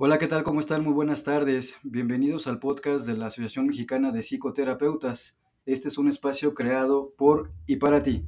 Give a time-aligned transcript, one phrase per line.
[0.00, 0.44] Hola, ¿qué tal?
[0.44, 0.84] ¿Cómo están?
[0.84, 1.76] Muy buenas tardes.
[1.82, 5.40] Bienvenidos al podcast de la Asociación Mexicana de Psicoterapeutas.
[5.66, 8.24] Este es un espacio creado por y para ti.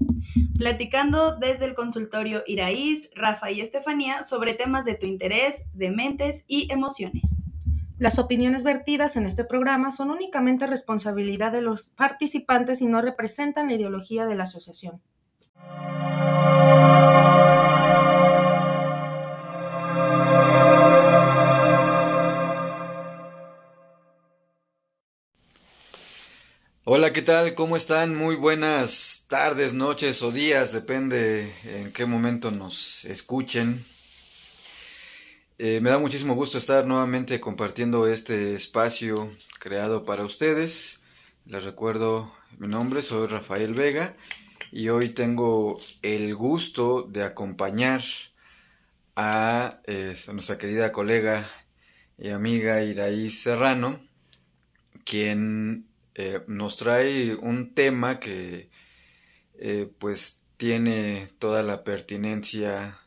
[0.58, 6.44] Platicando desde el consultorio Iraíz, Rafa y Estefanía sobre temas de tu interés, de mentes
[6.48, 7.44] y emociones.
[7.98, 13.68] Las opiniones vertidas en este programa son únicamente responsabilidad de los participantes y no representan
[13.68, 15.00] la ideología de la asociación.
[26.92, 27.54] Hola, ¿qué tal?
[27.54, 28.16] ¿Cómo están?
[28.16, 33.80] Muy buenas tardes, noches o días, depende en qué momento nos escuchen.
[35.58, 39.30] Eh, me da muchísimo gusto estar nuevamente compartiendo este espacio
[39.60, 41.02] creado para ustedes.
[41.46, 44.16] Les recuerdo mi nombre, soy Rafael Vega
[44.72, 48.02] y hoy tengo el gusto de acompañar
[49.14, 51.48] a, eh, a nuestra querida colega
[52.18, 54.00] y amiga Iraí Serrano,
[55.04, 58.68] quien eh, nos trae un tema que
[59.58, 62.98] eh, pues tiene toda la pertinencia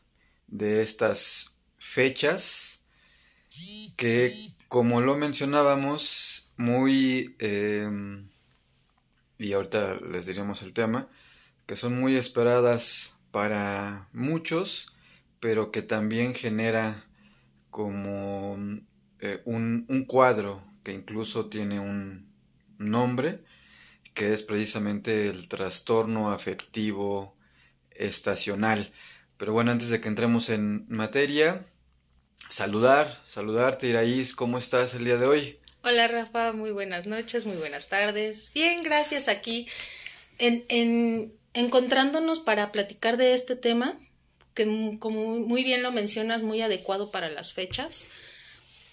[0.46, 2.86] de estas fechas
[3.96, 4.32] que
[4.68, 8.26] como lo mencionábamos muy em,
[9.38, 11.08] y ahorita les diríamos el tema
[11.66, 14.96] que son muy esperadas para muchos
[15.40, 17.04] pero que también genera
[17.70, 18.56] como
[19.20, 22.33] eh, un cuadro que incluso tiene un,
[22.78, 23.40] nombre,
[24.14, 27.36] que es precisamente el trastorno afectivo
[27.90, 28.92] estacional.
[29.36, 31.64] Pero bueno, antes de que entremos en materia,
[32.48, 35.58] saludar, saludarte, Iraís, ¿cómo estás el día de hoy?
[35.82, 38.52] Hola Rafa, muy buenas noches, muy buenas tardes.
[38.54, 39.68] Bien, gracias aquí
[40.38, 43.98] en, en encontrándonos para platicar de este tema,
[44.54, 48.10] que como muy bien lo mencionas, muy adecuado para las fechas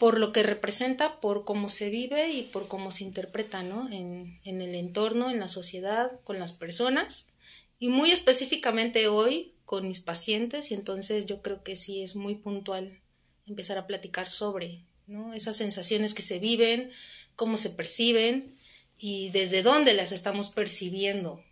[0.02, 3.88] por lo que representa, por cómo se vive y por cómo se interpreta, ¿no?
[3.92, 7.34] En, el entorno, en la sociedad, con las personas
[7.78, 12.34] y muy específicamente hoy con mis pacientes y entonces yo creo que sí es muy
[12.34, 13.00] puntual
[13.46, 15.36] empezar a platicar sobre, ¿no?
[15.36, 16.90] Esas sensaciones que se viven,
[17.36, 18.58] cómo se perciben
[18.98, 21.44] y desde dónde las estamos percibiendo,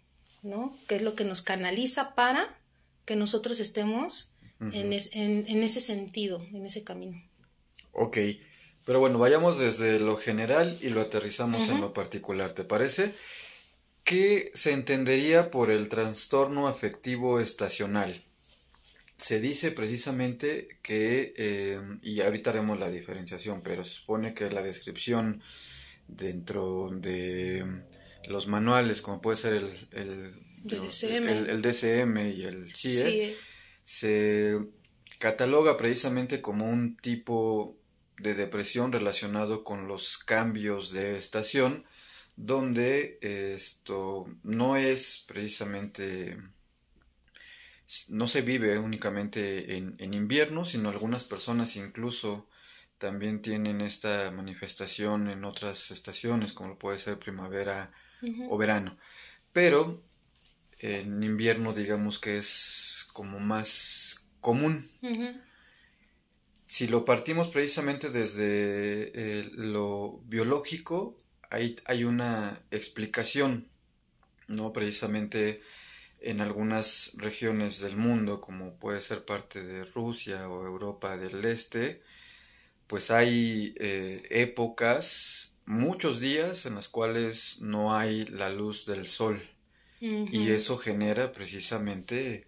[0.42, 0.76] ¿no?
[0.88, 2.50] ¿Qué es lo que nos canaliza para
[3.06, 7.29] que nosotros estemos en, en ese sentido, en ese camino?
[7.92, 8.18] Ok,
[8.86, 13.14] pero bueno, vayamos desde lo general y lo aterrizamos en lo particular, ¿te parece?
[14.04, 18.24] ¿Qué se entendería por el trastorno afectivo estacional?
[19.18, 24.64] Se dice precisamente que, eh, y ahorita haremos la diferenciación, pero se supone que la
[24.64, 25.44] descripción
[26.08, 27.84] dentro de
[28.28, 32.18] los manuales, como puede ser el, el, DCM.
[32.18, 33.36] y el CIE,
[33.84, 34.58] se
[35.20, 37.79] cataloga precisamente como un tipo
[38.20, 41.86] de depresión relacionado con los cambios de estación,
[42.36, 46.38] donde esto no es precisamente,
[48.10, 52.48] no se vive únicamente en, invierno, sino algunas personas incluso
[52.98, 57.92] también tienen esta manifestación en otras estaciones, como puede ser primavera
[58.50, 58.98] o verano.
[59.54, 60.02] Pero
[60.80, 64.90] en invierno digamos que es como más común
[66.70, 71.18] si lo partimos precisamente desde eh, lo biológico,
[71.50, 73.68] hay, hay una explicación,
[74.48, 74.72] ¿no?
[74.72, 75.64] Precisamente
[76.22, 82.04] en algunas regiones del mundo, como puede ser parte de Rusia o Europa del Este,
[82.86, 89.42] pues hay eh, épocas, muchos días en las cuales no hay la luz del sol.
[90.02, 92.46] Y eso genera precisamente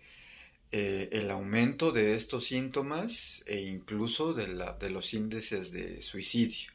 [0.72, 6.72] eh, el aumento de estos síntomas e incluso de, la, de los índices de suicidio.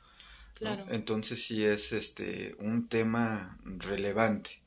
[0.88, 4.62] Entonces sí es este un tema relevante.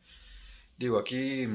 [0.78, 1.48] Digo, aquí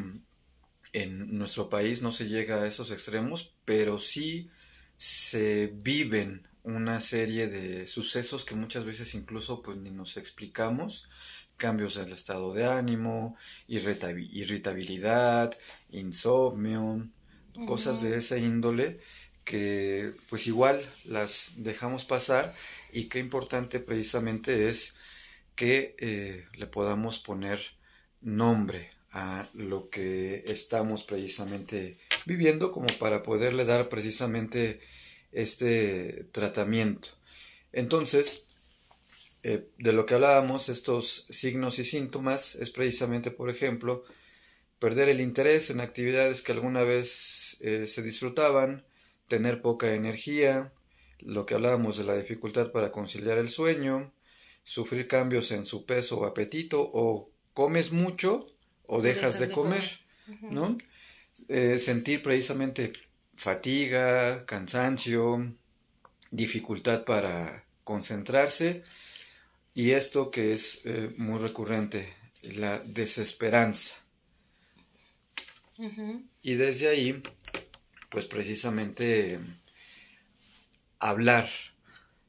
[0.92, 4.50] en nuestro país no se llega a esos extremos, pero sí
[4.96, 11.08] se viven una serie de sucesos que muchas veces incluso pues ni nos explicamos,
[11.56, 13.36] cambios en el estado de ánimo,
[13.68, 15.56] irritabilidad,
[15.90, 17.08] insomnio,
[17.66, 18.98] cosas de esa índole
[19.44, 22.54] que pues igual las dejamos pasar
[22.92, 24.96] y qué importante precisamente es
[25.54, 27.60] que eh, le podamos poner
[28.20, 34.80] nombre a lo que estamos precisamente viviendo como para poderle dar precisamente
[35.30, 37.10] este tratamiento.
[37.72, 38.46] Entonces,
[39.42, 44.04] eh, de lo que hablábamos, estos signos y síntomas es precisamente, por ejemplo,
[44.84, 48.84] perder el interés en actividades que alguna vez eh, se disfrutaban,
[49.28, 50.74] tener poca energía,
[51.20, 54.12] lo que hablábamos de la dificultad para conciliar el sueño,
[54.62, 58.44] sufrir cambios en su peso o apetito, o comes mucho
[58.86, 59.84] o dejas, de, comer,
[60.42, 60.76] ¿no?
[61.48, 62.92] Eh, sentir precisamente
[63.34, 65.50] fatiga, cansancio,
[66.30, 68.84] dificultad para concentrarse
[69.72, 72.14] y esto que es eh, muy recurrente,
[72.58, 74.03] la desesperanza.
[76.42, 77.22] Y desde ahí,
[78.10, 79.38] pues precisamente
[80.98, 81.48] hablar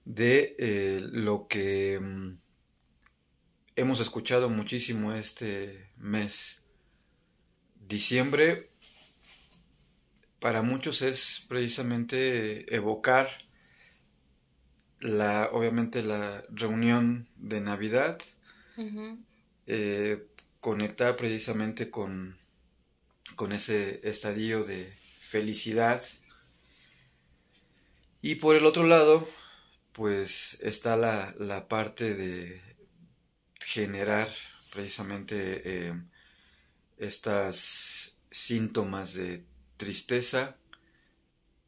[0.06, 2.38] de eh, lo que mm,
[3.76, 6.64] hemos escuchado muchísimo este mes.
[7.88, 8.68] Diciembre
[10.40, 13.28] para muchos es precisamente evocar
[15.00, 18.18] la, obviamente la reunión de Navidad,
[19.68, 20.28] eh,
[20.60, 22.38] conectar precisamente con,
[23.36, 26.02] con ese estadio de felicidad.
[28.22, 29.28] Y por el otro lado,
[29.92, 32.62] pues está la, la parte de
[33.60, 34.28] generar
[34.72, 35.94] precisamente eh,
[36.98, 39.44] estas síntomas de
[39.78, 40.58] tristeza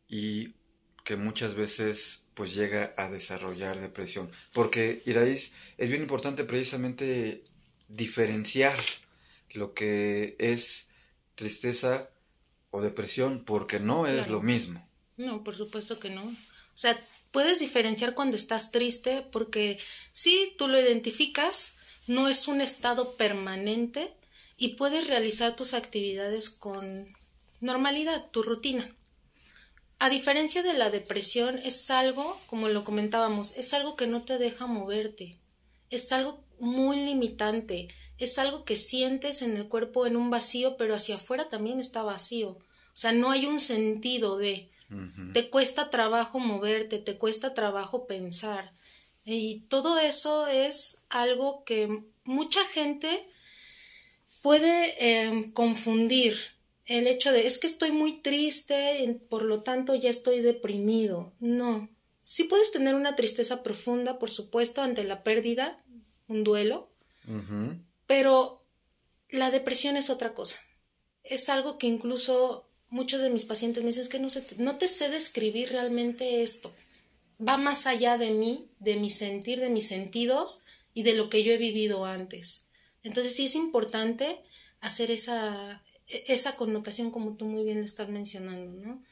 [0.08, 0.56] y
[1.04, 4.30] que muchas veces pues llega a desarrollar depresión.
[4.54, 7.44] Porque, Iraís, es bien importante precisamente
[7.88, 8.78] diferenciar
[9.52, 10.87] lo que es
[11.38, 12.10] tristeza
[12.72, 14.86] o depresión, porque no es lo mismo.
[15.16, 16.24] No, por supuesto que no.
[16.24, 17.00] O sea,
[17.32, 19.80] puedes diferenciar cuando estás triste porque
[20.12, 24.14] si tú lo identificas, no es un estado permanente
[24.58, 27.08] y puedes realizar tus actividades con
[27.62, 28.90] normalidad, tu rutina.
[30.00, 34.38] A diferencia de la depresión, es algo, como lo comentábamos, es algo que no te
[34.38, 35.40] deja moverte,
[35.90, 37.88] es algo muy limitante,
[38.20, 42.04] es algo que sientes en el cuerpo en un vacío, pero hacia afuera también está
[42.04, 42.50] vacío.
[42.50, 42.60] O
[43.00, 44.70] sea, no hay un sentido de...
[45.34, 48.72] Te cuesta trabajo moverte, te cuesta trabajo pensar.
[49.26, 53.10] Y todo eso es algo que mucha gente
[54.42, 56.38] puede eh, confundir
[56.88, 61.34] el hecho de es que estoy muy triste, por lo tanto ya estoy deprimido.
[61.40, 61.90] No.
[62.24, 65.84] Sí puedes tener una tristeza profunda, por supuesto, ante la pérdida,
[66.28, 66.90] un duelo,
[68.08, 68.66] pero
[69.30, 70.60] la depresión es otra cosa.
[71.24, 74.30] Es algo que incluso muchos de mis pacientes me dicen es que no,
[74.64, 76.74] no te sé describir realmente esto.
[77.46, 80.64] Va más allá de mí, de mi sentir, de mis sentidos
[80.94, 82.70] y de lo que yo he vivido antes.
[83.04, 84.44] Entonces sí es importante
[84.80, 89.04] hacer esa, e-, esa connotación como tú muy bien lo estás mencionando, ¿no?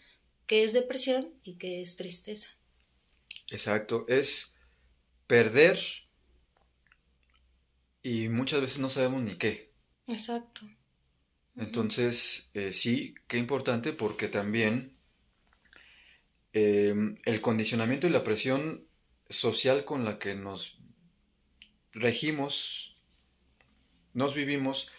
[0.48, 2.52] Que es depresión y que es tristeza.
[3.50, 4.56] Exacto, es
[5.28, 5.80] perder
[8.06, 9.74] y muchas veces no sabemos ni qué.
[10.06, 10.62] Exacto.
[11.58, 14.92] Entonces, eh, sí, qué importante porque también
[16.54, 18.86] em, el condicionamiento y la presión
[19.28, 20.78] social con la que nos
[21.94, 22.96] regimos,
[24.14, 24.92] nos vivimos,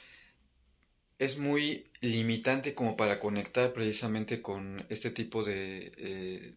[1.21, 6.55] es muy limitante como para conectar precisamente con este tipo de, eh,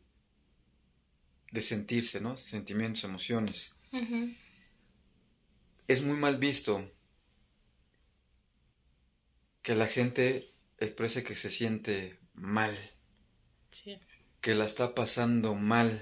[1.51, 2.37] de sentirse, ¿no?
[2.37, 3.75] Sentimientos, emociones.
[5.89, 6.87] Es muy mal visto
[9.63, 10.47] que la gente
[10.77, 12.77] exprese que se siente mal,
[14.39, 15.99] que la está pasando mal.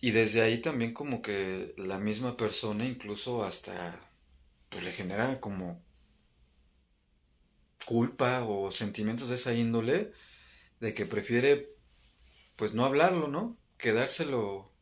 [0.00, 4.00] Y desde ahí también como que la misma persona incluso hasta
[4.68, 5.82] pues le genera como
[7.84, 10.12] culpa o sentimientos de esa índole
[10.78, 11.66] de que prefiere
[12.54, 13.58] pues no hablarlo, ¿no?
[13.76, 14.73] Quedárselo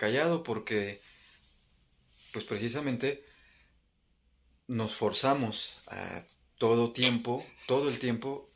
[0.00, 0.98] callado porque
[2.32, 3.22] pues precisamente
[4.66, 6.24] nos forzamos a
[6.56, 8.48] todo tiempo, todo el tiempo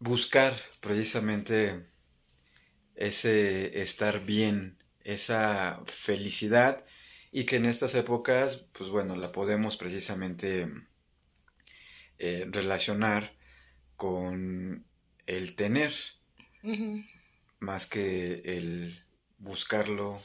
[0.00, 1.86] buscar precisamente
[2.96, 6.84] ese estar bien esa felicidad
[7.30, 10.68] y que en estas épocas, pues bueno, la podemos precisamente
[12.18, 13.32] eh, relacionar
[13.96, 14.84] con
[15.26, 15.92] el tener,
[17.58, 19.04] más que el
[19.38, 20.20] buscarlo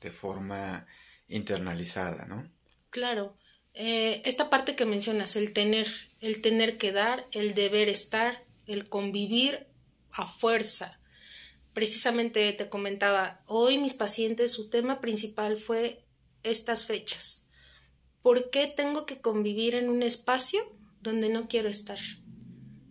[0.00, 0.86] de forma
[1.28, 2.50] internalizada, ¿no?
[2.90, 3.36] Claro.
[3.74, 5.86] Eh, esta parte que mencionas, el tener,
[6.20, 9.66] el tener que dar, el deber estar, el convivir
[10.10, 11.00] a fuerza,
[11.74, 16.02] precisamente te comentaba, hoy mis pacientes, su tema principal fue
[16.42, 17.50] estas fechas.
[18.22, 20.60] ¿Por qué tengo que convivir en un espacio
[21.00, 21.98] donde no quiero estar?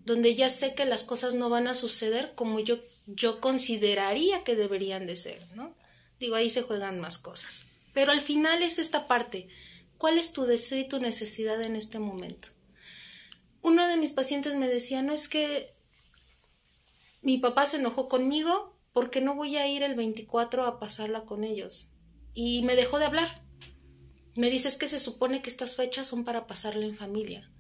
[0.07, 4.55] Donde ya sé que las cosas no van a suceder como yo, yo consideraría que
[4.55, 5.75] deberían de ser, ¿no?
[6.19, 7.67] Digo, ahí se juegan más cosas.
[7.93, 9.47] Pero al final es esta parte.
[9.97, 12.49] ¿Cuál es tu deseo y tu necesidad en este momento?
[13.67, 15.69] uno de mis pacientes me decía, no es que
[17.21, 21.43] mi papá se enojó conmigo porque no voy a ir el 24 a pasarla con
[21.43, 21.91] ellos.
[22.33, 23.27] Y me dejó de hablar.
[24.35, 27.51] Me dice, es que se supone que estas fechas son para pasarla en familia.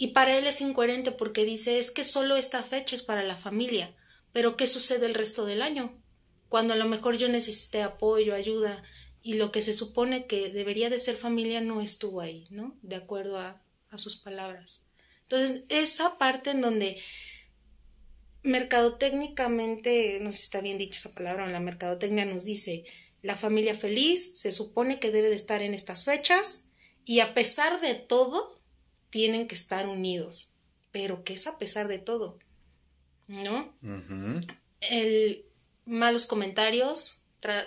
[0.00, 3.36] Y para él es incoherente porque dice, es que solo esta fecha es para la
[3.36, 3.94] familia.
[4.32, 6.02] Pero ¿qué sucede el resto del año?
[6.48, 8.82] Cuando a lo mejor yo necesité apoyo, ayuda,
[9.22, 12.78] y lo que se supone que debería de ser familia no estuvo ahí, ¿no?
[12.80, 13.60] De acuerdo a,
[13.98, 14.84] sus palabras.
[15.24, 16.98] Entonces, esa parte en donde
[18.42, 22.84] mercadotécnicamente, no sé si está bien dicha esa palabra, la mercadotecnia nos dice,
[23.20, 26.70] la familia feliz se supone que debe de estar en estas fechas
[27.04, 28.59] y a pesar de todo,
[29.10, 30.54] tienen que estar unidos.
[30.92, 32.38] Pero ¿qué es a pesar de todo?
[33.28, 33.72] ¿No?
[34.80, 35.44] El
[35.90, 37.20] malos comentarios,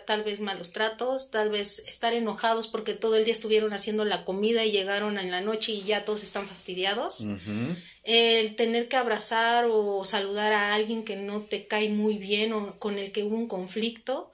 [0.06, 4.24] tal vez malos tratos, tal vez estar enojados porque todo el día estuvieron haciendo la
[4.24, 7.26] comida y llegaron en la noche y ya todos están fastidiados.
[8.04, 12.78] El tener que abrazar o saludar a alguien que no te cae muy bien o
[12.80, 14.32] con el que hubo un conflicto.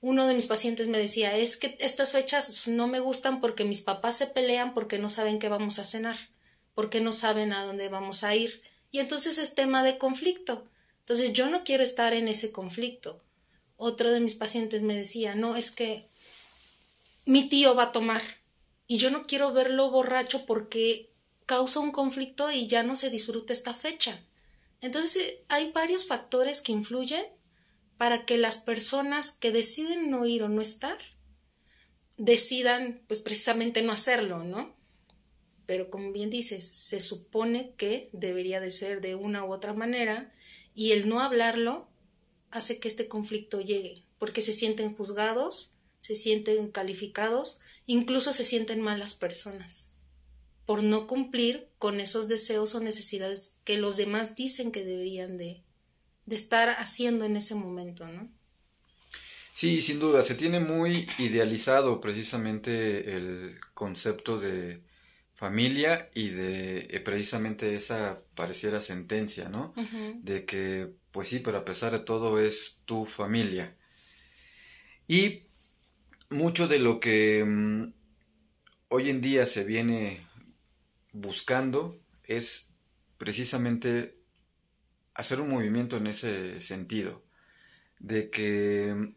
[0.00, 3.82] Uno de mis pacientes me decía, es que estas fechas no me gustan porque mis
[3.82, 6.16] papás se pelean porque no saben qué vamos a cenar,
[6.78, 8.62] porque no saben a dónde vamos a ir.
[8.92, 10.64] Y entonces es tema de conflicto.
[11.00, 13.20] Entonces yo no quiero estar en ese conflicto
[13.78, 16.04] otro de mis pacientes me decía, no, es que
[17.24, 18.22] mi tío va a tomar
[18.86, 21.10] y yo no quiero verlo borracho porque
[21.46, 24.20] causa un conflicto y ya no se disfruta esta fecha.
[24.80, 27.24] Entonces hay varios factores que influyen
[27.96, 30.98] para que las personas que deciden no ir o no estar
[32.16, 34.77] decidan pues precisamente no hacerlo, ¿no?
[35.68, 40.32] Pero como bien dices, se supone que debería de ser de una u otra manera
[40.74, 41.86] y el no hablarlo
[42.50, 48.80] hace que este conflicto llegue, porque se sienten juzgados, se sienten calificados, incluso se sienten
[48.80, 49.98] malas personas
[50.64, 55.62] por no cumplir con esos deseos o necesidades que los demás dicen que deberían de,
[56.24, 58.32] de estar haciendo en ese momento, ¿no?
[59.52, 64.87] Sí, sin duda, se tiene muy idealizado precisamente el concepto de
[65.38, 69.72] familia y de eh, precisamente esa pareciera sentencia, ¿no?
[70.16, 73.72] De que pues sí, pero a pesar de todo es tu familia.
[75.06, 75.44] Y
[76.28, 77.92] mucho de lo que mm,
[78.88, 80.20] hoy en día se viene
[81.12, 82.74] buscando es
[83.16, 84.18] precisamente
[85.14, 87.22] hacer un movimiento en ese sentido,
[88.00, 89.14] de que mm,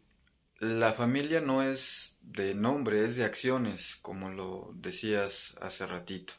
[0.62, 6.34] la familia no es de nombre, es de acciones, como lo decías hace ratito,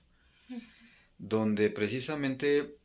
[1.19, 2.79] donde precisamente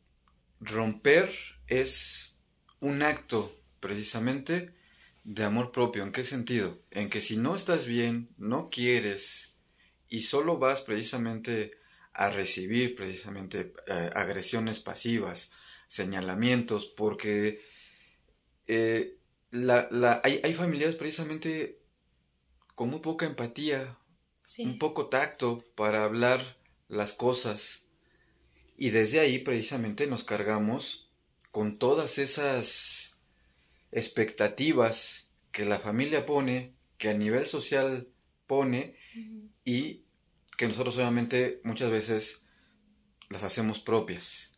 [0.60, 1.30] romper
[1.68, 2.40] es
[2.80, 4.74] un acto precisamente
[5.22, 6.02] de amor propio.
[6.02, 6.76] ¿En qué sentido?
[6.90, 9.58] En que si no estás bien, no quieres
[10.08, 11.70] y solo vas precisamente
[12.14, 15.52] a recibir precisamente eh, agresiones pasivas,
[15.86, 17.62] señalamientos, porque
[18.66, 19.17] eh,
[19.50, 21.80] la, hay, hay, familias precisamente
[22.74, 23.96] con muy poca empatía,
[24.58, 26.40] un poco tacto para hablar
[26.88, 27.90] las cosas.
[28.76, 31.10] Y desde ahí precisamente nos cargamos
[31.50, 33.22] con todas esas
[33.90, 38.08] expectativas que la familia pone, que a nivel social
[38.46, 38.96] pone
[39.64, 40.04] y
[40.56, 42.44] que nosotros obviamente muchas veces
[43.28, 44.54] las hacemos propias.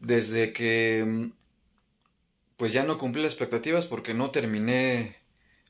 [0.00, 1.32] Desde que
[2.56, 5.16] pues ya no cumplí las expectativas porque no terminé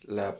[0.02, 0.36] la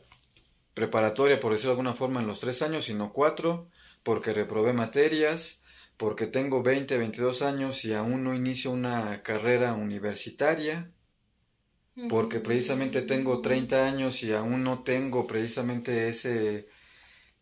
[0.74, 3.68] preparatoria, por decirlo de alguna forma, en los tres años, sino cuatro,
[4.02, 5.62] porque reprobé materias,
[5.96, 10.90] porque tengo 20, 22 años y aún no inicio una carrera universitaria,
[12.08, 16.66] porque precisamente tengo 30 años y aún no tengo precisamente ese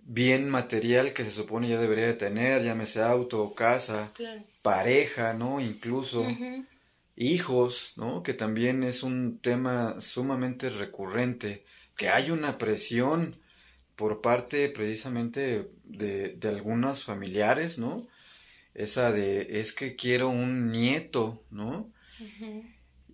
[0.05, 4.13] bien material que se supone ya debería de tener, llámese auto, casa,
[4.61, 5.61] pareja, ¿no?
[5.61, 6.27] Incluso
[7.17, 8.23] hijos, ¿no?
[8.23, 11.65] Que también es un tema sumamente recurrente,
[11.97, 13.37] que hay una presión
[13.97, 18.07] por parte precisamente de, de algunos familiares, ¿no?
[18.75, 21.93] esa de es que quiero un nieto, ¿no?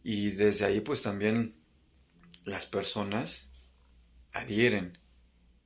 [0.03, 1.55] Y desde ahí pues también
[2.45, 3.51] las personas
[4.33, 4.99] adhieren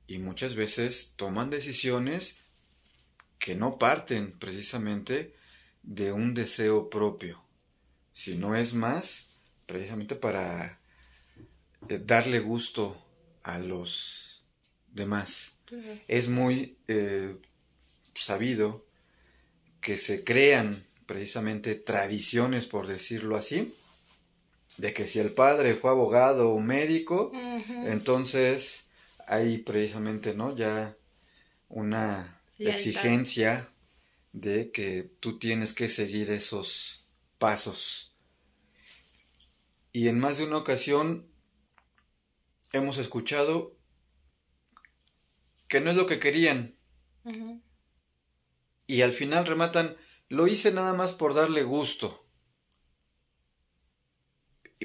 [0.07, 2.39] y muchas veces toman decisiones
[3.37, 5.35] que no parten precisamente
[5.83, 7.42] de un deseo propio,
[8.13, 10.79] sino es más precisamente para
[11.89, 12.95] eh, darle gusto
[13.43, 14.45] a los
[14.91, 15.59] demás.
[16.07, 17.35] Es muy eh,
[18.13, 18.85] sabido
[19.81, 23.73] que se crean precisamente tradiciones, por decirlo así,
[24.77, 27.31] de que si el padre fue abogado o médico,
[27.85, 28.89] entonces
[29.27, 30.55] hay precisamente, ¿no?
[30.55, 30.95] Ya
[31.69, 33.67] una exigencia
[34.31, 37.02] de que tú tienes que seguir esos
[37.43, 38.15] pasos.
[39.91, 41.27] Y en más de una ocasión
[42.71, 43.77] hemos escuchado
[45.67, 46.73] que no es lo que querían.
[48.87, 49.93] Y al final rematan,
[50.29, 52.25] lo hice nada más por darle gusto.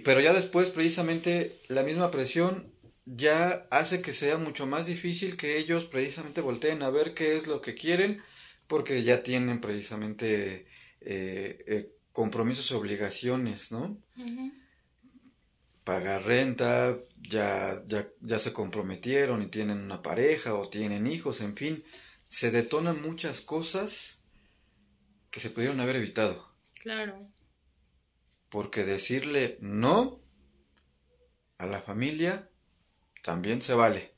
[0.05, 2.75] Pero ya después, precisamente, la misma presión
[3.05, 7.47] ya hace que sea mucho más difícil que ellos precisamente volteen a ver qué es
[7.47, 8.21] lo que quieren,
[8.67, 10.67] porque ya tienen precisamente
[11.01, 14.03] eh, eh, compromisos y obligaciones, ¿no?
[15.85, 21.57] Pagar renta, ya, ya, ya se comprometieron y tienen una pareja o tienen hijos, en
[21.57, 21.85] fin,
[22.27, 24.25] se detonan muchas cosas
[25.31, 26.53] que se pudieron haber evitado.
[26.75, 27.19] Claro.
[28.51, 30.21] Porque decirle no
[31.59, 32.51] a la familia
[33.23, 34.15] también se vale.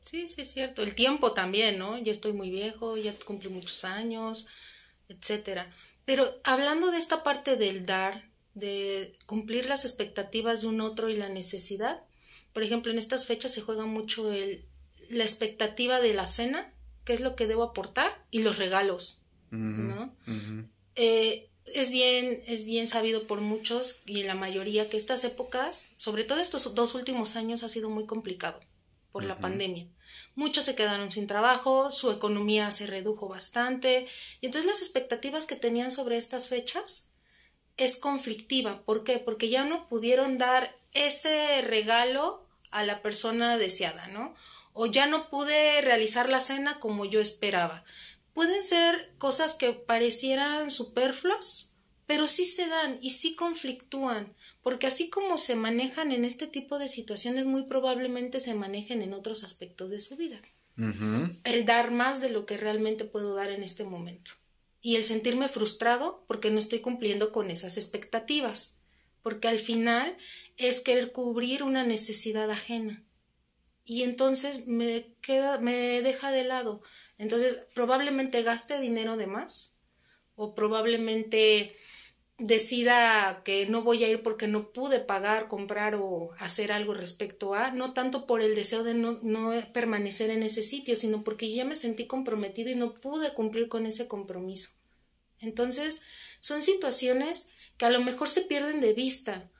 [0.00, 0.82] Sí, sí, es cierto.
[0.82, 1.98] El tiempo también, ¿no?
[1.98, 4.48] Ya estoy muy viejo, ya cumplí muchos años,
[5.08, 5.70] etcétera.
[6.06, 11.16] Pero hablando de esta parte del dar, de cumplir las expectativas de un otro y
[11.16, 12.02] la necesidad,
[12.54, 14.64] por ejemplo, en estas fechas se juega mucho el,
[15.10, 16.72] la expectativa de la cena,
[17.04, 19.20] qué es lo que debo aportar, y los regalos,
[19.50, 20.16] ¿no?
[20.94, 26.24] Eh, es bien, es bien sabido por muchos y la mayoría que estas épocas, sobre
[26.24, 28.60] todo estos dos últimos años, ha sido muy complicado
[29.10, 29.88] por la pandemia.
[30.36, 34.06] Muchos se quedaron sin trabajo, su economía se redujo bastante
[34.40, 37.14] y entonces las expectativas que tenían sobre estas fechas
[37.76, 38.84] es conflictiva.
[38.84, 39.18] ¿Por qué?
[39.18, 44.32] Porque ya no pudieron dar ese regalo a la persona deseada, ¿no?
[44.72, 47.84] O ya no pude realizar la cena como yo esperaba
[48.36, 51.76] pueden ser cosas que parecieran superfluas,
[52.06, 54.35] pero sí se dan y sí conflictúan,
[54.66, 59.14] porque así como se manejan en este tipo de situaciones, muy probablemente se manejen en
[59.14, 60.40] otros aspectos de su vida.
[61.44, 64.32] El dar más de lo que realmente puedo dar en este momento.
[64.82, 68.80] Y el sentirme frustrado porque no estoy cumpliendo con esas expectativas,
[69.22, 70.18] porque al final
[70.56, 73.04] es querer cubrir una necesidad ajena.
[73.84, 76.82] Y entonces me queda, me deja de lado
[77.18, 79.78] entonces, probablemente gaste dinero de más
[80.34, 81.76] o probablemente
[82.38, 87.54] decida que no voy a ir porque no pude pagar, comprar o hacer algo respecto
[87.54, 91.48] a, no tanto por el deseo de no, no, permanecer en ese sitio, sino porque
[91.48, 94.70] yo ya me sentí comprometido y no pude cumplir con ese compromiso.
[95.40, 96.02] Entonces,
[96.40, 99.50] son situaciones que a lo mejor se pierden de vista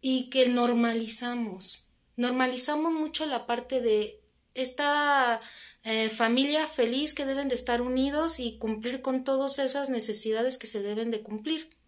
[0.00, 1.90] y que normalizamos.
[2.16, 4.20] Normalizamos mucho la parte de
[4.54, 5.40] esta
[5.84, 10.66] eh, familia feliz que deben de estar unidos y cumplir con todas esas necesidades que
[10.66, 11.81] se deben de cumplir.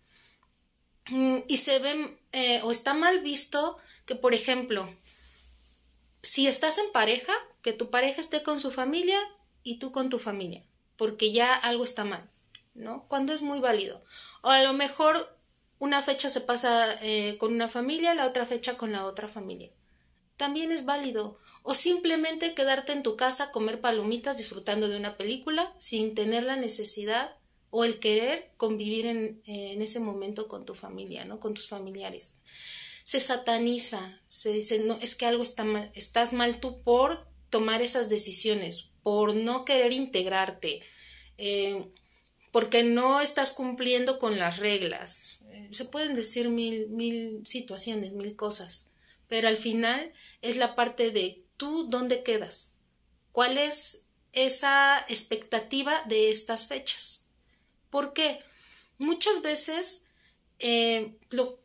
[1.10, 4.88] Mm, y se ve eh, o está mal visto que, por ejemplo,
[6.22, 9.18] si estás en pareja, que tu pareja esté con su familia
[9.62, 10.64] y tú con tu familia,
[10.96, 12.28] porque ya algo está mal,
[12.74, 13.06] ¿no?
[13.08, 14.02] Cuando es muy válido.
[14.42, 15.36] O a lo mejor
[15.78, 19.70] una fecha se pasa eh, con una familia, la otra fecha con la otra familia.
[20.36, 25.72] También es válido o simplemente quedarte en tu casa, comer palomitas disfrutando de una película
[25.78, 27.36] sin tener la necesidad
[27.76, 29.42] o el querer convivir en,
[29.82, 31.40] ese momento con tu familia, ¿no?
[31.40, 32.37] Con tus familiares.
[33.02, 37.82] Se sataniza, se dice, no, es que algo está mal, estás mal tú por tomar
[37.82, 40.82] esas decisiones, por no querer integrarte,
[41.37, 41.84] eh,
[42.52, 45.42] porque no estás cumpliendo con las reglas.
[45.50, 48.92] Eh, se pueden decir mil, mil situaciones, mil cosas,
[49.26, 52.76] pero al final es la parte de ¿tú dónde quedas?
[53.32, 57.23] ¿Cuál es esa expectativa de estas fechas?
[57.94, 58.40] ¿Por qué?
[58.98, 60.07] Muchas veces,
[60.59, 61.14] eh,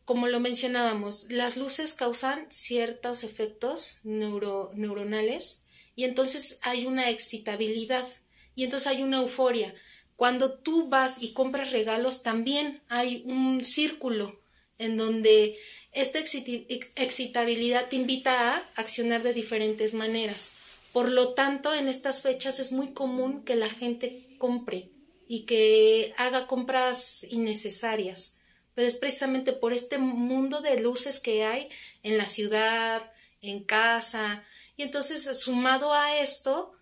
[0.06, 8.08] como lo mencionábamos, las luces causan ciertos efectos neuronales y entonces hay una excitabilidad
[8.54, 9.74] y entonces hay una euforia.
[10.18, 14.40] Cuando tú vas y compras regalos, también hay un círculo
[14.78, 15.58] en donde
[15.94, 20.60] esta excitabilidad te invita a accionar de diferentes maneras.
[20.94, 24.92] Por lo tanto, en estas fechas es muy común que la gente compre
[25.32, 28.42] y que haga compras innecesarias.
[28.74, 31.70] Pero es precisamente por este mundo de luces que hay
[32.02, 33.14] en la ciudad,
[33.44, 34.44] en casa.
[34.76, 36.74] Y entonces, sumado a esto,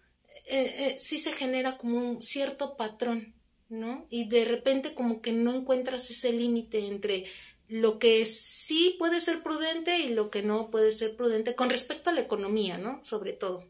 [0.46, 3.34] eh, eh, sí se genera como un cierto patrón,
[3.68, 4.08] ¿no?
[4.10, 7.26] Y de repente como que no encuentras ese límite entre
[7.68, 12.12] lo que sí puede ser prudente y lo que no puede ser prudente con respecto
[12.12, 13.04] a la economía, ¿no?
[13.04, 13.68] Sobre todo.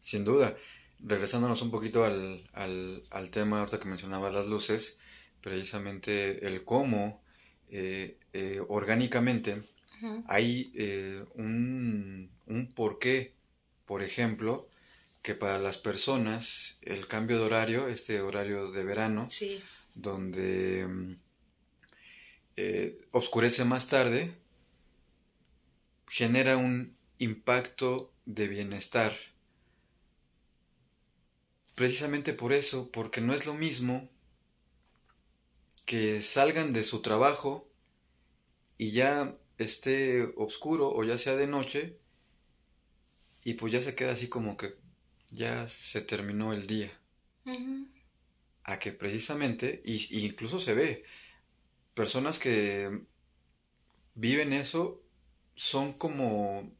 [0.00, 0.56] Sin duda.
[1.00, 4.98] Regresándonos un poquito al, al, al, tema ahorita que mencionaba las luces,
[5.42, 7.22] precisamente el cómo
[7.68, 9.62] eh, eh, orgánicamente
[10.26, 13.34] hay eh, un, un porqué,
[13.86, 14.68] por ejemplo,
[15.22, 19.60] que para las personas el cambio de horario, este horario de verano, Sí.
[19.94, 21.16] donde
[23.12, 24.34] oscurece más tarde,
[26.08, 29.12] genera un impacto de bienestar.
[31.74, 34.08] Precisamente por eso, porque no es lo mismo
[35.84, 37.68] que salgan de su trabajo
[38.78, 41.98] y ya esté oscuro o ya sea de noche
[43.44, 44.74] y pues ya se queda así como que
[45.30, 46.90] ya se terminó el día.
[48.62, 51.04] A que precisamente, y, y incluso se ve,
[51.92, 53.04] personas que
[54.14, 55.02] viven eso
[55.54, 56.72] son como,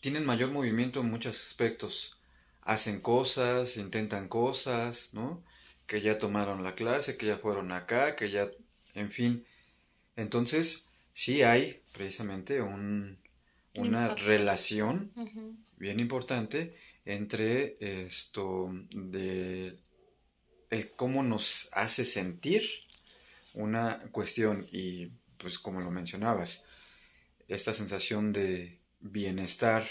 [0.00, 2.21] tienen mayor movimiento en muchos aspectos,
[2.62, 5.44] hacen cosas, intentan cosas, ¿no?
[5.86, 8.48] Que ya tomaron la clase, que ya fueron acá, que ya,
[8.94, 9.44] en fin.
[10.16, 13.18] Entonces, sí hay precisamente un,
[13.74, 15.12] una relación
[15.76, 19.76] bien importante entre esto de
[20.70, 22.62] el cómo nos hace sentir
[23.54, 26.66] una cuestión y pues como lo mencionabas,
[27.48, 29.84] esta sensación de bienestar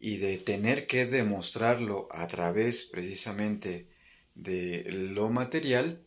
[0.00, 3.86] y de tener que demostrarlo a través precisamente
[4.34, 6.04] de lo material,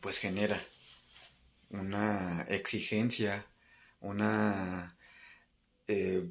[0.00, 0.60] pues genera
[1.70, 3.46] una exigencia,
[4.00, 4.96] una
[5.88, 6.28] eh,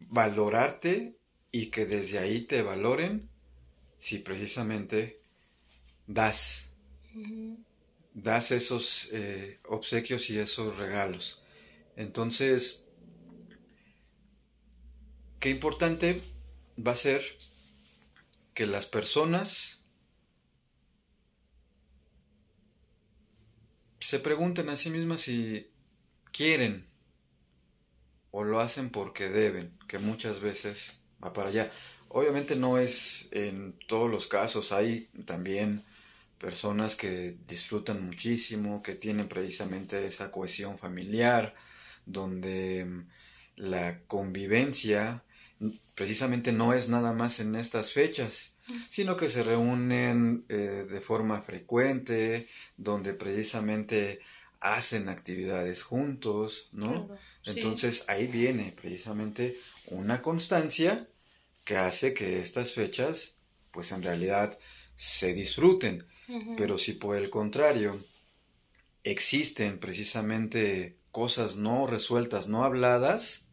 [0.00, 1.16] valorarte
[1.52, 3.28] y que desde ahí te valoren
[3.98, 5.20] si precisamente
[6.06, 6.72] das,
[8.14, 11.44] das esos eh, obsequios y esos regalos.
[11.96, 12.86] Entonces,
[15.40, 16.20] qué importante
[16.86, 17.22] va a ser
[18.52, 19.84] que las personas
[23.98, 25.70] se pregunten a sí mismas si
[26.30, 26.84] quieren
[28.30, 31.72] o lo hacen porque deben, que muchas veces va para allá.
[32.08, 35.82] Obviamente no es en todos los casos, hay también
[36.38, 41.54] personas que disfrutan muchísimo, que tienen precisamente esa cohesión familiar,
[42.04, 43.04] donde
[43.56, 45.24] la convivencia
[45.94, 48.56] precisamente no es nada más en estas fechas,
[48.88, 52.46] sino que se reúnen eh, de forma frecuente,
[52.76, 54.20] donde precisamente
[54.60, 57.06] hacen actividades juntos, ¿no?
[57.06, 57.50] Claro, sí.
[57.56, 59.54] Entonces ahí viene precisamente
[59.86, 61.08] una constancia
[61.64, 63.36] que hace que estas fechas,
[63.70, 64.56] pues en realidad
[64.94, 66.06] se disfruten.
[66.56, 68.00] Pero si por el contrario
[69.02, 73.49] existen precisamente cosas no resueltas, no habladas,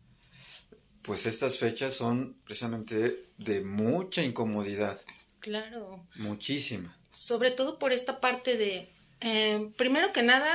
[1.08, 5.00] pues estas fechas son precisamente de mucha incomodidad,
[5.40, 6.06] Claro.
[6.16, 6.96] muchísima.
[7.12, 8.88] Sobre todo por esta parte de,
[9.22, 10.48] eh, primero que nada,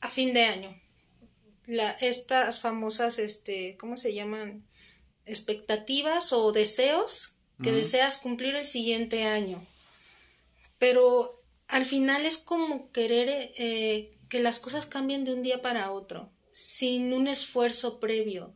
[0.00, 0.76] a fin de año.
[1.66, 4.66] La, estas famosas, este, ¿cómo se llaman?
[5.24, 9.64] Expectativas o deseos que deseas cumplir el siguiente año.
[10.80, 11.30] Pero
[11.68, 16.28] al final es como querer eh, que las cosas cambien de un día para otro,
[16.52, 18.52] sin un esfuerzo previo.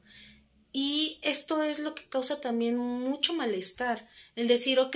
[0.79, 4.07] Y esto es lo que causa también mucho malestar.
[4.35, 4.95] El decir, ok,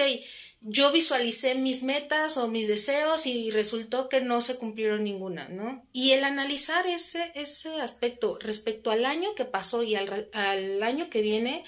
[0.60, 5.82] yo visualicé mis metas o mis deseos y resultó que no se cumplieron ninguna, ¿no?
[5.94, 11.08] Y el analizar ese, ese aspecto respecto al año que pasó y al, al año
[11.08, 11.64] que viene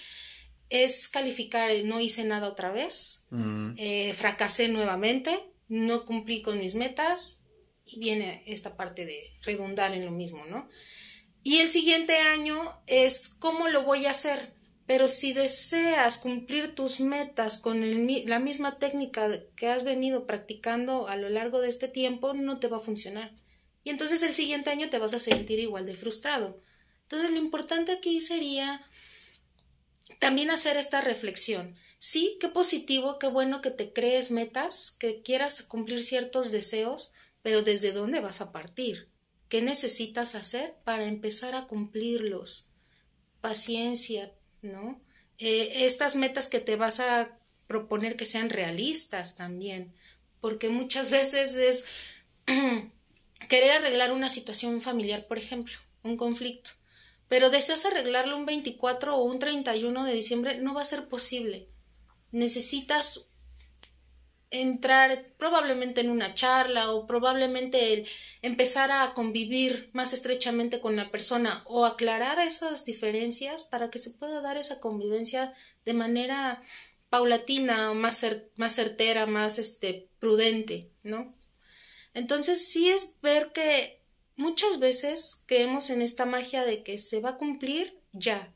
[0.68, 5.34] es calificar, eh, no hice nada otra vez, Mm, eh, fracasé nuevamente,
[5.68, 7.46] no cumplí con mis metas
[7.86, 10.68] y viene esta parte de redundar en lo mismo, ¿no?
[11.44, 14.52] Y el siguiente año es cómo lo voy a hacer.
[14.86, 17.80] Pero si deseas cumplir tus metas con
[18.26, 22.68] la misma técnica que has venido practicando a lo largo de este tiempo, no te
[22.68, 23.32] va a funcionar.
[23.84, 26.60] Y entonces el siguiente año te vas a sentir igual de frustrado.
[27.02, 28.84] Entonces lo importante aquí sería
[30.18, 31.74] también hacer esta reflexión.
[31.98, 37.62] Sí, qué positivo, qué bueno que te crees metas, que quieras cumplir ciertos deseos, pero
[37.62, 39.11] ¿desde dónde vas a partir?
[39.52, 42.70] ¿Qué necesitas hacer para empezar a cumplirlos?
[43.42, 44.98] Paciencia, ¿no?
[45.40, 49.92] Eh, estas metas que te vas a proponer que sean realistas también,
[50.40, 51.84] porque muchas veces es
[53.50, 56.70] querer arreglar una situación familiar, por ejemplo, un conflicto,
[57.28, 61.68] pero deseas arreglarlo un 24 o un 31 de diciembre, no va a ser posible.
[62.30, 63.31] Necesitas
[64.52, 68.08] entrar probablemente en una charla o probablemente el
[68.42, 74.10] empezar a convivir más estrechamente con la persona o aclarar esas diferencias para que se
[74.10, 76.62] pueda dar esa convivencia de manera
[77.08, 81.34] paulatina, más, cer- más certera, más este, prudente, ¿no?
[82.14, 84.02] Entonces sí es ver que
[84.36, 88.54] muchas veces creemos en esta magia de que se va a cumplir ya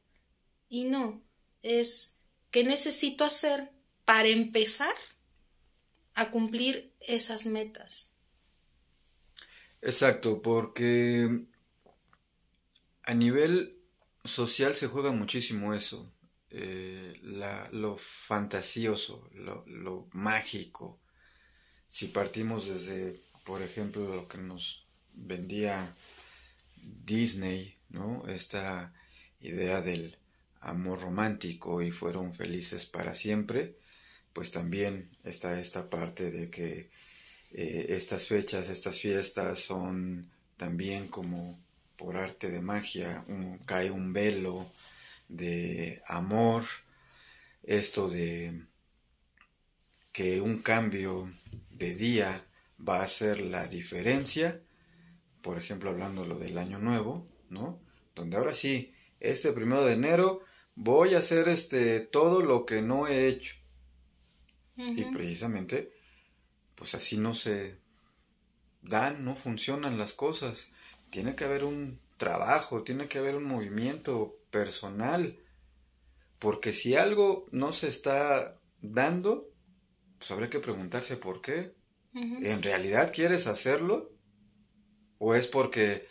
[0.69, 1.23] y no,
[1.63, 3.73] es que necesito hacer
[4.05, 4.95] para empezar
[6.17, 8.17] a cumplir esas metas.
[9.83, 11.47] Exacto, porque
[13.05, 13.79] a nivel
[14.25, 16.11] social se juega muchísimo eso,
[16.51, 17.21] eh,
[17.73, 21.01] lo fantasioso, lo, mágico.
[21.87, 25.95] Si partimos desde, por ejemplo, lo que nos vendía
[27.05, 28.27] Disney, ¿no?
[28.27, 28.95] Esta
[29.41, 30.19] idea del
[30.61, 33.79] amor romántico y fueron felices para siempre,
[34.37, 36.91] pues también está esta parte de que
[37.53, 41.59] eh, estas fechas, estas fiestas son también como
[41.97, 43.25] por arte de magia,
[43.65, 44.71] cae un velo
[45.31, 46.65] de amor,
[47.63, 48.61] esto de
[50.13, 51.33] que un cambio
[51.71, 52.45] de día
[52.87, 54.61] va a hacer la diferencia,
[55.41, 57.81] por ejemplo hablando lo del año nuevo, ¿no?
[58.15, 60.43] Donde ahora sí, este primero de enero
[60.75, 63.55] voy a hacer este todo lo que no he hecho.
[64.77, 65.91] Y precisamente,
[66.75, 67.79] pues así no se
[68.83, 70.73] dan, no funcionan las cosas.
[71.11, 75.39] Tiene que haber un trabajo, tiene que haber un movimiento personal.
[76.39, 79.49] Porque si algo no se está dando,
[80.19, 81.75] pues habrá que preguntarse por qué.
[82.15, 84.11] ¿En realidad quieres hacerlo?
[85.19, 86.07] ¿O es porque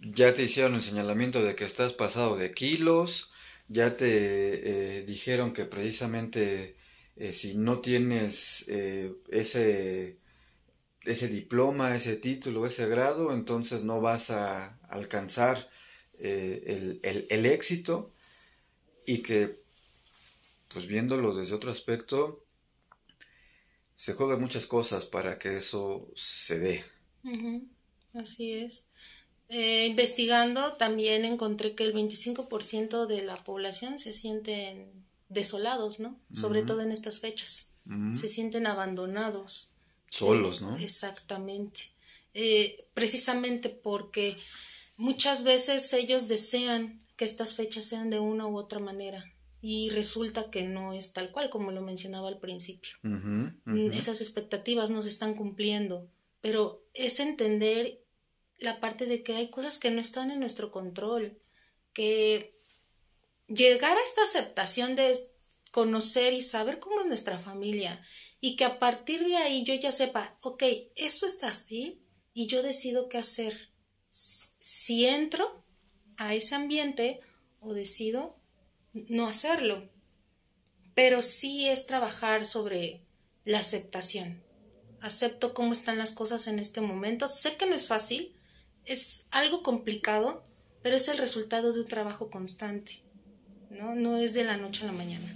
[0.00, 3.32] ya te hicieron el señalamiento de que estás pasado de kilos?
[3.68, 6.77] ¿Ya te eh, dijeron que precisamente
[7.18, 10.16] eh, si no tienes eh, ese,
[11.04, 15.70] ese diploma, ese título, ese grado, entonces no vas a alcanzar
[16.18, 18.10] el, el, éxito?
[19.06, 19.54] Y que,
[20.72, 22.44] pues viéndolo desde otro aspecto,
[23.94, 26.84] se juegan muchas cosas para que eso se dé.
[28.14, 28.90] Así es.
[29.48, 34.97] Eh, investigando también encontré que el 25% de la población se sienten
[35.28, 36.18] desolados, ¿no?
[36.32, 37.74] Sobre todo en estas fechas.
[38.12, 39.72] Se sienten abandonados.
[40.10, 40.76] Solos, ¿no?
[40.76, 41.92] Exactamente.
[42.34, 44.36] Eh, precisamente porque
[44.96, 49.24] muchas veces ellos desean que estas fechas sean de una u otra manera
[49.60, 52.92] y resulta que no es tal cual como lo mencionaba al principio.
[53.02, 56.08] Mm, esas expectativas no se están cumpliendo,
[56.40, 58.00] pero es entender
[58.58, 61.38] la parte de que hay cosas que no están en nuestro control,
[61.92, 62.52] que
[63.48, 65.16] llegar a esta aceptación de
[65.70, 68.00] conocer y saber cómo es nuestra familia
[68.40, 70.62] y que a partir de ahí yo ya sepa, ok,
[70.96, 72.00] eso está así
[72.32, 73.70] y yo decido qué hacer.
[74.10, 75.64] Si entro
[76.18, 77.20] a ese ambiente
[77.60, 78.36] o decido
[79.08, 79.88] no hacerlo.
[80.94, 83.04] Pero sí es trabajar sobre
[83.44, 84.42] la aceptación.
[85.00, 87.28] Acepto cómo están las cosas en este momento.
[87.28, 88.34] Sé que no es fácil,
[88.84, 90.42] es algo complicado,
[90.82, 93.07] pero es el resultado de un trabajo constante.
[93.70, 95.26] No, no es de la noche a la mañana.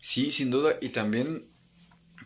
[0.00, 0.74] Sí, sin duda.
[0.80, 1.42] Y también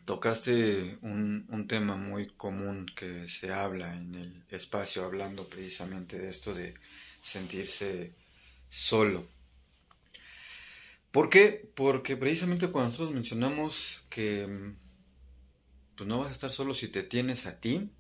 [0.05, 6.31] tocaste un, un, tema muy común que se habla en el espacio, hablando precisamente de
[6.31, 6.75] esto de
[7.23, 8.13] sentirse
[8.69, 9.25] solo.
[11.13, 11.71] ¿Por qué?
[11.75, 14.75] Porque precisamente cuando nosotros mencionamos que
[15.95, 17.91] pues no vas a estar solo si te tienes a ti,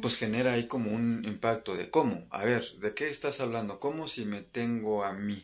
[0.00, 3.80] pues genera ahí como un impacto de cómo, a ver, ¿de qué estás hablando?
[3.80, 5.42] ¿Cómo si me tengo a mí?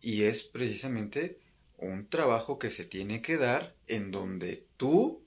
[0.00, 1.38] Y es precisamente
[1.78, 5.22] un trabajo que se tiene que dar en donde tú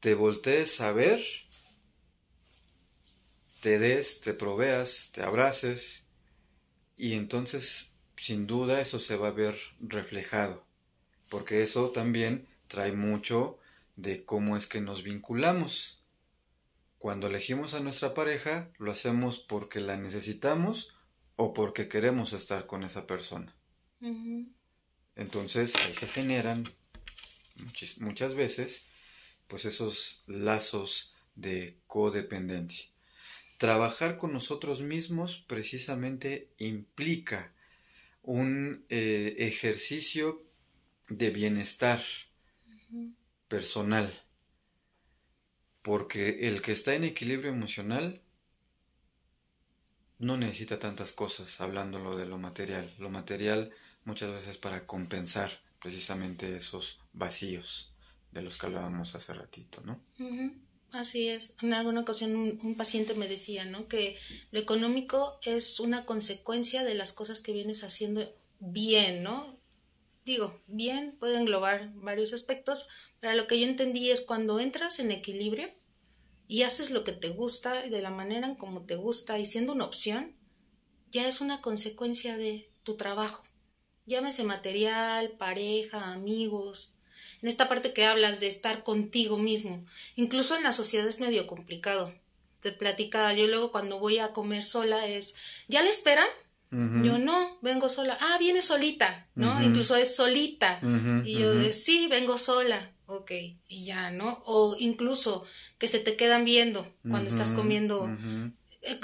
[0.00, 1.20] te voltees a ver,
[3.60, 6.06] te des, te proveas, te abraces
[6.96, 10.64] y entonces sin duda eso se va a ver reflejado,
[11.28, 13.58] porque eso también trae mucho
[13.96, 16.02] de cómo es que nos vinculamos.
[16.98, 20.91] Cuando elegimos a nuestra pareja, lo hacemos porque la necesitamos
[21.36, 23.54] o porque queremos estar con esa persona.
[25.14, 26.64] Entonces ahí se generan
[28.00, 28.88] muchas veces
[29.46, 32.86] pues esos lazos de codependencia.
[33.58, 37.52] Trabajar con nosotros mismos precisamente implica
[38.22, 40.42] un eh, ejercicio
[41.08, 42.00] de bienestar
[43.48, 44.12] personal.
[45.82, 48.21] Porque el que está en equilibrio emocional
[50.22, 52.88] no necesita tantas cosas, hablándolo de lo material.
[52.98, 53.72] Lo material
[54.04, 57.94] muchas veces para compensar precisamente esos vacíos
[58.30, 60.00] de los que hablábamos hace ratito, ¿no?
[60.92, 61.56] Así es.
[61.60, 63.88] En alguna ocasión un, paciente me decía, ¿no?
[63.88, 64.16] Que
[64.52, 68.24] lo económico es una consecuencia de las cosas que vienes haciendo
[68.60, 69.58] bien, ¿no?
[70.24, 72.86] Digo, bien puede englobar varios aspectos,
[73.18, 75.68] pero lo que yo entendí es cuando entras en equilibrio
[76.52, 79.72] y haces lo que te gusta de la manera en como te gusta y siendo
[79.72, 80.36] una opción,
[81.10, 83.42] ya es una consecuencia de tu trabajo.
[84.04, 86.92] llámese material, pareja, amigos,
[87.40, 89.82] en esta parte que hablas de estar contigo mismo.
[90.14, 92.14] Incluso en la sociedad es medio complicado.
[92.60, 95.36] Te platica, yo luego cuando voy a comer sola es,
[95.68, 96.28] ¿ya le esperan?
[96.70, 98.16] Yo no, vengo sola.
[98.20, 99.62] Ah, viene solita, ¿no?
[99.62, 100.80] Incluso es solita.
[101.24, 102.92] y yo de, sí, vengo sola.
[103.06, 103.30] Ok,
[103.68, 104.42] y ya, ¿no?
[104.46, 105.44] O incluso
[105.82, 108.08] que se te quedan viendo cuando estás comiendo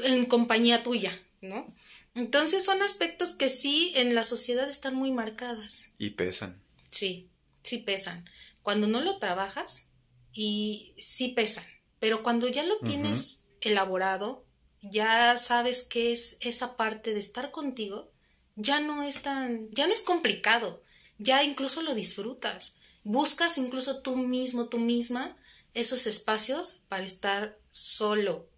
[0.04, 1.66] en compañía tuya, ¿no?
[2.14, 5.94] Entonces son aspectos que sí en la sociedad están muy marcadas.
[5.98, 6.62] Y pesan.
[6.92, 7.30] Sí,
[7.64, 8.30] sí pesan.
[8.62, 9.88] Cuando no lo trabajas,
[10.32, 11.64] y sí pesan.
[11.98, 14.46] Pero cuando ya lo tienes elaborado,
[14.80, 18.12] ya sabes qué es esa parte de estar contigo,
[18.54, 20.84] ya no es tan, ya no es complicado,
[21.18, 22.78] ya incluso lo disfrutas.
[23.02, 25.36] Buscas incluso tú mismo, tú misma,
[25.74, 28.48] esos espacios para estar solo,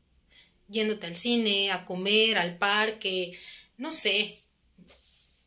[0.68, 3.38] yéndote al cine, a comer, al parque,
[3.76, 4.38] no sé.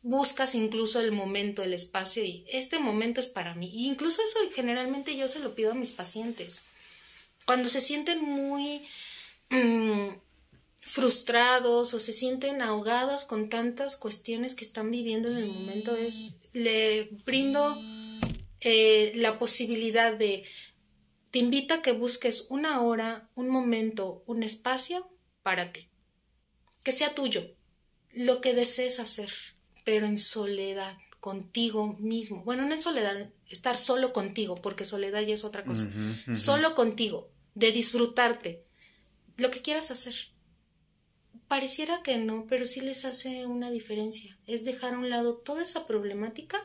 [0.02, 3.70] Buscas incluso el momento, el espacio y este momento es para mí.
[3.72, 6.64] Y incluso eso generalmente yo se lo pido a mis pacientes.
[7.46, 8.82] Cuando se sienten muy
[9.48, 10.08] mm,
[10.82, 16.36] frustrados o se sienten ahogados con tantas cuestiones que están viviendo en el momento, es
[16.52, 17.74] le brindo
[18.60, 20.44] eh, la posibilidad de
[21.34, 25.10] te invito a que busques una hora, un momento, un espacio
[25.42, 25.88] para ti.
[26.84, 27.42] Que sea tuyo,
[28.12, 29.32] lo que desees hacer,
[29.84, 32.44] pero en soledad, contigo mismo.
[32.44, 35.90] Bueno, no en soledad, estar solo contigo, porque soledad ya es otra cosa.
[36.36, 38.64] Solo contigo, de disfrutarte,
[39.36, 40.14] lo que quieras hacer.
[41.48, 44.38] Pareciera que no, pero sí les hace una diferencia.
[44.46, 46.64] Es dejar a un lado toda esa problemática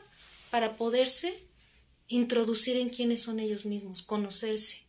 [0.52, 1.36] para poderse
[2.10, 4.82] introducir en quiénes son ellos mismos, conocerse.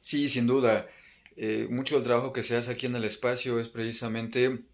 [0.00, 0.88] Sí, sin duda.
[1.36, 4.64] Eh, mucho del trabajo que se hace aquí en el espacio es precisamente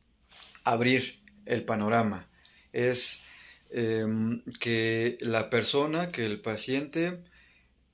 [0.65, 2.29] abrir el panorama.
[2.73, 3.25] Es
[3.71, 7.25] em, que la persona, que el paciente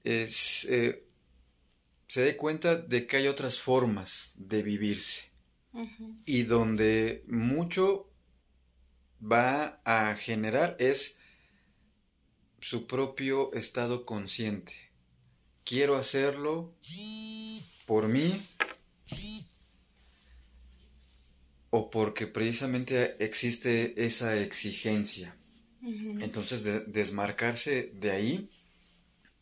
[0.05, 1.07] es, eh,
[2.09, 5.31] se dé cuenta de que hay otras formas de vivirse
[6.27, 8.11] y donde mucho
[9.23, 11.22] va a generar es
[12.63, 14.73] su propio estado consciente.
[15.65, 16.73] Quiero hacerlo
[17.87, 18.41] por mí
[21.71, 25.37] o porque precisamente existe esa exigencia.
[26.21, 28.51] Entonces, desmarcarse de ahí,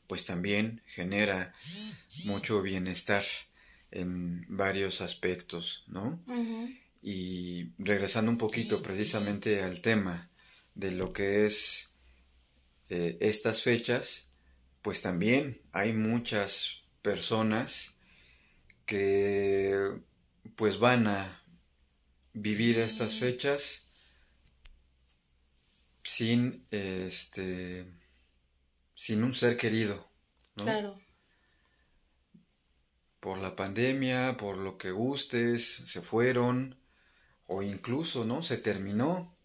[0.07, 1.55] pues también genera
[2.25, 3.23] mucho bienestar
[3.91, 6.25] en varios aspectos, ¿no?
[7.03, 10.31] Y regresando un poquito precisamente al tema
[10.75, 11.90] de lo que es
[12.91, 14.33] eh, estas fechas,
[14.83, 18.01] pues también hay muchas personas
[18.85, 20.03] que
[20.57, 21.41] pues van a
[22.33, 23.87] vivir estas fechas
[26.03, 27.87] sin este
[28.95, 30.11] sin un ser querido
[30.57, 31.01] claro.
[33.21, 36.77] Por la pandemia por lo que gustes se fueron
[37.47, 39.37] o incluso no se terminó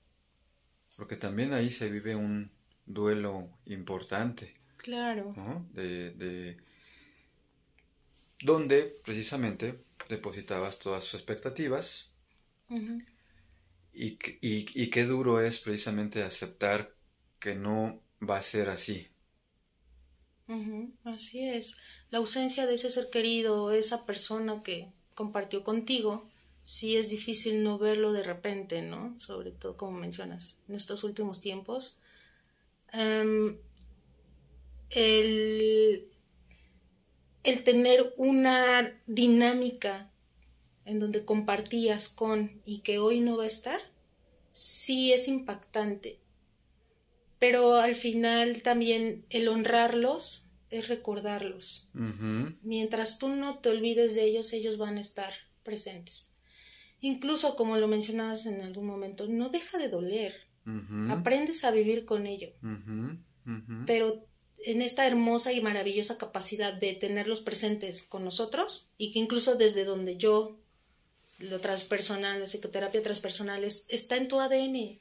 [0.97, 2.54] porque también ahí se vive un
[2.85, 5.33] duelo importante claro
[5.73, 6.57] de, de
[8.41, 9.75] donde precisamente
[10.09, 12.11] depositabas todas sus expectativas
[13.93, 16.93] y, y, qué duro es precisamente aceptar
[17.39, 19.07] que no va a ser así.
[21.05, 21.77] Así es.
[22.09, 26.27] La ausencia de ese ser querido, esa persona que compartió contigo,
[26.63, 29.17] sí es difícil no verlo de repente, ¿no?
[29.17, 31.99] Sobre todo, como mencionas, en estos últimos tiempos.
[32.93, 33.57] Em,
[34.89, 36.09] el,
[37.43, 40.11] el tener una dinámica
[40.85, 43.81] en donde compartías con y que hoy no va a estar,
[44.51, 46.19] sí es impactante.
[47.39, 51.89] Pero al final también el honrarlos es recordarlos.
[52.63, 56.35] Mientras tú no te olvides de ellos, ellos van a estar presentes.
[57.01, 60.44] Incluso como lo mencionabas en algún momento, no deja de doler.
[61.09, 62.49] Aprendes a vivir con ello.
[63.85, 64.25] Pero
[64.65, 69.83] en esta hermosa y maravillosa capacidad de tenerlos presentes con nosotros y que incluso desde
[69.83, 70.57] donde yo
[71.39, 74.99] lo transpersonal, la psicoterapia transpersonal, está en tu ADN.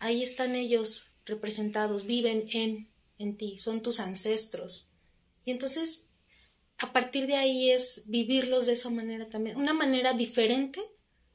[0.00, 2.88] Ahí están ellos representados, viven en,
[3.18, 4.90] en ti, son tus ancestros.
[5.44, 6.10] Y entonces,
[6.78, 10.80] a partir de ahí es vivirlos de esa manera también, una manera diferente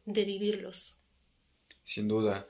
[0.06, 0.98] de vivirlos.
[1.82, 2.46] Sin duda,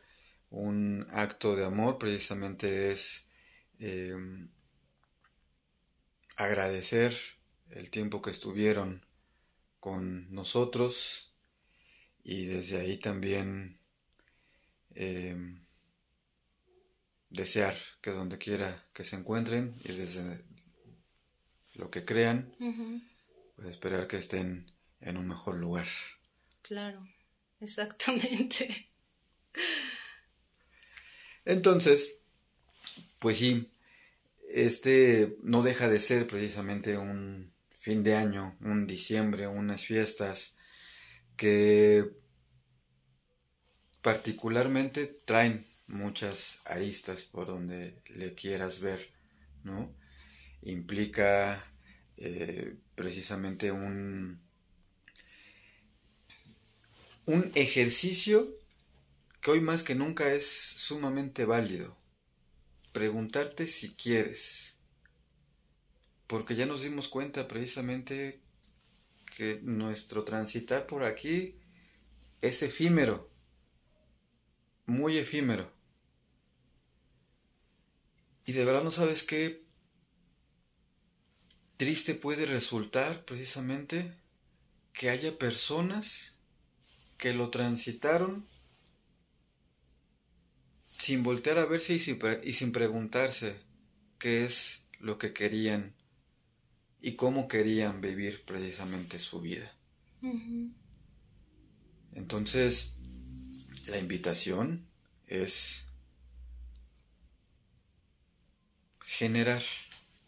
[0.53, 3.31] un acto de amor precisamente es
[3.79, 4.49] em,
[6.35, 7.11] agradecer
[7.71, 9.03] el tiempo que estuvieron
[9.79, 11.33] con nosotros,
[12.23, 13.79] y desde ahí también
[14.91, 15.65] em,
[17.29, 20.39] desear que donde quiera que se encuentren y desde
[21.75, 22.53] lo que crean,
[23.55, 25.87] pues esperar que estén en un mejor lugar.
[26.61, 27.05] Claro,
[27.59, 28.87] exactamente.
[31.45, 32.21] Entonces,
[33.19, 33.69] pues sí,
[34.49, 40.57] este no deja de ser precisamente un fin de año, un diciembre, unas fiestas
[41.35, 42.11] que
[44.01, 48.99] particularmente traen muchas aristas por donde le quieras ver,
[49.63, 49.93] ¿no?
[50.61, 51.61] Implica
[52.17, 54.41] eh, precisamente un,
[57.25, 58.47] un ejercicio
[59.43, 61.97] que hoy más que nunca es sumamente válido.
[62.93, 64.79] Preguntarte si quieres.
[66.27, 68.39] Porque ya nos dimos cuenta precisamente
[69.35, 71.55] que nuestro transitar por aquí
[72.41, 73.29] es efímero,
[74.85, 75.69] muy efímero.
[78.45, 79.61] Y de verdad no sabes qué
[81.75, 84.15] triste puede resultar precisamente
[84.93, 86.37] que haya personas
[87.17, 88.52] que lo transitaron
[91.03, 93.57] sin voltear a verse y sin, preguntarse
[94.19, 95.93] qué es lo que querían
[97.01, 99.69] y cómo querían vivir precisamente su vida.
[102.13, 102.99] Entonces,
[103.87, 104.87] la invitación
[105.27, 105.89] es
[109.01, 109.61] generar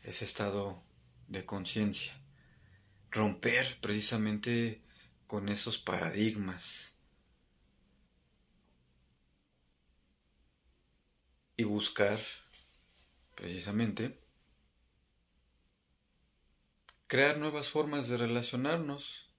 [0.04, 0.84] ese estado
[1.30, 2.12] de conciencia,
[3.12, 4.82] romper precisamente
[5.26, 6.95] con esos paradigmas
[11.58, 12.20] y buscar
[13.36, 14.18] precisamente
[17.08, 19.30] crear nuevas formas de relacionarnos,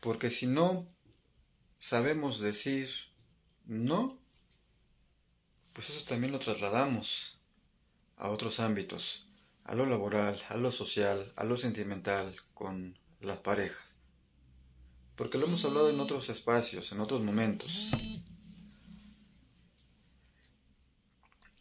[0.00, 0.86] porque si no
[1.76, 2.88] sabemos decir
[3.64, 4.18] no,
[5.72, 7.38] pues eso también lo trasladamos
[8.16, 9.26] a otros ámbitos,
[9.64, 13.96] a lo laboral, a lo social, a lo sentimental, con las parejas.
[15.16, 18.11] Porque lo hemos hablado en otros espacios, en otros momentos.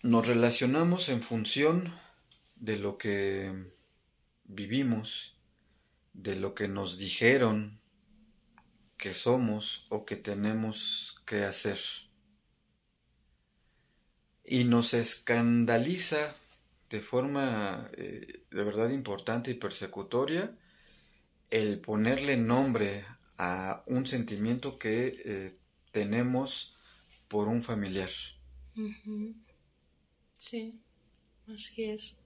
[0.03, 1.93] Nos relacionamos en función
[2.55, 3.53] de lo que
[4.45, 5.37] vivimos,
[6.13, 7.79] de lo que nos dijeron
[8.97, 11.77] que somos o que tenemos que hacer.
[14.43, 16.35] Y nos escandaliza
[16.89, 20.57] de forma eh, de verdad importante y persecutoria
[21.51, 23.05] el ponerle nombre
[23.37, 25.57] a un sentimiento que eh,
[25.91, 26.75] tenemos
[27.27, 28.09] por un familiar.
[30.41, 30.73] Sí,
[31.53, 32.17] así es.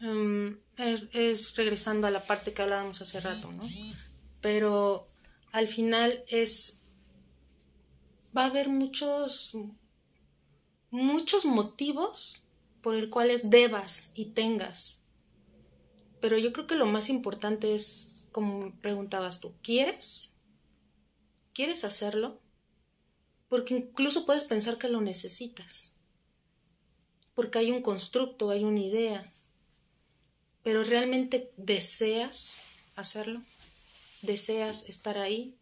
[0.00, 1.56] Em, es.
[1.56, 3.68] regresando a la parte que hablábamos hace rato, ¿no?
[4.40, 5.04] Pero
[5.50, 6.84] al final es...
[8.36, 9.56] Va a haber muchos,
[10.92, 12.44] muchos motivos
[12.82, 15.06] por el cuales debas y tengas.
[16.20, 20.36] Pero yo creo que lo más importante es, como preguntabas tú, ¿quieres?
[21.52, 22.40] ¿Quieres hacerlo?
[23.48, 25.99] Porque incluso puedes pensar que lo necesitas.
[27.34, 29.24] Porque hay un constructo, hay una idea.
[30.62, 32.62] Pero realmente deseas
[32.96, 33.40] hacerlo.
[34.22, 35.56] Deseas estar ahí.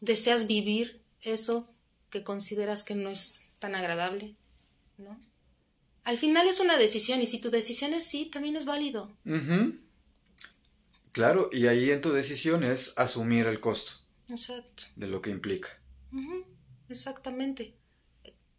[0.00, 1.68] Deseas vivir eso
[2.10, 4.34] que consideras que no es tan agradable,
[4.98, 5.18] ¿no?
[6.04, 9.16] Al final es una decisión y si tu decisión es sí, también es válido.
[11.12, 14.04] Claro, y ahí en tu decisión es asumir el costo.
[14.28, 14.84] Exacto.
[14.96, 15.68] De lo que implica.
[16.88, 17.74] Exactamente.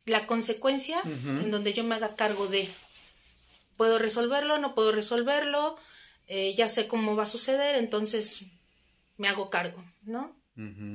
[0.06, 2.70] La consecuencia en donde yo me haga cargo de,
[3.76, 4.60] ¿puedo resolverlo?
[4.60, 5.78] ¿No puedo resolverlo?
[6.28, 8.48] Eh, ya sé cómo va a suceder, entonces
[9.18, 10.36] me hago cargo, ¿no?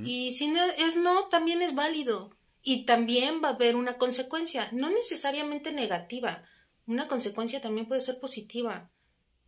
[0.05, 2.37] Y si no es no, también es válido.
[2.63, 6.45] Y también va a haber una consecuencia, no necesariamente negativa,
[6.87, 8.91] una consecuencia también puede ser positiva,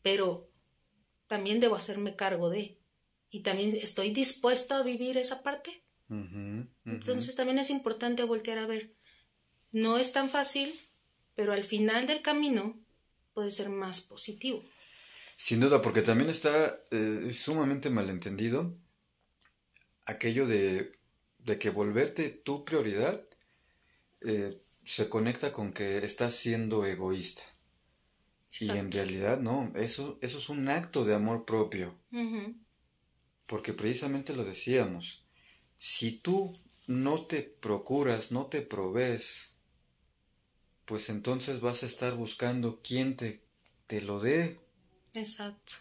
[0.03, 0.49] pero
[1.27, 2.79] también debo hacerme cargo de.
[3.31, 5.85] Y también estoy dispuesto a vivir esa parte.
[6.85, 8.95] Entonces también es importante voltear a ver.
[9.73, 10.73] No es tan fácil,
[11.35, 12.79] pero al final del camino
[13.35, 14.64] puede ser más positivo.
[15.37, 18.77] Sin duda, porque también está eh, sumamente malentendido
[20.05, 20.93] aquello de
[21.45, 23.20] de que volverte tu prioridad
[24.20, 27.43] eh, se conecta con que estás siendo egoísta.
[28.61, 31.99] Y en realidad no, eso, eso es un acto de amor propio.
[33.47, 35.25] Porque precisamente lo decíamos,
[35.79, 36.53] si tú
[36.87, 39.51] no te procuras, no te provees,
[40.93, 43.43] pues entonces vas a estar buscando quién te,
[43.86, 44.61] te lo dé.
[45.14, 45.72] Exacto.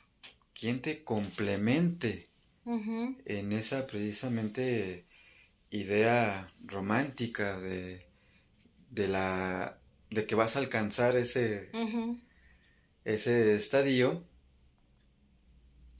[0.53, 2.30] Quién te complemente
[3.26, 5.05] en esa precisamente
[5.70, 8.07] idea romántica de,
[8.89, 9.82] de la
[10.12, 11.70] de que vas a alcanzar ese,
[13.03, 14.24] ese estadio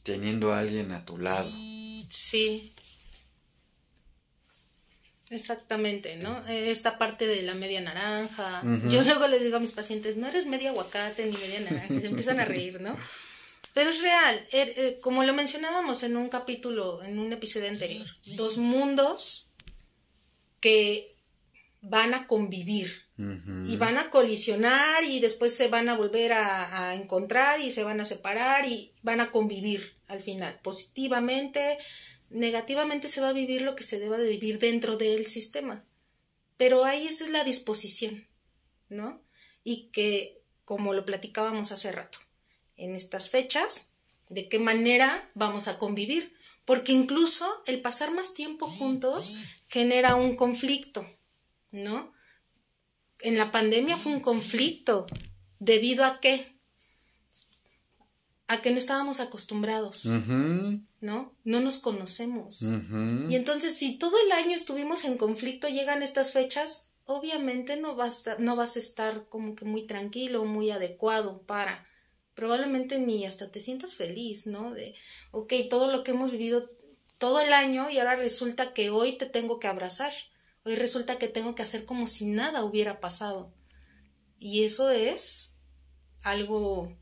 [0.04, 1.52] teniendo a alguien a tu lado.
[2.10, 2.74] Sí.
[5.32, 6.38] Exactamente, ¿no?
[6.48, 8.62] Esta parte de la media naranja.
[8.90, 12.02] Yo luego les digo a mis pacientes, no eres media aguacate ni media naranja, y
[12.02, 12.96] se empiezan a reír, ¿no?
[13.74, 18.06] Pero es real, er, eh, como lo mencionábamos en un capítulo, en un episodio anterior,
[18.36, 19.54] dos mundos
[20.60, 21.16] que
[21.82, 23.06] van a convivir
[23.68, 28.02] y van a colisionar y después se van a volver a, encontrar y se van
[28.02, 31.78] a separar y van a convivir al final, positivamente,
[32.32, 35.86] negativamente se va a vivir lo que se deba de vivir dentro del sistema.
[36.58, 38.28] Pero ahí esa es la disposición,
[38.90, 39.22] ¿no?
[39.64, 42.18] Y que, como lo platicábamos hace rato,
[42.76, 43.98] en estas fechas,
[44.30, 46.34] de qué manera vamos a convivir,
[46.66, 49.34] porque incluso el pasar más tiempo juntos
[49.68, 51.06] genera un conflicto,
[51.72, 52.14] ¿no?
[53.20, 55.06] En la pandemia fue un conflicto,
[55.60, 56.61] debido a qué?
[58.52, 60.06] A que no estábamos acostumbrados,
[61.00, 61.34] ¿no?
[61.46, 62.62] No nos conocemos.
[63.30, 68.28] Y entonces, si todo el año estuvimos en conflicto, llegan estas fechas, obviamente no vas,
[68.28, 71.88] a, no vas a estar como que muy tranquilo, muy adecuado para
[72.34, 74.74] probablemente ni hasta te sientas feliz, ¿no?
[74.74, 74.96] De,
[75.32, 76.68] ok, todo lo que hemos vivido
[77.18, 80.12] todo el año y ahora resulta que hoy te tengo que abrazar,
[80.66, 83.54] hoy resulta que tengo que hacer como si nada hubiera pasado.
[84.40, 85.60] Y eso es
[86.24, 86.98] algo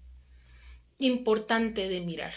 [0.99, 2.33] importante de mirar.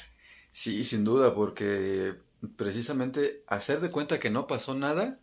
[0.51, 2.15] Sí, sin duda, porque
[2.57, 5.19] precisamente hacer de cuenta que no pasó nada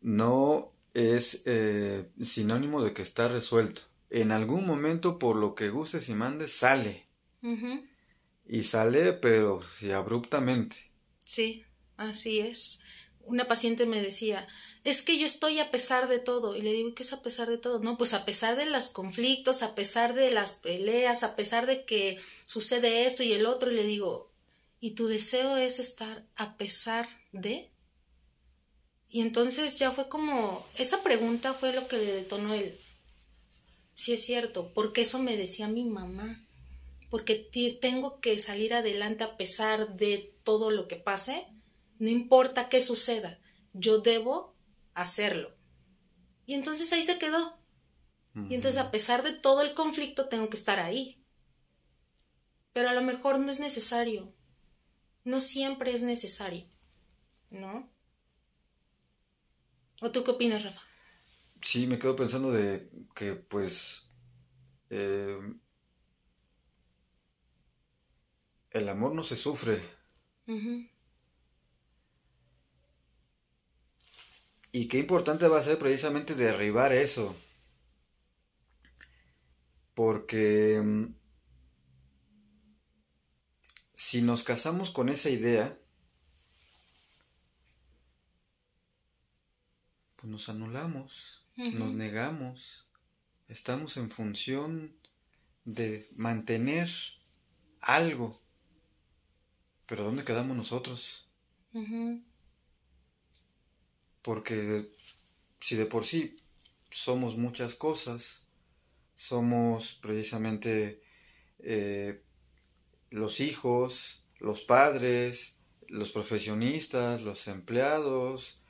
[0.00, 6.08] no es eh, sinónimo de que está resuelto en algún momento, por lo que gustes
[6.08, 7.06] y mandes, sale.
[8.46, 10.76] Y sale, pero sí, abruptamente.
[11.18, 11.64] Sí,
[11.96, 12.80] así es.
[13.20, 14.46] Una paciente me decía,
[14.90, 16.56] es que yo estoy a pesar de todo.
[16.56, 17.80] Y le digo, ¿qué es a pesar de todo?
[17.80, 21.84] No, pues a pesar de los conflictos, a pesar de las peleas, a pesar de
[21.84, 23.70] que sucede esto y el otro.
[23.70, 24.30] Y le digo,
[24.80, 27.68] ¿y tu deseo es estar a pesar de?
[29.10, 32.78] Y entonces ya fue como, esa pregunta fue lo que le detonó el,
[33.94, 36.44] sí es cierto, porque eso me decía mi mamá,
[37.08, 37.34] porque
[37.80, 41.46] tengo que salir adelante a pesar de todo lo que pase,
[41.98, 43.40] no importa qué suceda,
[43.72, 44.54] yo debo
[45.02, 45.54] hacerlo.
[46.46, 47.58] Y entonces ahí se quedó.
[48.48, 51.20] Y entonces a pesar de todo el conflicto tengo que estar ahí.
[52.72, 54.32] Pero a lo mejor no es necesario.
[55.24, 56.64] No siempre es necesario.
[57.50, 57.90] ¿No?
[60.00, 60.80] ¿O tú qué opinas, Rafa?
[61.60, 64.10] Sí, me quedo pensando de que pues
[64.90, 65.38] eh,
[68.70, 69.82] el amor no se sufre.
[74.78, 77.34] Y qué importante va a ser precisamente derribar eso.
[79.92, 81.16] Porque mm,
[83.92, 85.76] si nos casamos con esa idea,
[90.14, 92.86] pues nos anulamos nos negamos,
[93.48, 94.96] estamos en función
[95.64, 96.88] de mantener
[97.80, 98.38] algo.
[99.88, 101.28] Pero ¿dónde quedamos nosotros?
[104.28, 104.86] Porque
[105.58, 106.36] si de por sí
[106.90, 108.42] somos muchas cosas,
[109.14, 111.02] somos precisamente
[111.60, 112.22] eh,
[113.08, 118.60] los hijos, los padres, los profesionistas, los empleados,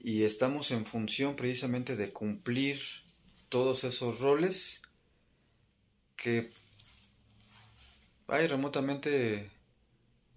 [0.00, 2.80] y estamos en función precisamente de cumplir
[3.50, 4.80] todos esos roles
[6.16, 6.50] que
[8.26, 9.50] ay, remotamente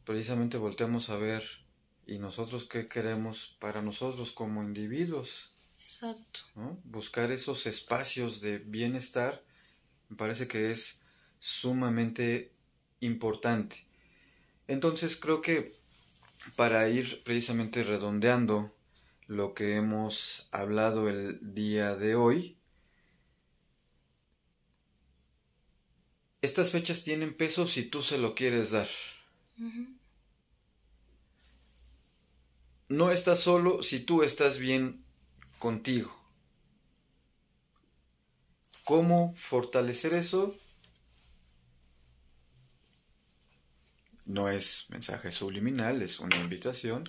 [0.03, 1.68] precisamente volteamos a ver
[2.09, 5.51] y nosotros qué queremos para nosotros como individuos.
[5.83, 6.39] Exacto.
[6.83, 9.43] Buscar esos espacios de bienestar
[10.09, 11.03] me parece que es
[11.39, 12.51] sumamente
[12.99, 13.85] importante.
[14.67, 15.71] Entonces creo que
[16.55, 18.75] para ir precisamente redondeando
[19.27, 22.57] lo que hemos hablado el día de hoy.
[26.41, 28.87] Estas fechas tienen peso si tú se lo quieres dar.
[32.89, 35.03] No estás solo si tú estás bien
[35.59, 36.11] contigo.
[38.83, 40.55] ¿Cómo fortalecer eso?
[44.29, 47.03] no es mensaje subliminal, es una invitación,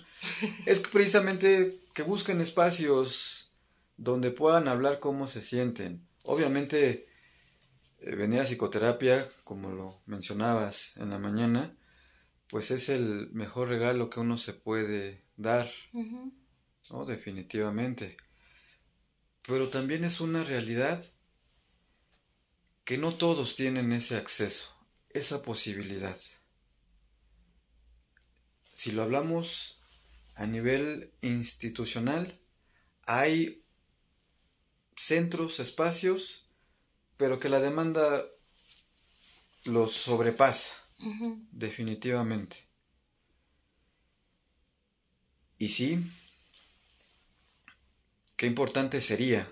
[0.65, 3.51] es precisamente que busquen espacios
[3.95, 6.05] donde puedan hablar cómo se sienten.
[6.23, 7.07] Obviamente,
[7.99, 11.75] eh, venir a psicoterapia, como lo mencionabas en la mañana,
[12.51, 15.71] pues es el mejor regalo que uno se puede dar,
[16.91, 17.05] ¿no?
[17.05, 18.17] Definitivamente.
[19.43, 21.03] pero también es una realidad
[22.83, 24.77] que no todos tienen ese acceso,
[25.11, 26.17] esa posibilidad.
[28.73, 29.79] Si lo hablamos
[30.35, 32.37] a nivel institucional,
[33.03, 33.63] hay
[34.97, 36.49] centros, espacios,
[37.15, 38.25] pero que la demanda
[39.63, 40.80] los sobrepasa,
[41.51, 42.57] definitivamente.
[45.57, 46.03] Y sí,
[48.35, 49.47] qué importante sería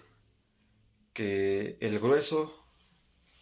[1.14, 2.66] que el grueso,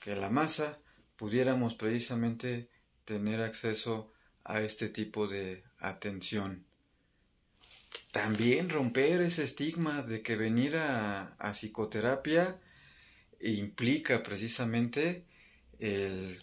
[0.01, 0.77] que la masa,
[1.15, 2.69] pudiéramos precisamente
[3.05, 4.11] tener acceso
[4.43, 6.65] a este tipo de atención.
[8.11, 12.59] También romper ese estigma de que venir a, psicoterapia
[13.39, 15.25] implica precisamente
[15.79, 16.37] el,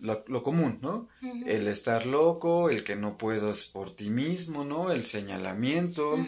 [0.00, 1.08] lo, común, ¿no?
[1.46, 4.90] El estar loco, el que no puedas por ti mismo, ¿no?
[4.90, 6.18] El señalamiento.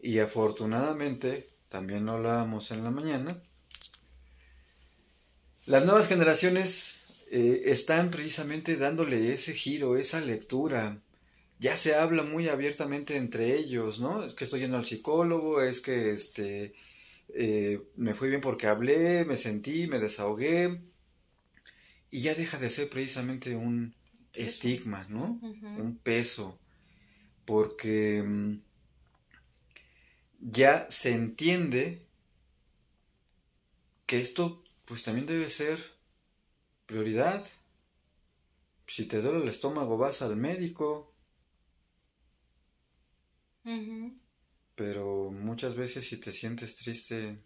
[0.00, 3.36] Y afortunadamente, también lo hablábamos en la mañana,
[5.68, 10.98] las nuevas generaciones eh, están precisamente dándole ese giro, esa lectura.
[11.60, 14.24] Ya se habla muy abiertamente entre ellos, ¿no?
[14.24, 16.72] Es que estoy yendo al psicólogo, es que este
[17.34, 20.78] eh, me fui bien porque hablé, me sentí, me desahogué.
[22.10, 23.94] Y ya deja de ser precisamente un
[24.32, 25.40] estigma, ¿no?
[25.42, 26.58] Un peso.
[27.44, 28.60] Porque mm,
[30.40, 32.06] ya se entiende
[34.06, 35.78] que esto pues también debe ser
[36.86, 37.44] prioridad.
[38.86, 41.12] Si te duele el estómago vas al médico.
[44.74, 47.44] Pero muchas veces si te sientes triste...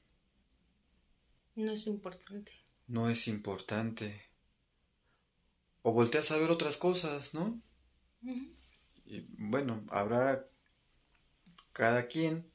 [1.57, 2.53] No es importante.
[2.87, 4.32] No es importante.
[5.83, 7.61] O volteas a ver otras cosas, ¿no?
[9.07, 10.47] Y bueno, habrá
[11.73, 12.53] cada quien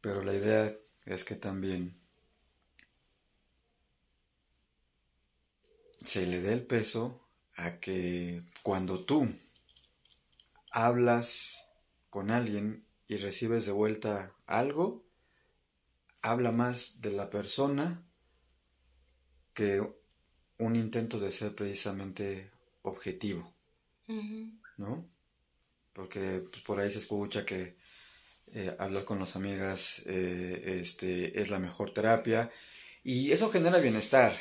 [0.00, 1.94] Pero la idea es que también
[5.98, 9.28] se le dé el peso a que cuando tú
[10.70, 11.68] hablas
[12.08, 15.04] con alguien y recibes de vuelta algo,
[16.22, 18.02] habla más de la persona
[19.54, 19.82] que
[20.58, 22.50] un intento de ser precisamente
[22.82, 23.52] objetivo,
[24.76, 25.08] ¿no?
[25.92, 27.76] Porque pues, por ahí se escucha que
[28.54, 32.50] eh, hablar con las amigas eh, este, es la mejor terapia
[33.04, 34.34] y eso genera bienestar.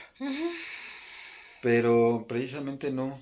[1.61, 3.19] Pero precisamente no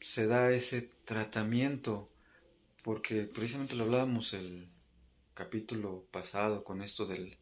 [0.00, 2.10] se da ese tratamiento
[2.82, 4.68] porque precisamente lo hablábamos el
[5.34, 7.38] capítulo pasado con esto del,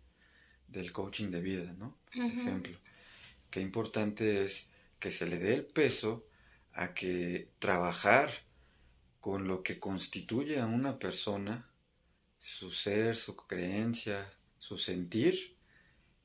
[0.68, 1.99] del coaching de vida, ¿no?
[2.14, 2.78] Por ejemplo,
[3.53, 6.26] qué importante es que se le dé el peso
[6.72, 8.28] a que trabajar
[9.20, 11.68] con lo que constituye a una persona
[12.38, 14.26] su ser, su creencia,
[14.59, 15.38] su sentir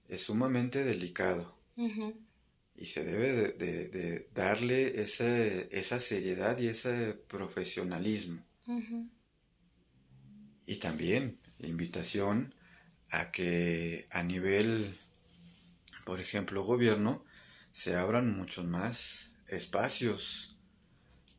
[0.08, 1.56] es sumamente delicado.
[2.76, 8.42] Y se debe de, darle esa seriedad y ese profesionalismo.
[10.66, 12.54] Y también invitación
[13.12, 14.98] a que a nivel,
[16.08, 17.26] por ejemplo, gobierno,
[17.74, 20.58] se abran muchos más espacios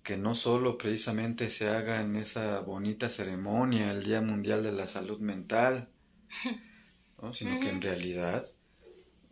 [0.03, 4.87] que no solo precisamente se haga en esa bonita ceremonia, el Día Mundial de la
[4.87, 5.89] Salud Mental,
[7.33, 8.47] sino que en realidad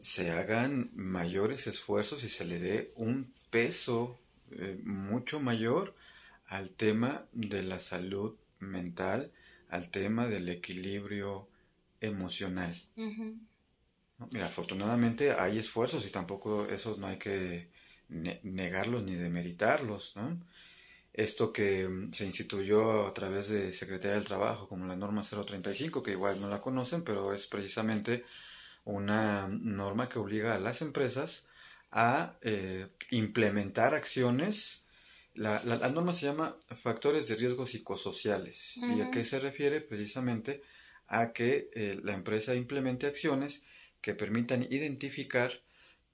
[0.00, 4.18] se hagan mayores esfuerzos y se le dé un peso
[4.52, 5.94] eh, mucho mayor
[6.46, 9.32] al tema de la salud mental,
[9.68, 11.50] al tema del equilibrio
[12.00, 12.74] emocional.
[14.30, 17.68] Mira, afortunadamente hay esfuerzos y tampoco esos no hay que
[18.08, 20.40] negarlos ni demeritarlos, ¿no?
[21.12, 26.02] Esto que mm, se instituyó a través de Secretaría del Trabajo como la norma 035,
[26.02, 28.24] que igual no la conocen, pero es precisamente
[28.84, 31.48] una norma que obliga a las empresas
[31.90, 34.86] a eh, implementar acciones.
[35.34, 35.60] La,
[35.90, 38.78] norma se llama factores de riesgo psicosociales.
[38.78, 39.80] ¿Y a qué se refiere?
[39.80, 40.62] Precisamente
[41.08, 43.66] a que eh, la empresa implemente acciones
[44.00, 45.50] que permitan identificar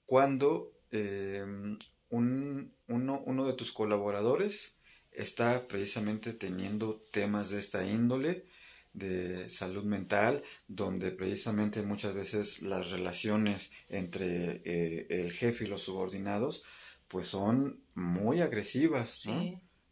[0.05, 1.79] cuando Em,
[2.09, 4.77] un, uno, uno de tus colaboradores
[5.11, 8.45] está precisamente teniendo temas de esta índole
[8.93, 15.81] de salud mental, donde precisamente muchas veces las relaciones entre eh, el jefe y los
[15.81, 16.63] subordinados
[17.07, 19.27] pues son muy agresivas,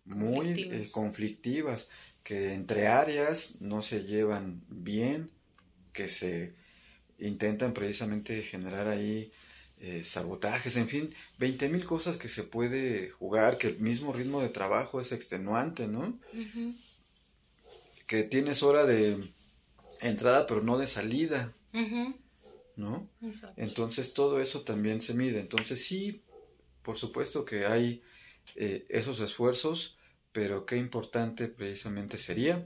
[0.06, 1.89] muy eh, conflictivas,
[2.24, 5.32] que entre áreas no se llevan bien,
[5.94, 6.54] que se
[7.22, 9.32] intentan precisamente generar ahí
[9.84, 14.41] eh, sabotajes, en fin, 20 mil cosas que se puede jugar, que el mismo ritmo
[14.41, 16.19] de trabajo es extenuante, ¿no?
[18.05, 19.17] Que tienes hora de
[20.01, 21.51] entrada, pero no de salida,
[22.76, 23.09] ¿no?
[23.57, 25.39] Entonces todo eso también se mide.
[25.39, 26.22] Entonces sí,
[26.84, 28.03] por supuesto que hay
[28.55, 29.97] eh, esos esfuerzos,
[30.32, 32.65] pero qué importante precisamente sería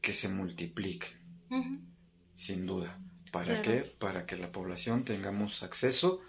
[0.00, 1.10] que se multipliquen,
[2.34, 2.98] sin duda.
[3.34, 3.80] ¿Para qué?
[3.98, 6.22] Para que la población tengamos acceso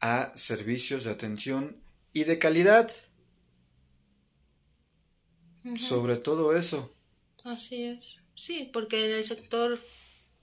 [0.00, 2.92] a servicios de atención y de calidad.
[5.78, 6.92] Sobre todo eso.
[7.44, 8.20] Así es.
[8.34, 9.80] Sí, porque en el sector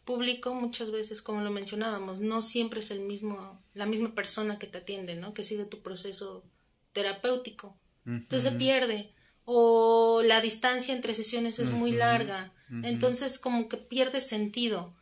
[0.04, 4.66] público muchas veces, como lo mencionábamos, no siempre es el mismo, la misma persona que
[4.66, 5.36] te atiende, ¿no?
[5.36, 6.44] Que sigue tu proceso
[6.92, 7.78] terapéutico.
[8.04, 9.14] Entonces se pierde.
[9.46, 12.52] O la distancia entre sesiones es muy larga.
[12.82, 14.97] Entonces como que pierde sentido.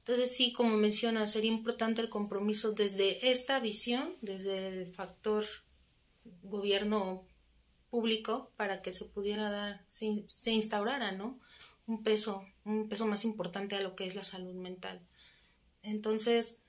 [0.00, 5.44] Entonces sí, como menciona, sería importante el compromiso desde esta visión, desde el factor
[6.42, 7.26] gobierno
[7.90, 11.38] público, para que se pudiera dar, se, instaurara, ¿no?
[11.86, 15.00] Un peso, un peso más importante a lo que es la salud mental.
[15.82, 16.62] Entonces,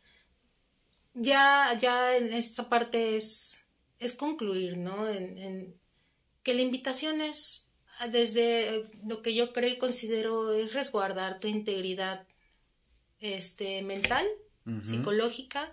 [1.13, 3.65] ya, ya en esta parte es,
[3.99, 5.09] es concluir, ¿no?
[5.09, 5.79] En
[6.43, 7.71] que la invitación es
[8.11, 12.27] desde lo que yo creo y considero es resguardar tu integridad
[13.21, 14.25] este, mental,
[14.83, 15.71] psicológica,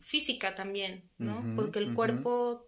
[0.00, 1.44] física también, ¿no?
[1.56, 2.66] Porque el cuerpo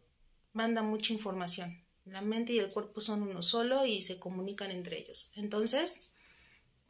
[0.53, 1.85] manda mucha información.
[2.05, 5.33] La mente y el cuerpo son uno solo y se comunican entre ellos.
[5.37, 6.11] Entonces,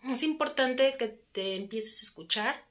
[0.05, 2.65] es importante que te empieces a escuchar,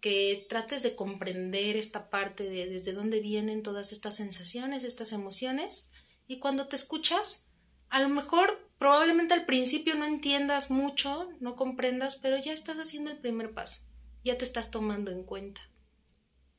[0.00, 5.90] que trates de comprender esta parte de desde dónde vienen todas estas sensaciones, estas emociones,
[6.26, 7.50] y cuando te escuchas,
[7.88, 13.10] a lo mejor probablemente al principio no entiendas mucho, no comprendas, pero ya estás haciendo
[13.10, 13.85] el primer paso
[14.26, 15.60] ya te estás tomando en cuenta.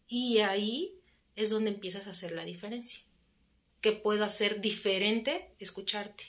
[0.08, 1.02] Y ahí
[1.36, 3.02] es donde empiezas a hacer la diferencia.
[3.82, 6.24] Que puedo hacer diferente escucharte.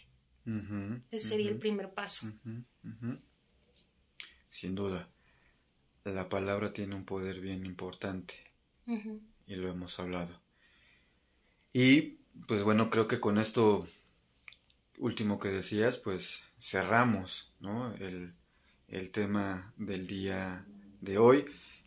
[1.12, 2.26] Ese sería el primer paso.
[4.50, 5.08] Sin duda.
[6.04, 8.34] La palabra tiene un poder bien importante.
[9.46, 10.40] Y lo hemos hablado.
[11.72, 12.18] Y
[12.48, 13.86] pues bueno, creo que con esto
[14.96, 17.94] último que decías, pues cerramos ¿no?
[17.96, 18.34] el,
[18.88, 20.66] el tema del día
[21.00, 21.44] de hoy.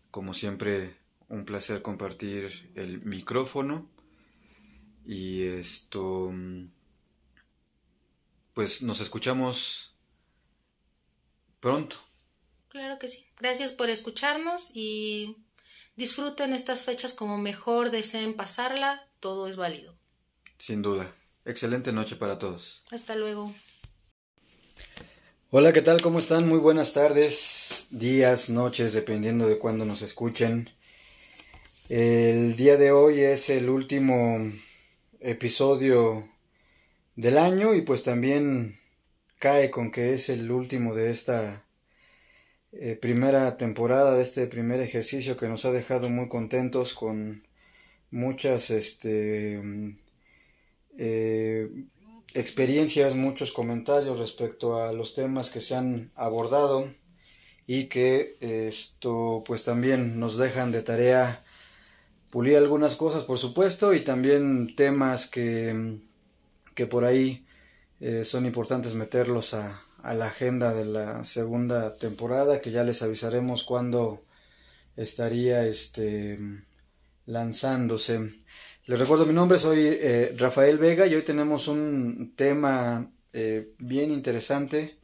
[0.09, 0.95] Como siempre,
[1.29, 3.89] un placer compartir el micrófono.
[5.05, 6.31] Y esto,
[8.53, 9.95] pues nos escuchamos
[11.59, 11.95] pronto.
[12.69, 13.25] Claro que sí.
[13.39, 15.37] Gracias por escucharnos y
[15.95, 19.07] disfruten estas fechas como mejor deseen pasarla.
[19.19, 19.97] Todo es válido.
[20.57, 21.11] Sin duda.
[21.45, 22.83] Excelente noche para todos.
[22.91, 23.53] Hasta luego.
[25.53, 26.01] Hola, ¿qué tal?
[26.01, 26.47] ¿Cómo están?
[26.47, 30.69] Muy buenas tardes, días, noches, dependiendo de cuándo nos escuchen.
[31.89, 34.49] El día de hoy es el último
[35.19, 36.25] episodio
[37.17, 38.77] del año y pues también
[39.39, 41.65] cae con que es el último de esta
[42.71, 47.45] eh, primera temporada, de este primer ejercicio que nos ha dejado muy contentos con
[48.09, 49.61] muchas este,
[50.97, 51.69] eh,
[52.33, 56.87] experiencias, muchos comentarios respecto a los temas que se han abordado
[57.67, 61.41] y que esto pues también nos dejan de tarea
[62.29, 65.99] pulir algunas cosas por supuesto y también temas que,
[66.73, 67.45] que por ahí
[67.99, 73.03] eh, son importantes meterlos a, a, la agenda de la segunda temporada que ya les
[73.03, 74.23] avisaremos cuando
[74.95, 76.39] estaría este
[77.25, 78.29] lanzándose
[78.91, 84.11] les recuerdo mi nombre, soy eh, Rafael Vega y hoy tenemos un tema eh, bien
[84.11, 84.97] interesante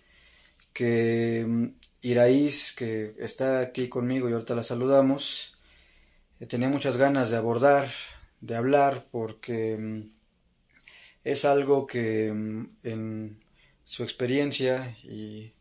[0.73, 1.67] que mm,
[2.01, 5.59] Iraíz, que está aquí conmigo y ahorita la saludamos,
[6.41, 7.87] eh, tenía muchas ganas de abordar,
[8.41, 10.01] de hablar, porque mm,
[11.23, 13.39] es algo que mm, en
[13.85, 15.53] su experiencia y,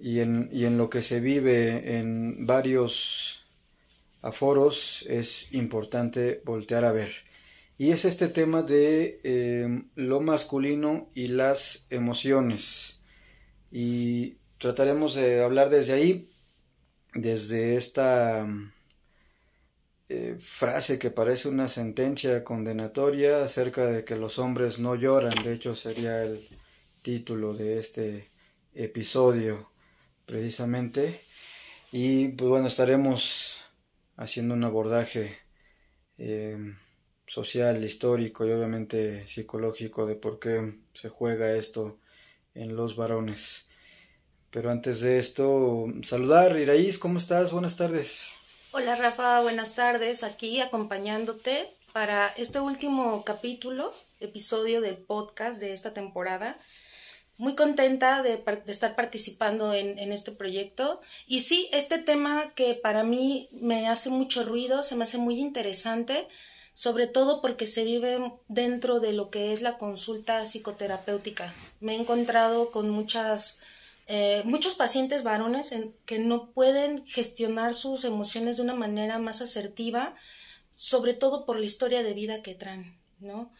[0.00, 3.43] y, en, y en lo que se vive en varios
[4.32, 7.10] foros es importante voltear a ver.
[7.76, 13.00] Y es este tema de eh, lo masculino y las emociones.
[13.70, 16.28] Y trataremos de hablar desde ahí,
[17.14, 18.46] desde esta
[20.08, 25.34] eh, frase que parece una sentencia condenatoria acerca de que los hombres no lloran.
[25.42, 26.40] De hecho, sería el
[27.02, 28.28] título de este
[28.74, 29.70] episodio,
[30.26, 31.20] precisamente.
[31.90, 33.63] Y pues bueno, estaremos
[34.16, 35.36] haciendo un abordaje
[36.18, 36.56] eh,
[37.26, 41.98] social, histórico y obviamente psicológico de por qué se juega esto
[42.54, 43.68] en los varones.
[44.50, 47.52] Pero antes de esto, saludar, Iraíz, ¿cómo estás?
[47.52, 48.36] Buenas tardes.
[48.70, 55.94] Hola Rafa, buenas tardes, aquí acompañándote para este último capítulo, episodio del podcast de esta
[55.94, 56.56] temporada,
[57.38, 61.00] muy contenta de, estar participando en, en, este proyecto.
[61.26, 65.38] Y sí, este tema que para mí me hace mucho ruido, se me hace muy
[65.38, 66.28] interesante,
[66.74, 68.18] sobre todo porque se vive
[68.48, 71.52] dentro de lo que es la consulta psicoterapéutica.
[71.80, 73.60] Me he encontrado con muchas,
[74.08, 79.40] eh, muchos pacientes varones en, que no pueden gestionar sus emociones de una manera más
[79.40, 80.14] asertiva,
[80.72, 83.52] sobre todo por la historia de vida que traen, ¿no?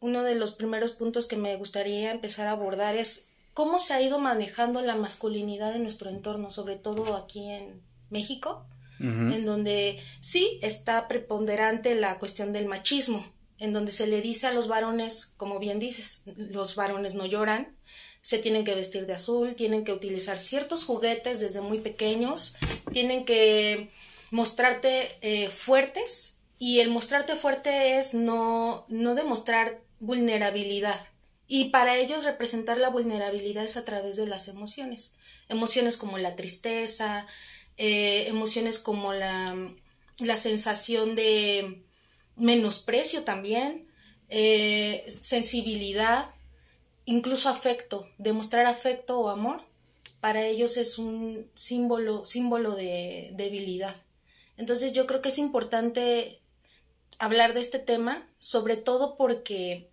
[0.00, 4.00] Uno de los primeros puntos que me gustaría empezar a abordar es cómo se ha
[4.00, 8.66] ido manejando la masculinidad en nuestro entorno, sobre todo aquí en México,
[8.98, 13.26] en donde sí está preponderante la cuestión del machismo,
[13.58, 17.74] en donde se le dice a los varones, como bien dices, los varones no lloran,
[18.20, 22.56] se tienen que vestir de azul, tienen que utilizar ciertos juguetes desde muy pequeños,
[22.92, 23.88] tienen que
[24.30, 30.98] mostrarte eh, fuertes y el mostrarte fuerte es no, no demostrar vulnerabilidad.
[31.46, 35.16] Y para ellos representar la vulnerabilidad es a través de las emociones.
[35.48, 37.26] Emociones como la tristeza,
[37.76, 39.56] eh, emociones como la,
[40.20, 41.84] la, sensación de
[42.36, 43.88] menosprecio también,
[44.28, 46.24] eh, sensibilidad,
[47.04, 49.64] incluso afecto, demostrar afecto o amor,
[50.20, 53.96] para ellos es un símbolo, símbolo de debilidad.
[54.56, 56.38] Entonces yo creo que es importante
[57.20, 59.88] hablar de este tema, sobre todo porque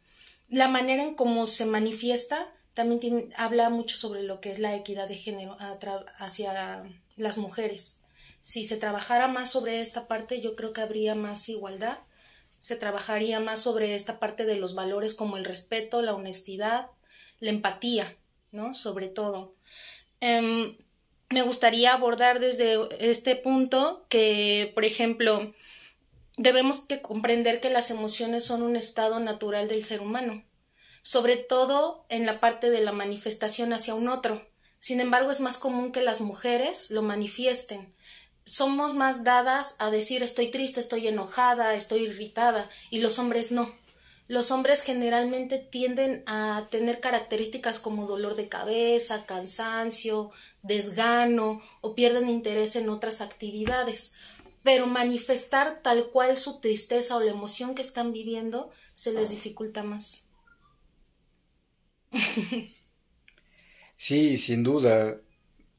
[0.49, 2.39] la manera en cómo se manifiesta
[2.73, 5.55] también habla mucho sobre lo que es la equidad de género
[6.19, 6.84] hacia
[7.15, 8.01] las mujeres.
[8.41, 11.97] Si se trabajara más sobre esta parte, yo creo que habría más igualdad.
[12.59, 16.89] Se trabajaría más sobre esta parte de los valores como el respeto, la honestidad,
[17.39, 18.15] la empatía,
[18.51, 18.73] ¿no?
[18.73, 19.53] Sobre todo.
[20.21, 20.78] Em,
[21.30, 25.53] me gustaría abordar desde este punto que, por ejemplo,
[26.38, 30.43] debemos que comprender que las emociones son un estado natural del ser humano,
[31.01, 34.47] sobre todo en la parte de la manifestación hacia un otro.
[34.79, 37.93] Sin embargo, es más común que las mujeres lo manifiesten.
[38.45, 43.69] Somos más dadas a decir estoy triste, estoy enojada, estoy irritada, y los hombres no.
[44.27, 50.31] Los hombres generalmente tienden a tener características como dolor de cabeza, cansancio,
[50.61, 54.15] desgano o pierden interés en otras actividades
[54.68, 59.82] pero manifestar tal cual su tristeza o la emoción que están viviendo se les dificulta
[59.82, 60.28] más.
[63.95, 65.20] Sí, sin duda,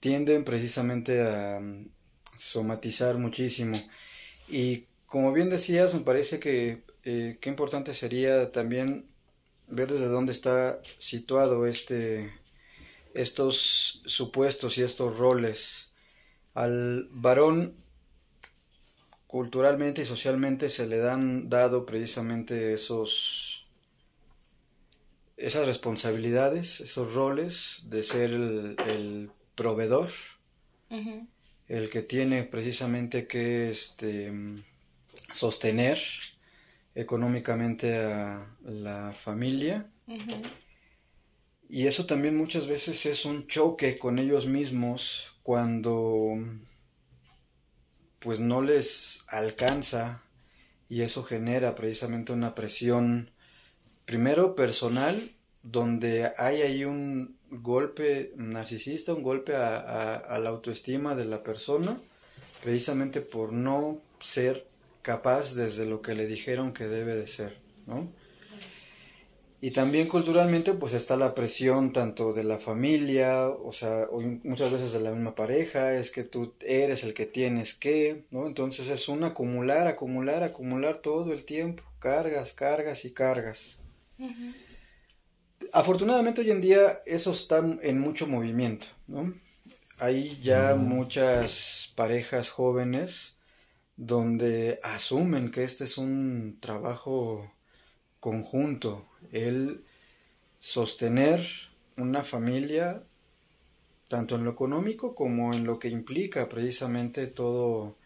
[0.00, 1.88] tienden precisamente a mm,
[2.36, 3.80] somatizar muchísimo.
[4.48, 9.06] Y como bien decías, me parece que eh, qué importante sería también
[9.68, 12.32] ver desde dónde está situado este,
[13.14, 15.92] estos supuestos y estos roles.
[16.54, 17.76] Al varón
[19.28, 23.70] culturalmente y socialmente se le dan dado precisamente esos
[25.36, 30.08] esas responsabilidades, esos roles de ser el, proveedor,
[31.68, 34.32] el que tiene precisamente que este,
[35.32, 36.00] sostener
[36.94, 39.88] económicamente a la familia.
[41.68, 46.36] Y eso también muchas veces es un choque con ellos mismos cuando
[48.18, 50.22] pues no les alcanza
[50.88, 53.30] y eso genera precisamente una presión
[54.04, 55.14] primero personal
[55.62, 61.96] donde hay ahí un golpe narcisista, un golpe a, la autoestima de la persona
[62.62, 64.66] precisamente por no ser
[65.02, 67.56] capaz desde lo que le dijeron que debe de ser,
[67.86, 68.12] ¿no?
[69.60, 74.06] Y también culturalmente pues está la presión tanto de la familia, o sea,
[74.44, 78.46] muchas veces de la misma pareja, es que tú eres el que tienes que, ¿no?
[78.46, 83.82] Entonces es un acumular, acumular, acumular todo el tiempo, cargas, cargas y cargas.
[85.72, 89.34] Afortunadamente hoy en día eso está en mucho movimiento, ¿no?
[89.98, 93.38] Hay ya muchas parejas jóvenes
[93.96, 97.52] donde asumen que este es un trabajo
[98.20, 99.80] conjunto, el
[100.58, 101.40] sostener
[101.96, 103.02] una familia
[104.08, 107.96] tanto en lo económico como en lo que implica precisamente todo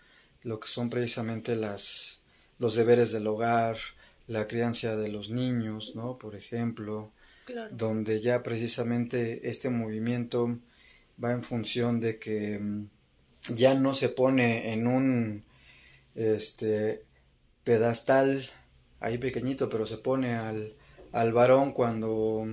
[0.42, 2.22] lo que son precisamente las
[2.58, 3.76] los deberes del hogar,
[4.28, 6.16] la crianza de los niños, ¿no?
[6.16, 7.10] Por ejemplo,
[7.72, 10.58] donde ya precisamente este movimiento
[11.22, 12.88] va en función de que mm,
[13.54, 15.44] ya no se pone en un
[16.14, 17.04] este
[17.64, 18.48] pedestal
[19.00, 20.76] ahí pequeñito, pero se pone al,
[21.12, 22.44] al varón cuando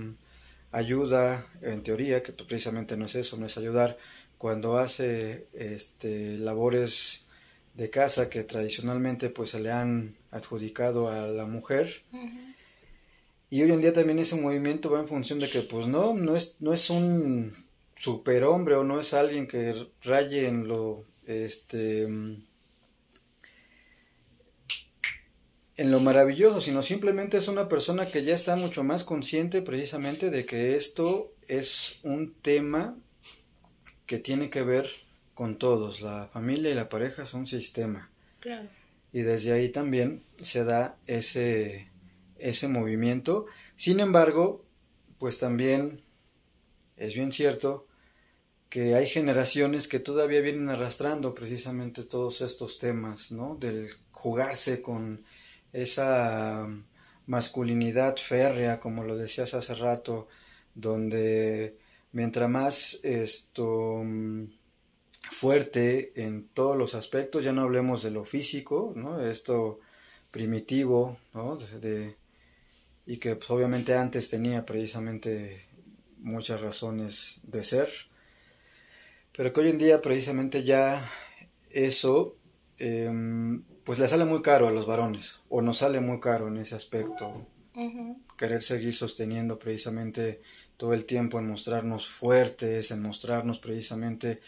[0.72, 3.98] ayuda, en teoría, que precisamente no es eso, no es ayudar,
[4.38, 7.26] cuando hace este, labores
[7.74, 12.02] de casa que tradicionalmente pues se le han adjudicado a la mujer.
[13.50, 16.36] Y hoy en día también ese movimiento va en función de que, pues no, no
[16.36, 17.52] es, no es un
[17.96, 22.06] superhombre o no es alguien que raye en lo, este,
[25.80, 30.28] en lo maravilloso, sino simplemente es una persona que ya está mucho más consciente precisamente
[30.28, 32.98] de que esto es un tema
[34.04, 34.86] que tiene que ver
[35.32, 36.02] con todos.
[36.02, 38.10] La familia y la pareja son un sistema.
[38.40, 38.68] Claro.
[39.10, 41.90] Y desde ahí también se da ese,
[42.36, 43.46] ese movimiento.
[43.74, 44.66] Sin embargo,
[45.18, 46.02] pues también
[46.98, 47.86] es bien cierto
[48.68, 53.54] que hay generaciones que todavía vienen arrastrando precisamente todos estos temas, ¿no?
[53.54, 55.24] Del jugarse con
[55.72, 56.68] esa
[57.26, 60.28] masculinidad férrea, como lo decías hace rato,
[60.74, 61.76] donde
[62.12, 64.44] mientras más esto mm,
[65.30, 69.20] fuerte en todos los aspectos, ya no hablemos de lo físico, ¿no?
[69.20, 69.80] Esto
[70.30, 71.56] primitivo, ¿no?
[71.56, 72.16] De,
[73.06, 75.60] y que pues, obviamente antes tenía precisamente
[76.18, 77.88] muchas razones de ser,
[79.36, 81.02] pero que hoy en día precisamente ya
[81.70, 82.36] eso
[82.78, 86.58] em, pues le sale muy caro a los varones, o nos sale muy caro en
[86.58, 87.46] ese aspecto.
[88.36, 90.42] Querer seguir sosteniendo precisamente
[90.76, 94.40] todo el tiempo en mostrarnos fuertes, en mostrarnos precisamente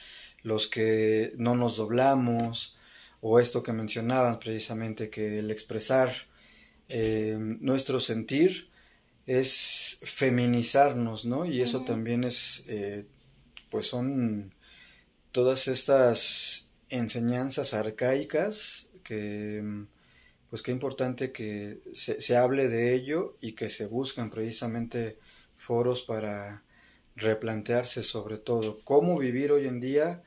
[0.43, 2.76] los que no nos doblamos,
[3.20, 6.11] o esto que mencionaban precisamente, que el expresar
[6.89, 8.70] eh, nuestro sentir
[9.26, 11.45] es feminizarnos, ¿no?
[11.45, 13.07] Y eso también es, eh,
[13.70, 14.53] pues son
[15.30, 19.84] todas estas enseñanzas arcaicas que
[20.48, 25.18] pues qué importante que se, se, hable de ello y que se buscan precisamente
[25.57, 26.62] foros para
[27.16, 30.22] replantearse sobre todo cómo vivir hoy en día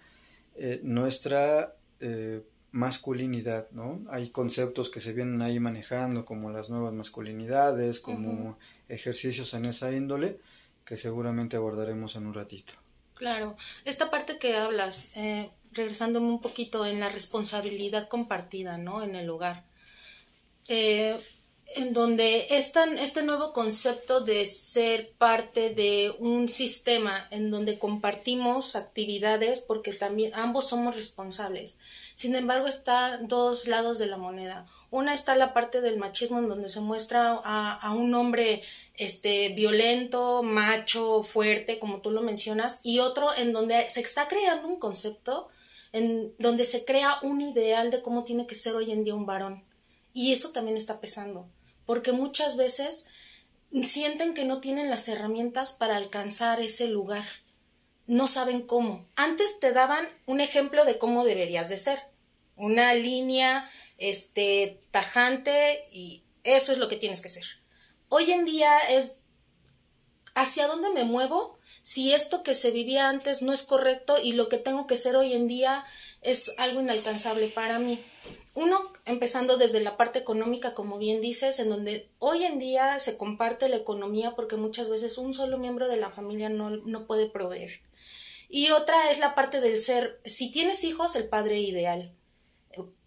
[0.56, 4.02] eh, nuestra eh, masculinidad, ¿no?
[4.10, 8.58] Hay conceptos que se vienen ahí manejando como las nuevas masculinidades, como
[8.90, 10.40] ejercicios en esa índole
[10.86, 12.74] que seguramente abordaremos en un ratito.
[13.16, 13.56] Claro,
[13.86, 19.04] esta parte que hablas, eh, regresándome un poquito en la responsabilidad compartida, ¿no?
[19.04, 19.64] En el hogar.
[20.68, 21.18] Eh,
[21.76, 29.60] en donde este nuevo concepto de ser parte de un sistema en donde compartimos actividades
[29.62, 31.80] porque también ambos somos responsables.
[32.14, 34.68] Sin embargo, están dos lados de la moneda.
[34.90, 38.64] Una está la parte del machismo en donde se muestra a, a un hombre
[38.96, 44.68] este, violento, macho, fuerte, como tú lo mencionas, y otro en donde se está creando
[44.70, 45.50] un concepto
[46.40, 49.64] donde se crea un ideal de cómo tiene que ser hoy en día un varón.
[50.14, 51.48] Y eso también está pesando,
[51.86, 53.08] porque muchas veces
[53.84, 57.26] sienten que no tienen las herramientas para alcanzar ese lugar.
[58.08, 59.06] No saben cómo.
[59.16, 62.00] Antes te daban un ejemplo de cómo deberías de ser.
[62.56, 67.46] Una línea este tajante y eso es lo que tienes que ser.
[68.10, 69.22] Hoy en día es
[70.36, 74.50] hacia dónde me muevo si esto que se vivía antes no es correcto y lo
[74.50, 75.86] que tengo que ser hoy en día
[76.24, 78.00] es algo inalcanzable para mí.
[78.56, 83.18] Uno, empezando desde la parte económica, como bien dices, en donde hoy en día se
[83.18, 87.30] comparte la economía porque muchas veces un solo miembro de la familia no, no puede
[87.30, 87.70] proveer.
[88.50, 92.12] Y otra es la parte del ser, si tienes hijos, el padre ideal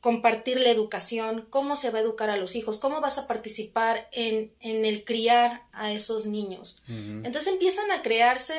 [0.01, 4.09] compartir la educación, cómo se va a educar a los hijos, cómo vas a participar
[4.13, 6.83] en, en el criar a esos niños.
[6.89, 8.55] Entonces empiezan a crearse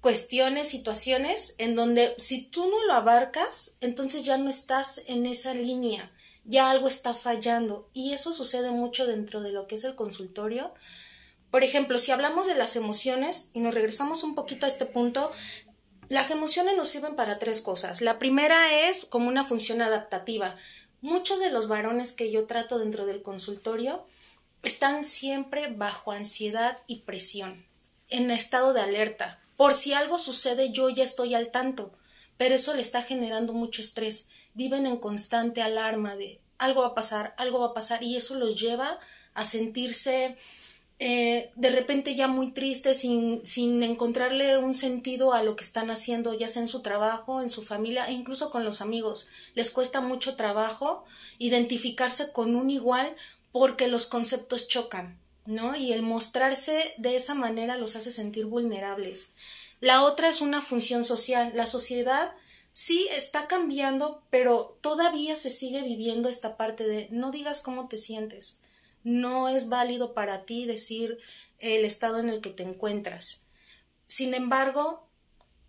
[0.00, 5.54] cuestiones, situaciones en donde si tú no lo abarcas, entonces ya no estás en esa
[5.54, 6.10] línea,
[6.44, 7.88] ya algo está fallando.
[7.92, 10.72] Y eso sucede mucho dentro de lo que es el consultorio.
[11.50, 15.32] Por ejemplo, si hablamos de las emociones y nos regresamos un poquito a este punto,
[16.10, 18.00] las emociones nos sirven para tres cosas.
[18.00, 20.56] La primera es como una función adaptativa.
[21.00, 24.04] Muchos de los varones que yo trato dentro del consultorio
[24.64, 27.64] están siempre bajo ansiedad y presión,
[28.08, 29.38] en estado de alerta.
[29.56, 31.92] Por si algo sucede, yo ya estoy al tanto,
[32.36, 34.30] pero eso le está generando mucho estrés.
[34.52, 38.34] Viven en constante alarma de algo va a pasar, algo va a pasar, y eso
[38.34, 38.98] los lleva
[39.34, 40.36] a sentirse
[41.02, 45.90] eh, de repente ya muy tristes, sin, sin encontrarle un sentido a lo que están
[45.90, 49.28] haciendo, ya sea en su trabajo, en su familia e incluso con los amigos.
[49.54, 51.06] Les cuesta mucho trabajo
[51.38, 53.16] identificarse con un igual
[53.50, 55.74] porque los conceptos chocan, ¿no?
[55.74, 59.36] Y el mostrarse de esa manera los hace sentir vulnerables.
[59.80, 61.52] La otra es una función social.
[61.54, 62.30] La sociedad
[62.72, 67.96] sí está cambiando, pero todavía se sigue viviendo esta parte de no digas cómo te
[67.96, 68.64] sientes
[69.04, 71.18] no es válido para ti decir
[71.58, 73.46] el estado en el que te encuentras.
[74.06, 75.06] Sin embargo,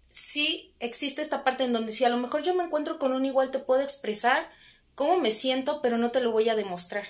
[0.10, 3.26] sí existe esta parte en donde si a lo mejor yo me encuentro con un
[3.26, 4.50] igual te puedo expresar
[4.96, 7.06] cómo me siento, pero no te lo voy a demostrar.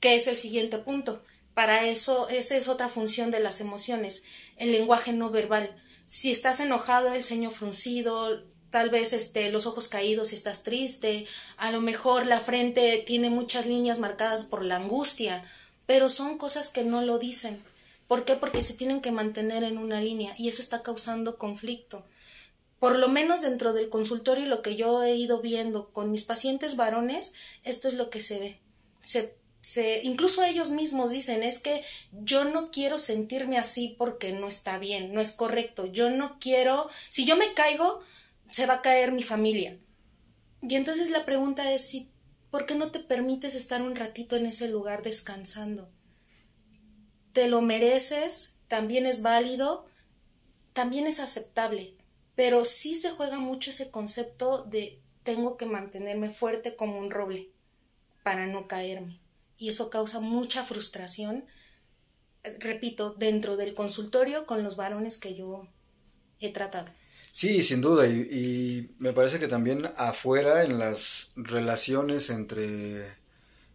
[0.00, 1.22] Que es el siguiente punto.
[1.54, 4.24] Para eso, esa es otra función de las emociones,
[4.56, 5.68] el lenguaje no verbal.
[6.04, 8.44] Si estás enojado, el ceño fruncido,
[8.76, 13.30] tal vez este, los ojos caídos si estás triste, a lo mejor la frente tiene
[13.30, 15.50] muchas líneas marcadas por la angustia,
[15.86, 17.58] pero son cosas que no lo dicen.
[18.06, 18.34] ¿Por qué?
[18.34, 22.04] Porque se tienen que mantener en una línea y eso está causando conflicto.
[22.78, 26.76] Por lo menos dentro del consultorio lo que yo he ido viendo con mis pacientes
[26.76, 27.32] varones,
[27.64, 28.60] esto es lo que se ve.
[29.00, 34.48] Se, se, incluso ellos mismos dicen, es que yo no quiero sentirme así porque no
[34.48, 35.86] está bien, no es correcto.
[35.86, 38.04] Yo no quiero, si yo me caigo,
[38.56, 39.78] se va a caer mi familia.
[40.62, 42.10] Y entonces la pregunta es si,
[42.50, 45.90] ¿por qué no te permites estar un ratito en ese lugar descansando?
[47.36, 49.84] te lo mereces, también es válido,
[50.72, 51.94] también es aceptable,
[52.34, 57.50] pero sí se juega mucho ese concepto de tengo que mantenerme fuerte como un roble
[58.22, 59.20] para no caerme.
[59.58, 61.44] Y eso causa mucha frustración,
[62.58, 65.68] repito, dentro del consultorio con los varones que yo
[66.40, 66.88] he tratado.
[67.36, 73.04] Sí, sin duda, y, me parece que también afuera en las relaciones entre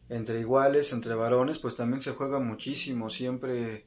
[0.09, 3.85] entre iguales, entre varones, pues también se juega muchísimo siempre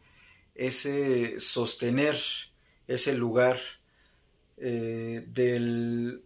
[0.55, 2.17] ese sostener
[2.87, 3.57] ese lugar
[4.59, 6.25] eh, del,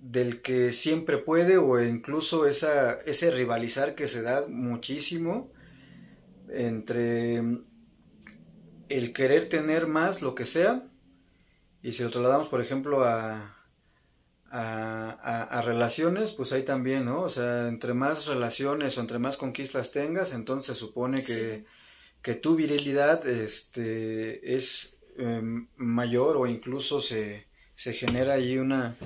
[0.00, 5.52] del que siempre puede o incluso esa, ese rivalizar que se da muchísimo
[6.50, 7.38] entre
[8.88, 10.90] el querer tener más, lo que sea,
[11.84, 13.54] y si lo trasladamos, por ejemplo, a,
[14.50, 17.20] a, relaciones, pues hay también, ¿no?
[17.20, 21.66] O sea, entre más relaciones o entre más conquistas tengas, entonces supone que,
[22.22, 28.96] que tu virilidad este, es em, mayor o incluso se, se genera ahí una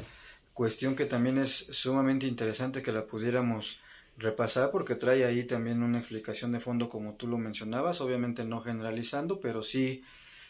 [0.54, 3.80] cuestión que también es sumamente interesante que la pudiéramos
[4.18, 8.60] repasar porque trae ahí también una explicación de fondo como tú lo mencionabas, obviamente no
[8.60, 10.04] generalizando, pero sí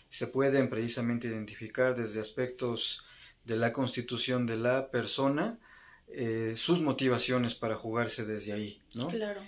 [0.09, 3.07] se pueden precisamente identificar desde aspectos
[3.45, 5.59] de la constitución de la persona,
[6.09, 9.09] eh, sus motivaciones para jugarse desde ahí, ¿no?
[9.09, 9.43] Claro.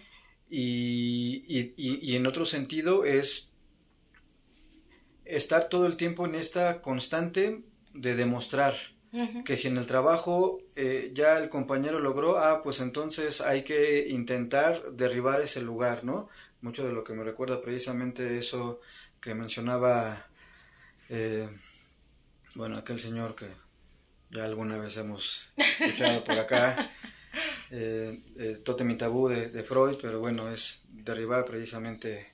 [0.48, 3.52] Y, y, y, en otro sentido es
[5.24, 7.62] estar todo el tiempo en esta constante
[7.94, 8.74] de demostrar
[9.44, 14.08] que si en el trabajo eh, ya el compañero logró, ah, pues entonces hay que
[14.08, 16.28] intentar derribar ese lugar, ¿no?
[16.60, 18.80] Mucho de lo que me recuerda precisamente eso
[19.20, 20.29] que mencionaba,
[21.10, 21.48] eh,
[22.54, 23.46] bueno, aquel señor que
[24.30, 26.90] ya alguna vez hemos escuchado por acá,
[27.70, 32.32] eh, eh, Totem y Tabú de, Freud, pero bueno, es derribar precisamente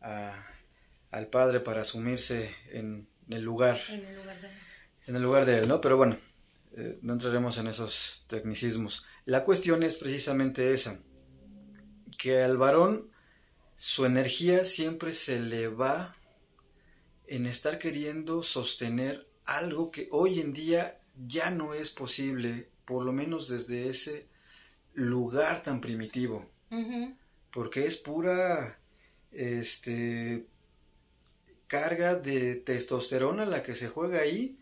[0.00, 4.54] al padre para asumirse en el lugar, en el lugar, de, él.
[5.06, 5.80] En el lugar de él, ¿no?
[5.80, 6.16] Pero bueno,
[6.76, 9.06] eh, no entraremos en esos tecnicismos.
[9.24, 11.00] La cuestión es precisamente esa,
[12.16, 13.10] que al varón
[13.76, 16.16] su energía siempre se le va
[17.30, 23.12] en estar queriendo sostener algo que hoy en día ya no es posible, por lo
[23.12, 24.26] menos desde ese
[24.94, 26.44] lugar tan primitivo,
[27.52, 28.80] porque es pura
[29.30, 30.48] este
[31.68, 34.58] carga de testosterona la que se juega ahí,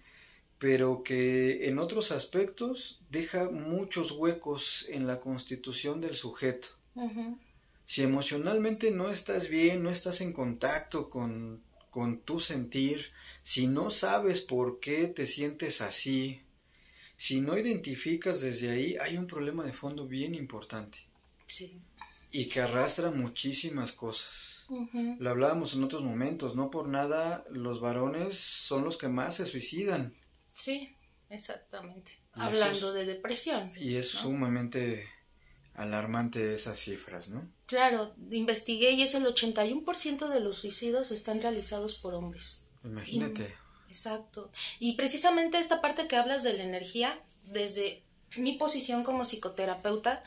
[0.59, 6.69] pero que en otros aspectos deja muchos huecos en la constitución del sujeto.
[7.87, 11.63] Si emocionalmente no estás bien, no estás en contacto con,
[11.99, 13.11] con tu sentir,
[13.43, 16.41] si no sabes por qué te sientes así,
[17.17, 20.99] si no identificas desde ahí, hay un problema de fondo bien importante.
[21.47, 21.83] Sí.
[22.31, 24.69] Y que arrastra muchísimas cosas.
[25.19, 29.47] Lo hablábamos en otros momentos, no por nada los varones son los que más se
[29.47, 30.15] suicidan.
[30.47, 30.95] Sí,
[31.31, 32.17] exactamente.
[32.35, 33.73] Hablando de depresión.
[33.77, 35.05] Y es sumamente
[35.79, 37.49] alarmante esas cifras, ¿no?
[37.67, 42.71] Claro, investigué y es el 81% de los suicidios están realizados por hombres.
[42.83, 43.55] Imagínate.
[43.89, 44.51] Exacto.
[44.81, 48.03] Y precisamente esta parte que hablas de la energía, desde
[48.37, 50.23] mi posición como psicoterapeuta,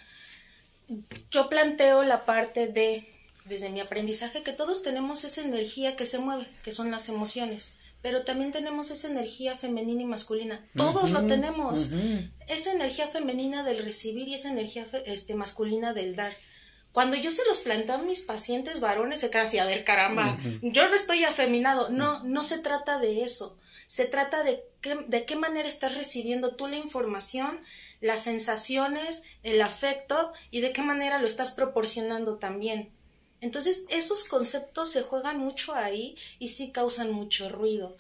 [1.30, 3.06] yo planteo la parte de,
[3.46, 7.76] desde mi aprendizaje, que todos tenemos esa energía que se mueve, que son las emociones,
[8.02, 10.66] pero también tenemos esa energía femenina y masculina.
[10.76, 11.90] Todos lo tenemos.
[12.48, 16.36] Esa energía femenina del recibir y esa energía este, masculina del dar.
[16.92, 20.38] Cuando yo se los planteo a mis pacientes varones, se quedan así, a ver, caramba,
[20.62, 21.90] yo no estoy afeminado.
[21.90, 23.58] No, no se trata de eso.
[23.86, 27.60] Se trata de qué, de qué manera estás recibiendo tú la información,
[28.02, 32.92] las sensaciones, el afecto y de qué manera lo estás proporcionando también.
[33.42, 37.98] Entonces, esos conceptos se juegan mucho ahí y sí causan mucho ruido.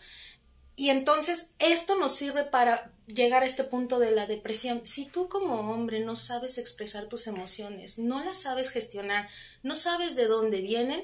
[0.76, 4.86] Y entonces, esto nos sirve para llegar a este punto de la depresión.
[4.86, 9.28] Si tú como hombre no sabes expresar tus emociones, no las sabes gestionar,
[9.64, 11.04] no sabes de dónde vienen,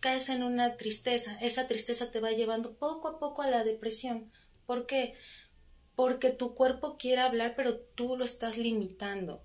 [0.00, 1.36] caes en una tristeza.
[1.40, 4.30] Esa tristeza te va llevando poco a poco a la depresión.
[4.66, 5.14] ¿Por qué?
[5.94, 9.42] Porque tu cuerpo quiere hablar, pero tú lo estás limitando.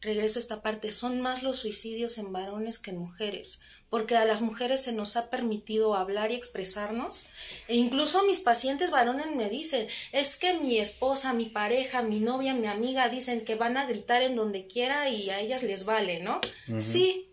[0.00, 4.24] Regreso a esta parte, son más los suicidios en varones que en mujeres porque a
[4.24, 7.26] las mujeres se nos ha permitido hablar y expresarnos.
[7.68, 12.54] E incluso mis pacientes varones me dicen, es que mi esposa, mi pareja, mi novia,
[12.54, 16.20] mi amiga dicen que van a gritar en donde quiera y a ellas les vale,
[16.20, 16.40] ¿no?
[16.78, 17.30] Sí,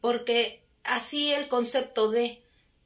[0.00, 2.42] porque así el concepto de,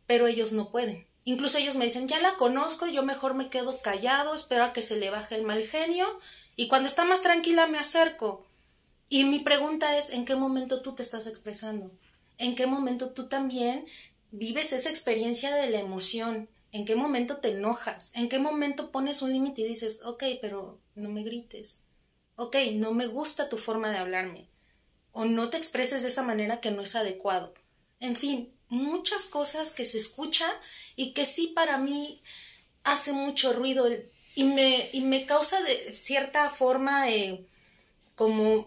[0.07, 1.07] pero ellos no pueden.
[1.25, 4.83] Incluso ellos me dicen, ya la conozco, yo mejor me quedo callado, espero a que
[4.83, 6.07] se le baje el mal genio
[6.57, 8.47] y cuando está más tranquila me acerco.
[9.11, 11.91] Y mi pregunta es, ¿en qué momento tú te estás expresando?
[12.41, 13.85] ¿En qué momento tú también
[14.31, 16.49] vives esa experiencia de la emoción?
[16.73, 18.13] ¿En qué momento te enojas?
[18.15, 21.85] ¿En qué momento pones un límite y dices, ok, pero no me grites?
[22.37, 24.49] Ok, no me gusta tu forma de hablarme.
[25.13, 27.53] O no te expreses de esa manera que no es adecuado.
[28.01, 30.47] En fin, muchas cosas que se escucha
[30.97, 32.23] y que sí para mí
[32.85, 33.87] hace mucho ruido
[34.35, 37.47] y me, y me causa de cierta forma eh,
[38.15, 38.67] como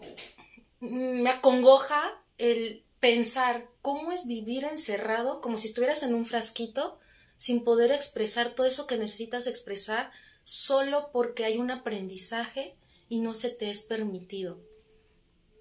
[0.78, 6.98] me acongoja el pensar cómo es vivir encerrado como si estuvieras en un frasquito
[7.36, 10.10] sin poder expresar todo eso que necesitas expresar
[10.42, 12.74] solo porque hay un aprendizaje
[13.10, 14.58] y no se te es permitido.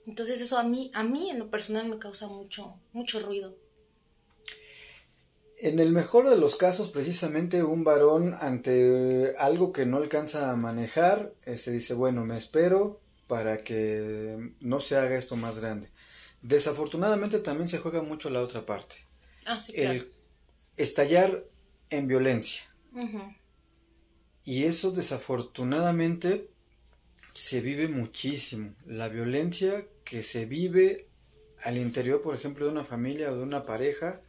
[0.08, 3.58] Entonces eso a mí, a mí en lo personal me causa mucho, mucho ruido.
[5.60, 10.56] En el mejor de los casos, precisamente un varón ante algo que no alcanza a
[10.56, 15.90] manejar, este, dice, bueno, me espero para que no se haga esto más grande.
[16.44, 18.98] Desafortunadamente también se juega mucho la otra parte.
[19.46, 19.94] Ah, sí, claro.
[19.94, 20.12] El
[20.78, 21.44] estallar
[21.90, 22.64] en violencia.
[24.44, 26.50] Y eso desafortunadamente
[27.34, 28.74] se vive muchísimo.
[28.86, 31.08] La violencia que se vive
[31.64, 34.22] al interior, por ejemplo, de una familia o de una pareja,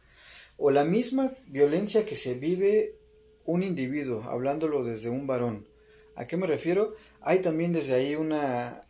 [0.57, 2.95] o la misma violencia que se vive
[3.43, 5.67] un individuo, hablándolo desde un varón.
[6.15, 6.95] ¿A qué me refiero?
[7.21, 8.84] Hay también desde ahí una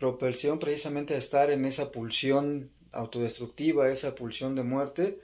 [0.00, 5.20] propulsión precisamente a estar en esa pulsión autodestructiva, esa pulsión de muerte,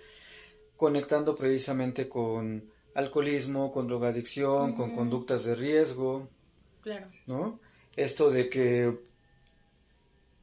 [0.76, 6.28] conectando precisamente con alcoholismo, con drogadicción, con conductas de riesgo.
[6.82, 7.06] Claro.
[7.26, 7.58] ¿No?
[7.96, 8.98] Esto de que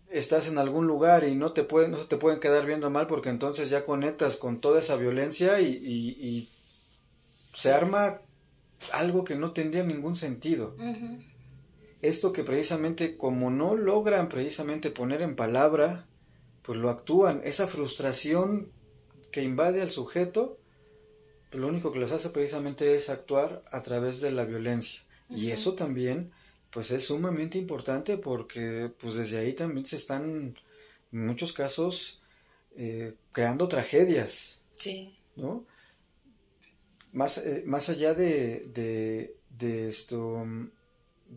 [0.09, 3.05] estás en algún lugar y no te pueden, no se te pueden quedar viendo mal
[3.05, 6.49] porque entonces ya conectas con toda esa violencia y, y,
[7.53, 8.19] se arma
[8.93, 10.75] algo que no tendría ningún sentido.
[12.03, 16.05] Esto que precisamente como no logran precisamente poner en palabra,
[16.61, 17.39] pues lo actúan.
[17.45, 18.73] Esa frustración
[19.31, 20.59] que invade al sujeto,
[21.49, 24.99] pues lo único que los hace precisamente es actuar a través de la violencia.
[25.29, 26.33] Y eso también
[26.71, 30.53] pues es sumamente importante porque pues desde ahí también se están
[31.13, 32.21] en muchos casos
[32.75, 34.65] eh, creando tragedias.
[34.73, 35.17] Sí.
[35.37, 35.65] ¿No?
[37.13, 40.45] Más, eh, más allá de, de, de, esto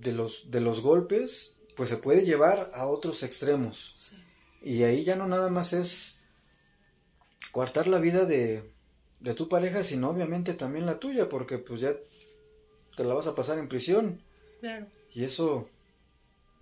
[0.01, 4.16] de los, de los golpes, pues se puede llevar a otros extremos.
[4.62, 6.24] Y ahí ya no nada más es
[7.52, 8.70] coartar la vida de,
[9.20, 11.94] de tu pareja, sino obviamente también la tuya, porque pues ya
[12.97, 14.20] te la vas a pasar en prisión.
[14.60, 14.86] Claro.
[15.12, 15.68] Y eso,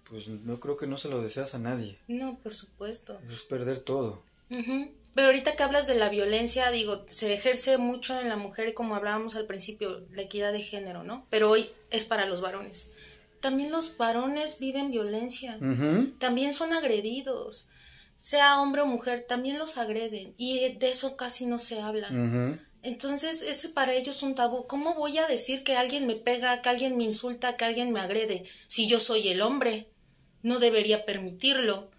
[0.09, 1.99] pues no creo que no se lo deseas a nadie.
[2.09, 3.19] No, por supuesto.
[3.33, 4.23] Es perder todo.
[4.49, 8.97] Pero ahorita que hablas de la violencia, digo, se ejerce mucho en la mujer, como
[8.97, 11.25] hablábamos al principio, la equidad de género, ¿no?
[11.31, 12.93] Pero hoy es para los varones.
[13.45, 15.59] También los varones viven violencia,
[16.19, 17.69] también son agredidos,
[18.17, 22.09] sea hombre o mujer, también los agreden y de eso casi no se habla.
[22.83, 24.67] Entonces, eso para ellos es un tabú.
[24.67, 28.01] ¿Cómo voy a decir que alguien me pega, que alguien me insulta, que alguien me
[28.01, 28.45] agrede?
[28.67, 29.91] Si yo soy el hombre,
[30.43, 31.91] no debería permitirlo.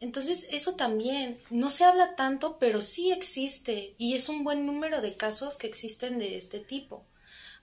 [0.00, 5.02] Entonces, eso también, no se habla tanto, pero sí existe y es un buen número
[5.02, 7.04] de casos que existen de este tipo.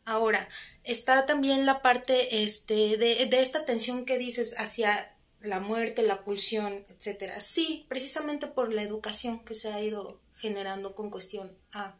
[0.05, 0.47] Ahora,
[0.83, 6.23] está también la parte este, de, de esta tensión que dices hacia la muerte, la
[6.23, 7.39] pulsión, etcétera.
[7.39, 11.95] Sí, precisamente por la educación que se ha ido generando con cuestión A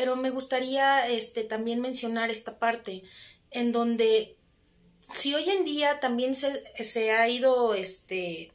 [0.00, 3.02] pero me gustaría este, también mencionar esta parte
[3.50, 4.34] en donde
[5.12, 6.50] si hoy en día también se,
[6.82, 8.50] se ha ido este,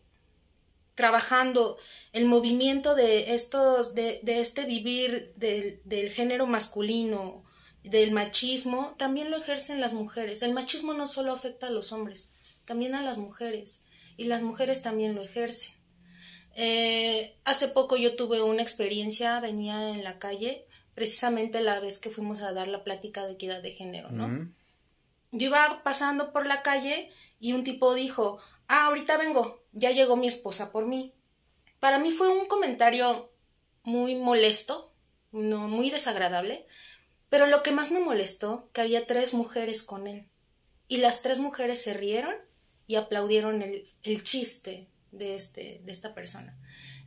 [0.95, 1.77] trabajando
[2.13, 7.43] el movimiento de estos, de, de este vivir del, del, género masculino,
[7.89, 10.41] del machismo, también lo ejercen las mujeres.
[10.41, 12.31] El machismo no solo afecta a los hombres,
[12.65, 13.83] también a las mujeres,
[14.17, 15.75] y las mujeres también lo ejercen.
[16.55, 22.09] Eh, hace poco yo tuve una experiencia, venía en la calle precisamente la vez que
[22.09, 24.49] fuimos a dar la plática de equidad de género, ¿no?
[25.31, 28.39] Yo iba pasando por la calle y un tipo dijo,
[28.69, 31.13] ah, ahorita vengo, ya llegó mi esposa por mí.
[31.81, 33.29] Para mí fue un comentario
[33.83, 34.93] muy molesto,
[35.33, 36.65] no, muy desagradable.
[37.29, 40.29] Pero lo que más me molestó, que había tres mujeres con él.
[40.87, 42.35] Y las tres mujeres se rieron
[42.87, 46.57] y aplaudieron el, el chiste de, este, de esta persona.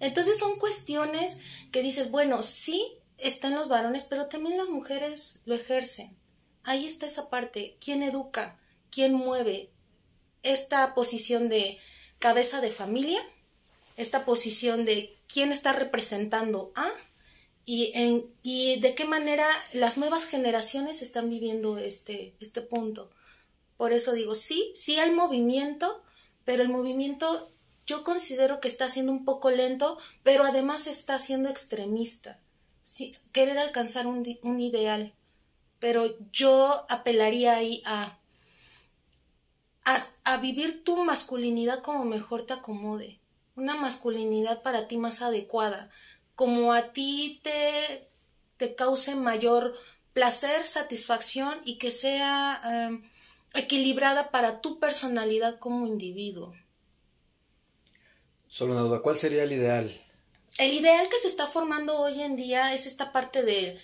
[0.01, 1.40] Entonces son cuestiones
[1.73, 2.85] que dices, bueno, sí
[3.16, 6.16] están los varones, pero también las mujeres lo ejercen.
[6.65, 7.77] Ahí está esa parte.
[7.81, 8.59] ¿Quién educa?
[8.90, 9.70] ¿Quién mueve
[10.43, 11.78] esta posición de
[12.19, 13.20] cabeza de familia?
[13.97, 16.89] Esta posición de quién está representando a
[17.69, 23.11] y, en, y de qué manera las nuevas generaciones están viviendo este, este punto.
[23.77, 26.03] Por eso digo, sí, sí hay movimiento,
[26.47, 27.27] pero el movimiento
[27.86, 32.40] yo considero que está siendo un poco lento, pero además está siendo extremista.
[33.32, 35.12] querer alcanzar un, un ideal.
[35.78, 38.19] Pero yo apelaría ahí a,
[39.85, 43.20] a, a vivir tu masculinidad como mejor te acomode.
[43.57, 45.90] Una masculinidad para ti más adecuada.
[46.39, 48.09] Como a ti te,
[48.59, 49.77] te cause mayor
[50.12, 53.10] placer, satisfacción y que sea eh,
[53.55, 56.55] equilibrada para tu personalidad como individuo.
[58.47, 59.93] Solo una duda, ¿cuál sería el ideal?
[60.59, 63.77] El ideal que se está formando hoy en día es esta parte del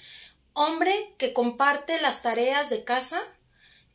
[0.52, 3.20] hombre que comparte las tareas de casa,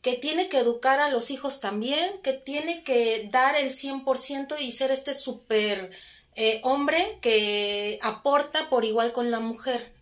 [0.02, 4.70] que tiene que educar a los hijos también, que tiene que dar el 100% y
[4.72, 5.90] ser este super
[6.36, 9.94] eh, hombre que aporta por igual con la mujer.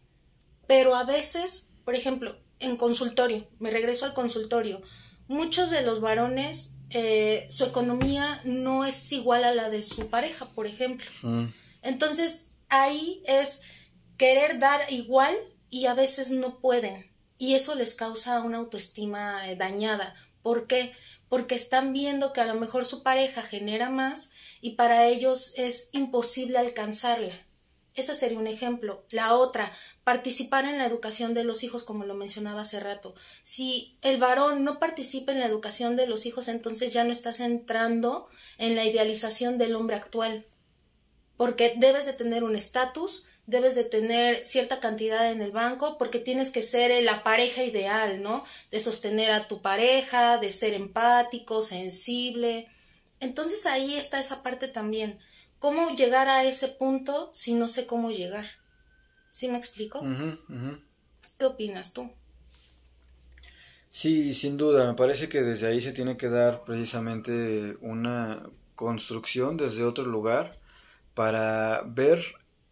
[0.67, 4.83] Pero a veces, por ejemplo, en consultorio, me regreso al consultorio,
[5.29, 10.47] muchos de los varones eh, su economía no es igual a la de su pareja,
[10.47, 11.07] por ejemplo.
[11.23, 11.47] Mm.
[11.83, 13.65] Entonces, ahí es
[14.17, 15.35] querer dar igual
[15.71, 17.11] y a veces no pueden.
[17.37, 20.15] Y eso les causa una autoestima eh, dañada.
[20.43, 20.93] ¿Por qué?
[21.29, 24.31] Porque están viendo que a lo mejor su pareja genera más
[24.61, 27.35] y para ellos es imposible alcanzarla.
[27.99, 29.05] Ese sería un ejemplo.
[29.11, 29.73] La otra,
[30.05, 33.15] participar en la educación de los hijos, como lo mencionaba hace rato.
[33.43, 37.41] Si el varón no participa en la educación de los hijos, entonces ya no estás
[37.41, 38.29] entrando
[38.59, 40.47] en la idealización del hombre actual.
[41.37, 46.21] Porque debes de tener un estatus, debes de tener cierta cantidad en el banco, porque
[46.21, 48.45] tienes que ser la pareja ideal, ¿no?
[48.71, 52.69] De sostener a tu pareja, de ser empático, sensible.
[53.21, 55.19] Entonces ahí está esa parte también
[55.59, 58.45] ¿Cómo llegar a ese punto si no sé cómo llegar?
[59.29, 60.05] ¿Sí me explico?
[61.39, 62.11] ¿Qué opinas tú?
[63.91, 69.57] Sí, sin duda, me parece que desde ahí se tiene que dar precisamente una construcción
[69.57, 70.61] desde otro lugar
[71.15, 72.23] para ver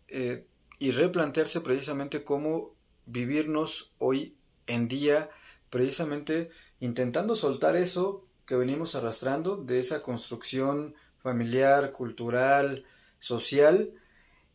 [0.07, 0.47] eh,
[0.79, 4.37] y replantearse precisamente cómo vivirnos hoy
[4.69, 5.29] en día,
[5.71, 12.85] precisamente intentando soltar eso que venimos arrastrando de esa construcción familiar, cultural,
[13.19, 13.93] social,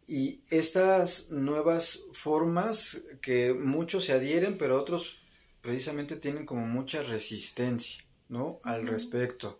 [0.07, 5.19] y estas nuevas formas que muchos se adhieren, pero otros
[5.61, 8.59] precisamente tienen como mucha resistencia, ¿no?
[8.63, 9.59] Al respecto.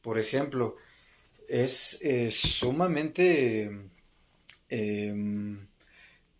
[0.00, 0.74] Por ejemplo,
[1.48, 3.88] es eh, sumamente,
[4.68, 5.66] em,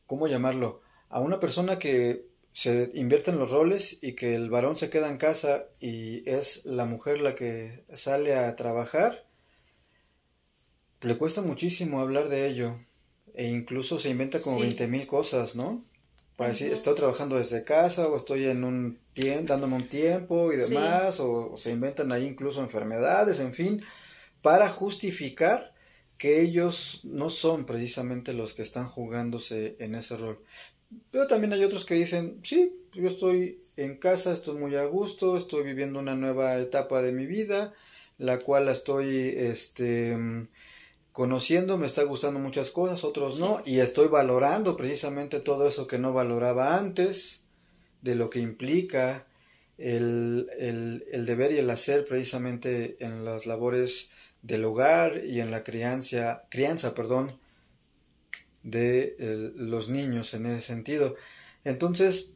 [0.07, 0.83] ¿cómo llamarlo?
[1.09, 5.09] A una persona que se invierte en los roles y que el varón se queda
[5.09, 9.27] en casa y es la mujer la que sale a trabajar,
[11.01, 12.77] le cuesta muchísimo hablar de ello
[13.35, 15.85] e incluso se inventa como veinte mil cosas, ¿no?
[16.37, 20.57] Para decir, estoy trabajando desde casa o estoy en un tiempo, dándome un tiempo y
[20.57, 23.85] demás, o, se inventan ahí incluso enfermedades, en fin,
[24.43, 25.75] para justificar
[26.19, 30.41] que ellos no son precisamente los que están jugándose en ese rol.
[31.11, 35.37] Pero también hay otros que dicen, sí, yo estoy en casa, estoy muy a gusto,
[35.37, 37.75] estoy viviendo una nueva etapa de mi vida,
[38.19, 40.17] la cual estoy, este,
[41.13, 45.99] conociendo, me está gustando muchas cosas, otros no, y estoy valorando precisamente todo eso que
[45.99, 47.47] no valoraba antes,
[48.03, 49.27] de lo que implica
[49.79, 54.13] el, el, deber y el hacer precisamente en las labores
[54.43, 57.31] del hogar y en la crianza, crianza perdón,
[58.65, 61.15] de los niños en ese sentido.
[61.63, 62.35] Entonces,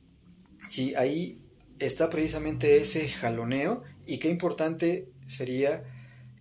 [0.70, 1.42] sí, ahí
[1.80, 5.84] está precisamente ese jaloneo y qué importante sería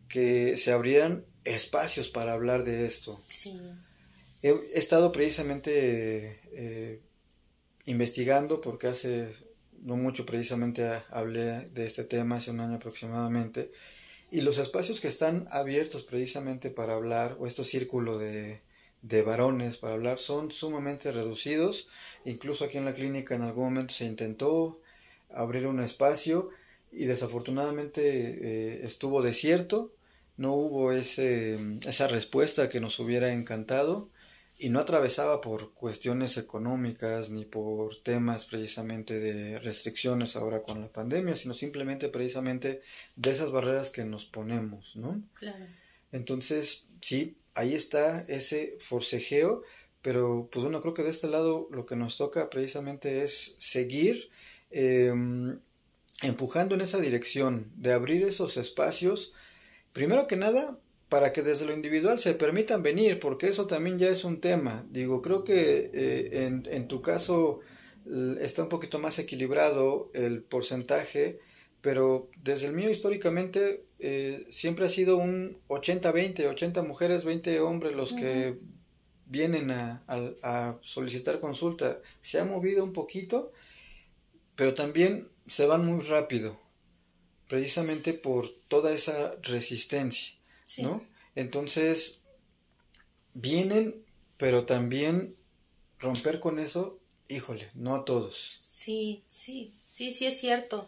[0.09, 3.19] que se abrieran espacios para hablar de esto.
[3.27, 3.59] Sí.
[4.43, 7.01] He, estado precisamente eh,
[7.85, 9.29] investigando porque hace
[9.81, 13.71] no mucho precisamente hablé de este tema, hace un año aproximadamente,
[14.31, 18.61] y los espacios que están abiertos precisamente para hablar, o estos círculos de,
[19.01, 21.89] de varones para hablar, son sumamente reducidos.
[22.25, 24.81] Incluso aquí en la clínica en algún momento se intentó
[25.29, 26.49] abrir un espacio
[26.91, 29.91] y desafortunadamente eh, estuvo desierto
[30.37, 34.09] no hubo ese, esa respuesta que nos hubiera encantado
[34.59, 40.91] y no atravesaba por cuestiones económicas ni por temas precisamente de restricciones ahora con la
[40.91, 42.81] pandemia, sino simplemente precisamente
[43.15, 45.21] de esas barreras que nos ponemos, ¿no?
[45.33, 45.65] Claro.
[46.11, 49.63] Entonces, sí, ahí está ese forcejeo,
[50.03, 54.29] pero pues bueno, creo que de este lado lo que nos toca precisamente es seguir
[54.69, 55.59] em,
[56.21, 59.33] empujando en esa dirección, de abrir esos espacios,
[59.91, 60.79] primero que nada,
[61.09, 64.85] para que desde lo individual se permitan venir, porque eso también ya es un tema.
[64.91, 67.61] Digo, creo que eh, en, en, tu caso
[68.39, 71.39] está un poquito más equilibrado el porcentaje,
[71.81, 77.93] pero desde el mío históricamente eh, siempre ha sido un 80-20, 80 mujeres, 20 hombres
[77.93, 78.57] los que
[79.25, 81.99] vienen a, a, solicitar consulta.
[82.21, 83.51] Se ha movido un poquito,
[84.55, 86.59] pero también se van muy rápido,
[87.47, 90.33] precisamente por toda esa resistencia.
[90.79, 91.03] ¿no?
[91.35, 92.23] Entonces,
[93.33, 93.93] vienen,
[94.37, 95.35] pero también
[95.99, 98.57] romper con eso, híjole, no a todos.
[98.61, 100.87] Sí, sí, sí, sí es cierto.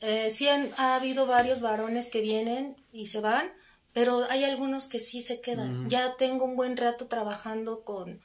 [0.00, 3.52] Eh, sí ha habido varios varones que vienen y se van,
[3.92, 5.88] pero hay algunos que sí se quedan.
[5.88, 8.20] Ya tengo un buen rato trabajando con,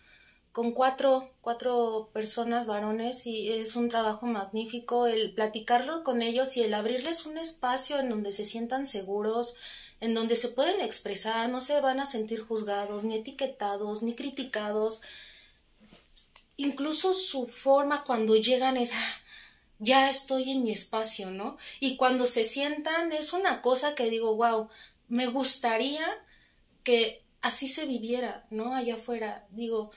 [0.52, 6.64] con cuatro, cuatro personas varones y es un trabajo magnífico el platicarlo con ellos y
[6.64, 9.56] el abrirles un espacio en donde se sientan seguros,
[10.00, 15.02] en donde se pueden expresar, no se van a sentir juzgados, ni etiquetados, ni criticados.
[16.58, 19.14] Incluso su forma cuando llegan es, ah,
[19.80, 21.58] ya estoy en mi espacio, ¿no?
[21.80, 24.70] Y cuando se sientan es una cosa que digo, wow,
[25.08, 26.06] me gustaría
[26.84, 28.76] que así se viviera, ¿no?
[28.76, 29.46] Allá afuera.
[29.52, 29.92] Digo,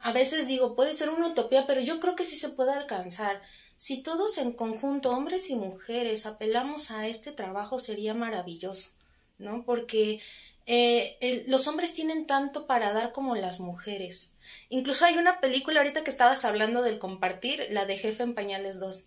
[0.00, 3.42] a veces digo, puede ser una utopía, pero yo creo que sí se puede alcanzar.
[3.76, 8.90] Si todos en conjunto, hombres y mujeres, apelamos a este trabajo, sería maravilloso.
[9.38, 9.64] ¿no?
[9.64, 10.20] Porque
[10.66, 14.36] eh, los hombres tienen tanto para dar como las mujeres.
[14.68, 18.80] Incluso hay una película ahorita que estabas hablando del compartir, la de Jefe en Pañales
[18.80, 19.06] 2,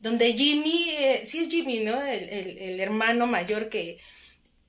[0.00, 2.00] donde Jimmy, eh, sí es Jimmy, ¿no?
[2.00, 3.98] El, el, hermano mayor que,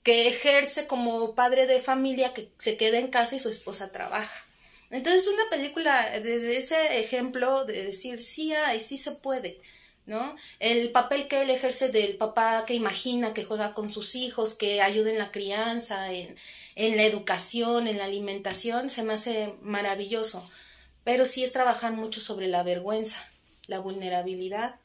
[0.04, 4.46] que ejerce como padre de familia, que se queda en casa y su esposa trabaja.
[4.90, 9.62] Entonces una película desde ese ejemplo de decir sí hay, sí se puede.
[10.08, 10.36] ¿no?
[10.60, 14.82] El papel que él ejerce del papá que imagina, que juega con sus hijos, que
[14.82, 16.36] ayuda en la crianza, en,
[16.74, 20.50] en la educación, en la alimentación, se me hace maravilloso.
[21.04, 23.24] Pero sí es trabajar mucho sobre la vergüenza,
[23.68, 24.79] la vulnerabilidad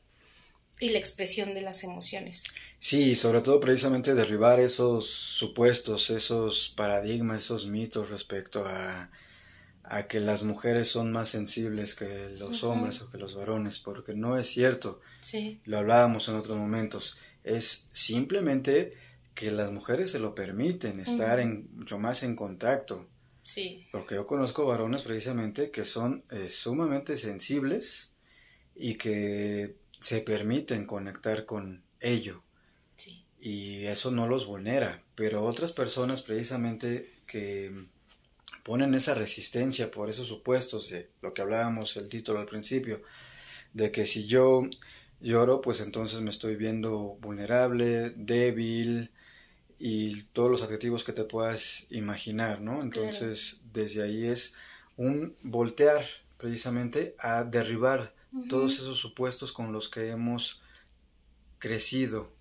[0.85, 2.44] y la expresión de las emociones.
[2.78, 9.11] Sí, sobre todo precisamente derribar esos supuestos, esos paradigmas, esos mitos respecto a
[9.85, 14.15] a que las mujeres son más sensibles que los hombres o que los varones, porque
[14.15, 15.01] no es cierto.
[15.20, 15.61] Sí.
[15.66, 17.19] Lo hablábamos en otros momentos.
[17.44, 18.97] Es simplemente
[19.35, 23.06] que las mujeres se lo permiten, estar en, mucho más en contacto.
[23.43, 23.86] Sí.
[23.93, 28.16] Porque yo conozco varones precisamente que son eh, sumamente sensibles
[28.74, 32.43] y que se permiten conectar con ello.
[32.94, 33.24] Sí.
[33.40, 35.02] Y eso no los vulnera.
[35.14, 37.72] Pero otras personas precisamente que
[38.64, 43.01] ponen esa resistencia por esos supuestos de lo que hablábamos el título al principio,
[43.72, 44.68] de que si yo
[45.20, 49.10] lloro, pues entonces me estoy viendo vulnerable, débil
[49.78, 52.82] y todos los adjetivos que te puedas imaginar, ¿no?
[52.82, 54.56] Entonces, desde ahí es
[54.98, 56.05] un voltear
[56.36, 58.14] precisamente a derribar
[58.48, 60.62] todos esos supuestos con los que hemos
[61.59, 62.32] crecido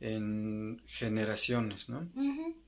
[0.00, 2.08] en generaciones, ¿no?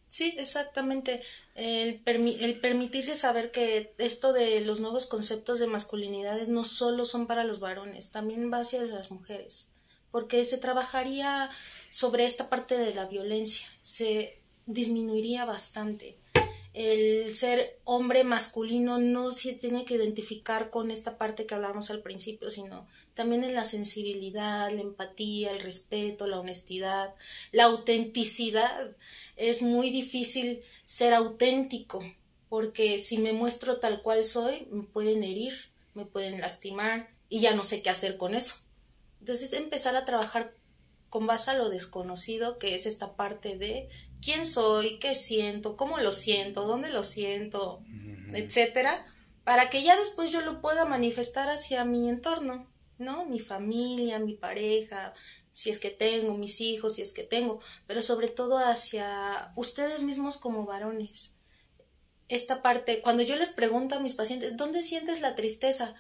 [0.09, 1.21] Sí, exactamente.
[1.57, 7.27] El, el, permitirse saber que esto de los nuevos conceptos de masculinidades no solo son
[7.27, 9.71] para los varones, también va hacia las mujeres,
[10.13, 11.51] porque se trabajaría
[11.91, 16.17] sobre esta parte de la violencia, se disminuiría bastante.
[16.75, 22.03] El ser hombre masculino no se tiene que identificar con esta parte que hablábamos al
[22.03, 27.15] principio, sino también en la sensibilidad, la empatía, el respeto, la honestidad,
[27.53, 28.97] la autenticidad
[29.37, 32.05] es muy difícil ser auténtico,
[32.49, 35.55] porque si me muestro tal cual soy, me pueden herir,
[35.95, 38.57] me pueden lastimar y ya no sé qué hacer con eso.
[39.21, 40.55] Entonces empezar a trabajar
[41.09, 43.89] con base a lo desconocido, que es esta parte de
[44.25, 47.83] quién soy, qué siento, cómo lo siento, dónde lo siento,
[48.33, 49.07] etcétera,
[49.45, 52.67] para que ya después yo lo pueda manifestar hacia mi entorno,
[52.99, 53.27] ¿no?
[53.27, 55.13] Mi familia, mi pareja,
[55.53, 60.03] si es que tengo, mis hijos, si es que tengo, pero sobre todo hacia ustedes
[60.03, 61.37] mismos como varones.
[62.29, 65.95] Esta parte, cuando yo les pregunto a mis pacientes, ¿dónde sientes la tristeza?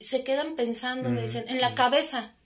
[0.00, 2.37] Se quedan pensando, me dicen, en la cabeza.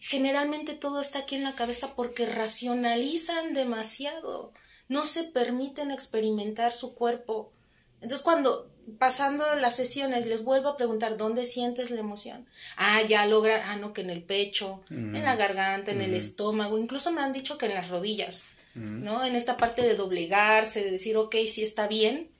[0.00, 4.52] Generalmente todo está aquí en la cabeza porque racionalizan demasiado,
[4.88, 7.52] no se permiten experimentar su cuerpo.
[8.00, 12.46] Entonces cuando pasando las sesiones, les vuelvo a preguntar, ¿dónde sientes la emoción?
[12.76, 16.78] Ah, ya logra, ah, no, que en el pecho, en la garganta, en el estómago,
[16.78, 19.24] incluso me han dicho que en las rodillas, ¿no?
[19.24, 22.30] En esta parte de doblegarse, de decir, ok, si está bien,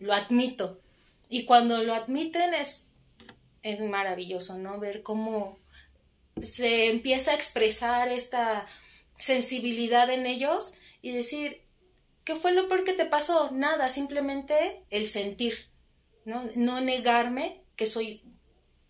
[0.00, 0.80] lo admito.
[1.28, 2.88] Y cuando lo admiten es,
[3.62, 4.78] es maravilloso, ¿no?
[4.80, 5.58] Ver cómo
[6.40, 8.66] se empieza a expresar esta
[9.16, 11.62] sensibilidad en ellos y decir,
[12.24, 13.50] ¿qué fue lo peor que te pasó?
[13.52, 14.54] Nada, simplemente
[14.90, 15.54] el sentir,
[16.24, 16.42] ¿no?
[16.56, 18.22] No negarme que soy,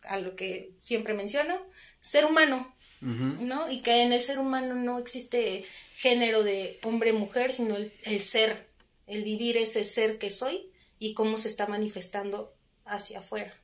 [0.05, 1.55] a lo que siempre menciono,
[2.01, 3.71] ser humano, ¿no?
[3.71, 5.65] Y que en el ser humano no existe
[5.95, 8.71] género de hombre-mujer, sino el, ser,
[9.07, 12.55] el vivir ese ser que soy y cómo se está manifestando
[12.85, 13.55] hacia afuera.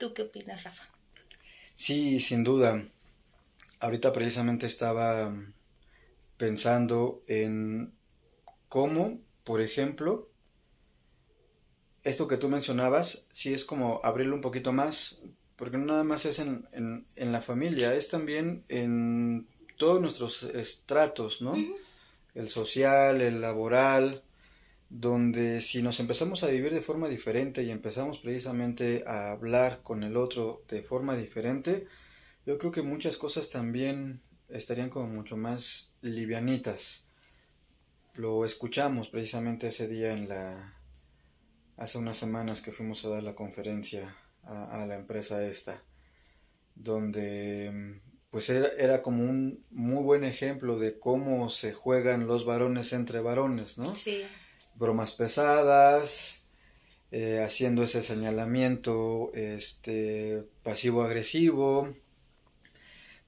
[0.00, 0.88] ¿Tú qué opinas, Rafa?
[1.74, 2.82] Sí, sin duda.
[3.80, 5.30] Ahorita precisamente estaba
[6.38, 7.92] pensando en
[8.70, 10.30] cómo, por ejemplo,
[12.02, 15.20] esto que tú mencionabas, sí es como abrirlo un poquito más,
[15.56, 19.46] porque no nada más es en, en, la familia, es también en
[19.76, 21.54] todos nuestros estratos, ¿no?
[22.34, 24.22] El social, el laboral,
[24.90, 30.02] donde si nos empezamos a vivir de forma diferente y empezamos precisamente a hablar con
[30.02, 31.86] el otro de forma diferente,
[32.44, 37.06] yo creo que muchas cosas también estarían como mucho más livianitas.
[38.14, 40.74] Lo escuchamos precisamente ese día en la
[41.76, 45.82] hace unas semanas que fuimos a dar la conferencia a, la empresa esta,
[46.74, 48.00] donde
[48.30, 53.20] pues era, era, como un muy buen ejemplo de cómo se juegan los varones entre
[53.20, 53.94] varones, ¿no?
[53.94, 54.24] Sí
[54.80, 56.46] bromas pesadas,
[57.12, 61.94] eh, haciendo ese señalamiento este, pasivo-agresivo,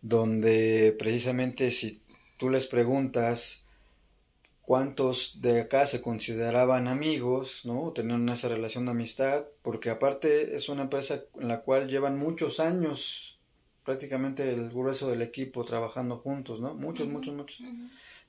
[0.01, 2.01] donde precisamente si
[2.39, 3.67] tú les preguntas
[4.63, 7.93] cuántos de acá se consideraban amigos, ¿no?
[7.93, 12.61] Tenían esa relación de amistad, porque aparte es una empresa en la cual llevan muchos
[12.61, 13.41] años,
[13.85, 16.75] prácticamente el grueso del equipo trabajando juntos, ¿no?
[16.75, 17.63] Muchos, muchos, muchos.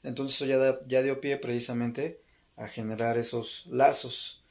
[0.03, 2.19] Entonces ya, ya dio pie precisamente
[2.57, 4.43] a generar esos lazos.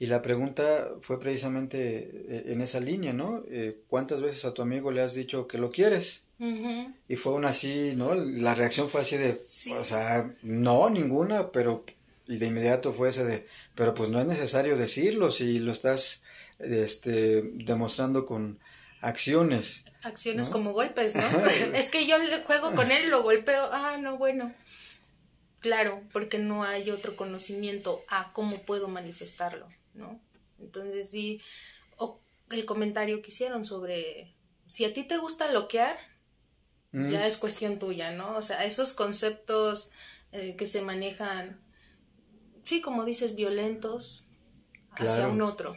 [0.00, 3.42] Y la pregunta fue precisamente eh, en esa línea, ¿no?
[3.48, 6.26] Eh, ¿Cuántas veces a tu amigo le has dicho que lo quieres?
[7.08, 8.14] Y fue una así, ¿no?
[8.14, 9.36] La reacción fue así de,
[9.76, 11.84] o sea, no, ninguna, pero,
[12.28, 13.44] y de inmediato fue ese de,
[13.74, 16.22] pero pues no es necesario decirlo si lo estás,
[16.60, 18.60] este, demostrando con
[19.00, 19.86] acciones.
[20.04, 21.22] Acciones como golpes, ¿no?
[21.74, 22.14] es que yo
[22.46, 24.54] juego con él, lo golpeo, ah, no, bueno.
[25.60, 30.20] Claro, porque no hay otro conocimiento a cómo puedo manifestarlo, ¿no?
[30.60, 31.40] Entonces sí,
[31.96, 32.20] o
[32.50, 34.34] el comentario que hicieron sobre
[34.66, 35.96] si a ti te gusta loquear,
[36.92, 37.10] mm.
[37.10, 38.36] ya es cuestión tuya, ¿no?
[38.36, 39.90] O sea, esos conceptos
[40.32, 41.60] eh, que se manejan,
[42.62, 44.28] sí, como dices, violentos
[44.90, 45.74] hacia un otro.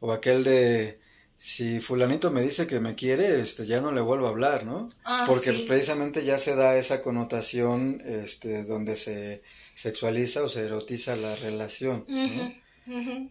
[0.00, 1.00] O aquel de
[1.36, 4.88] si fulanito me dice que me quiere, este, ya no le vuelvo a hablar, ¿no?
[5.04, 9.42] Ah, Porque precisamente ya se da esa connotación, este, donde se
[9.74, 12.04] sexualiza o se erotiza la relación,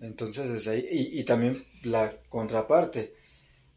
[0.02, 3.16] Entonces, desde ahí, y, y también la contraparte,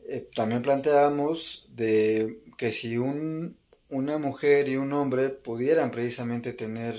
[0.08, 3.56] eh, también planteamos de que si un,
[3.88, 6.96] una mujer y un hombre pudieran precisamente tener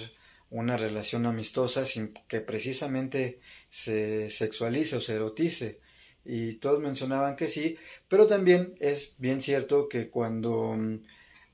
[0.49, 5.79] una relación amistosa sin que precisamente se sexualice o se erotice,
[6.31, 7.75] y todos mencionaban que sí,
[8.07, 10.99] pero también es bien cierto que cuando mm,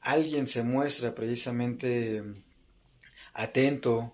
[0.02, 2.44] alguien se muestra precisamente mm,
[3.36, 4.14] atento,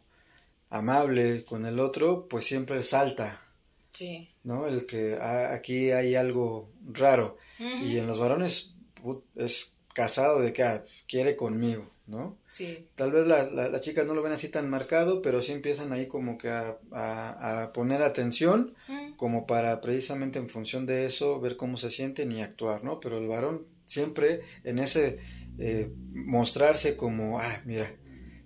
[0.70, 3.42] amable con el otro, pues siempre salta.
[3.90, 4.30] Sí.
[4.44, 4.68] ¿No?
[4.68, 7.38] El que ah, aquí hay algo raro.
[7.60, 8.76] Y en los varones
[9.36, 11.86] es casado de que ah, quiere conmigo.
[12.12, 12.38] ¿No?
[12.50, 12.90] Sí.
[12.96, 16.08] Tal vez las la, chicas no lo ven así tan marcado, pero sí empiezan ahí
[16.08, 19.16] como que a, a, poner atención, mm.
[19.16, 23.00] como para precisamente en función de eso ver cómo se sienten y actuar, ¿no?
[23.00, 25.20] Pero el varón siempre en ese
[25.58, 27.92] eh, mostrarse como, ah, mira,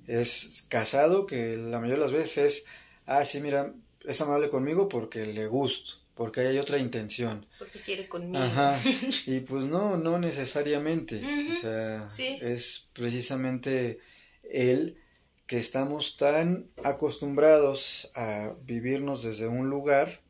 [0.08, 2.66] es casado, que la mayoría de las veces es,
[3.08, 3.74] ah, sí, mira,
[4.06, 7.46] es amable conmigo porque le gusto porque hay otra intención.
[7.60, 8.44] Porque quiere conmigo.
[8.44, 8.80] Ajá.
[9.28, 11.22] Y pues no, no necesariamente.
[11.52, 12.06] O sea,
[12.42, 14.00] es precisamente
[14.44, 14.98] él
[15.46, 20.22] que estamos tan acostumbrados a vivirnos desde un lugar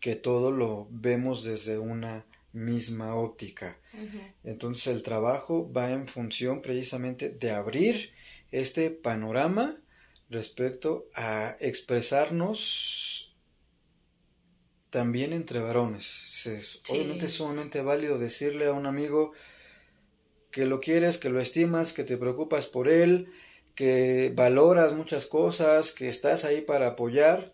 [0.00, 3.78] que todo lo vemos desde una misma óptica.
[4.44, 8.12] Entonces el trabajo va en función precisamente de abrir
[8.50, 9.74] este panorama
[10.28, 13.31] respecto a expresarnos
[14.92, 16.46] también entre varones.
[16.46, 19.32] Es, Obviamente es sumamente válido decirle a un amigo
[20.50, 23.32] que lo quieres, que lo estimas, que te preocupas por él,
[23.74, 27.50] que valoras muchas cosas, que estás ahí para apoyar,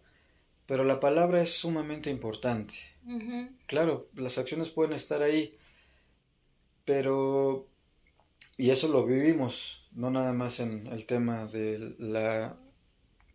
[0.66, 2.74] pero la palabra es sumamente importante.
[3.66, 5.56] Claro, las acciones pueden estar ahí,
[6.84, 7.68] pero,
[8.56, 12.58] y eso lo vivimos, no nada más en el tema de la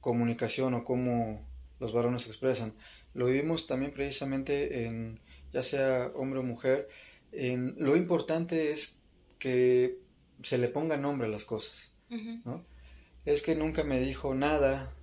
[0.01, 1.47] comunicación o cómo
[1.80, 2.73] los varones se expresan,
[3.14, 5.19] lo vivimos también precisamente en,
[5.52, 6.88] ya sea hombre o mujer,
[7.31, 9.02] en, lo importante es
[9.40, 9.99] que
[10.41, 12.65] se le ponga nombre a las cosas, ¿no?
[13.26, 14.94] Es que nunca me dijo nada,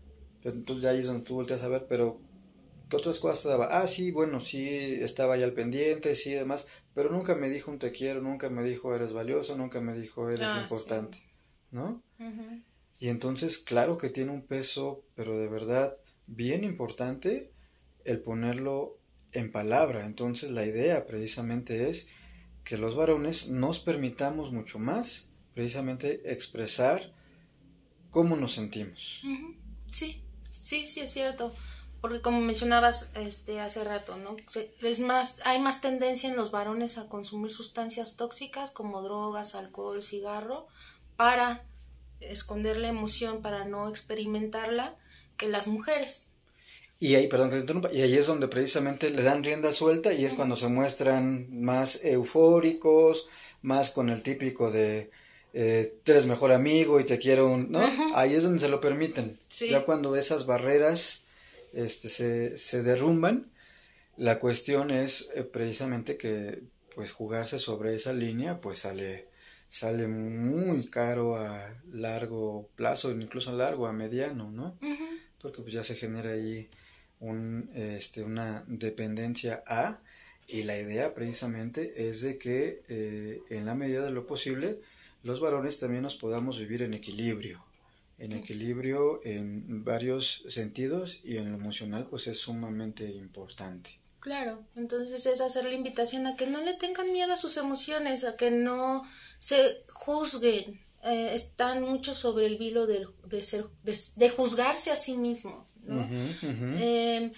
[0.44, 2.20] entonces ya ahí es donde tú volteas a ver, pero
[2.88, 3.80] ¿qué otras cosas daba?
[3.80, 4.68] Ah, sí, bueno, sí,
[5.00, 8.62] estaba ya al pendiente, sí, demás, pero nunca me dijo un te quiero, nunca me
[8.62, 11.18] dijo eres valioso, nunca me dijo eres ah, importante,
[11.70, 12.02] ¿no?
[12.98, 15.94] Y entonces, claro que tiene un peso, pero de verdad
[16.26, 17.50] bien importante
[18.04, 18.98] el ponerlo
[19.32, 20.06] en palabra.
[20.06, 22.10] Entonces, la idea precisamente es
[22.64, 27.12] que los varones nos permitamos mucho más, precisamente expresar
[28.10, 29.22] cómo nos sentimos.
[29.86, 31.52] Sí, sí, sí es cierto.
[32.00, 34.34] Porque como mencionabas este hace rato, ¿no?
[34.80, 40.02] Es más, hay más tendencia en los varones a consumir sustancias tóxicas como drogas, alcohol,
[40.02, 40.66] cigarro,
[41.16, 41.62] para
[42.20, 44.96] esconder la emoción, para no experimentarla,
[45.36, 46.29] que las mujeres.
[47.00, 50.12] Y ahí, perdón que te interrumpa, y ahí es donde precisamente le dan rienda suelta
[50.12, 53.30] y es cuando se muestran más eufóricos,
[53.62, 55.10] más con el típico de
[55.52, 57.80] eh, tú eres mejor amigo y te quiero un, ¿no?
[58.14, 59.36] Ahí es donde se lo permiten.
[59.70, 61.28] Ya cuando esas barreras
[61.72, 63.50] este, se, se derrumban,
[64.16, 66.62] la cuestión es eh, precisamente que
[66.94, 69.28] pues jugarse sobre esa línea pues sale
[69.70, 74.76] sale muy caro a largo plazo, incluso a largo, a mediano, ¿no?
[75.40, 76.68] Porque pues ya se genera ahí
[77.20, 80.00] un, este, una dependencia a
[80.48, 84.80] y la idea precisamente es de que eh, en la medida de lo posible
[85.22, 87.62] los varones también nos podamos vivir en equilibrio,
[88.18, 94.00] en equilibrio en varios sentidos y en lo emocional pues es sumamente importante.
[94.20, 98.24] Claro, entonces es hacer la invitación a que no le tengan miedo a sus emociones,
[98.24, 99.02] a que no
[99.38, 99.56] se
[99.88, 105.74] juzguen, eh, están mucho sobre el vilo de, ser, de, juzgarse a sí mismos.
[105.88, 107.30] Em,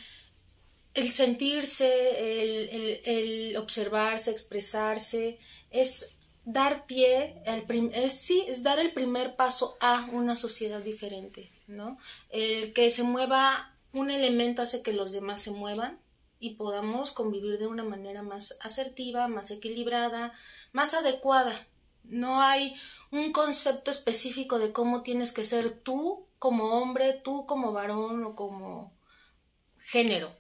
[0.95, 1.89] el sentirse,
[3.05, 5.39] el, observarse, expresarse,
[5.71, 11.49] es dar pie, el es, sí, es dar el primer paso a una sociedad diferente,
[11.69, 11.99] ¿no?
[12.31, 16.01] El que se mueva un elemento hace que los demás se muevan
[16.41, 20.33] y podamos convivir de una manera más asertiva, más equilibrada,
[20.73, 21.55] más adecuada.
[22.03, 22.75] No hay
[23.13, 28.35] un concepto específico de cómo tienes que ser tú como hombre, tú como varón o
[28.35, 28.97] como
[29.77, 30.33] género.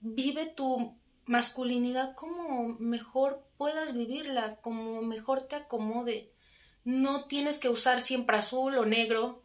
[0.00, 6.32] Vive tu masculinidad como mejor puedas vivirla, como mejor te acomode.
[6.82, 9.44] No tienes que usar siempre azul o negro,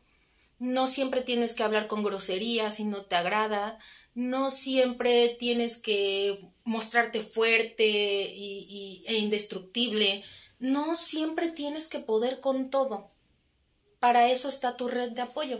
[0.57, 3.77] no siempre tienes que hablar con grosería si no te agrada,
[4.15, 10.23] no siempre tienes que mostrarte fuerte y, e indestructible
[10.59, 13.09] no siempre tienes que poder con todo.
[13.99, 15.59] Para eso está tu red de apoyo.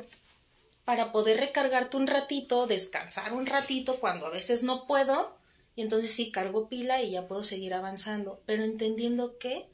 [0.86, 5.38] Para poder recargarte un ratito, descansar un ratito cuando a veces no puedo.
[5.76, 8.42] Y entonces sí cargo pila y ya puedo seguir avanzando.
[8.46, 9.68] Pero entendiendo que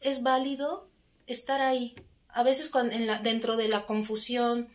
[0.00, 0.88] es válido
[1.26, 1.94] estar ahí.
[2.28, 4.68] A veces cuando, dentro de la confusión,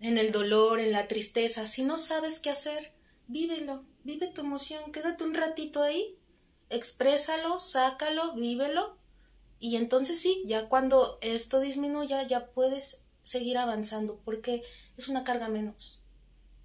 [0.00, 2.92] en el dolor, en la tristeza, si no sabes qué hacer,
[3.28, 6.18] vívelo, vive tu emoción, quédate un ratito ahí
[6.72, 8.96] exprésalo, sácalo, vívelo
[9.62, 14.64] y entonces sí, ya cuando esto disminuya ya puedes seguir avanzando porque
[14.96, 16.02] es una carga menos.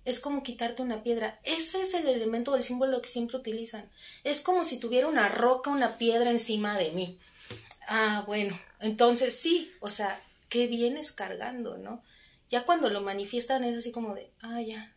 [0.03, 1.39] Es como quitarte una piedra.
[1.43, 3.87] Ese es el elemento o el símbolo que siempre utilizan.
[4.23, 7.19] Es como si tuviera una roca, una piedra encima de mí.
[7.87, 10.19] Ah, bueno, entonces sí, o sea,
[10.49, 12.01] ¿qué vienes cargando, no?
[12.49, 14.95] Ya cuando lo manifiestan es así como de, ah, ya,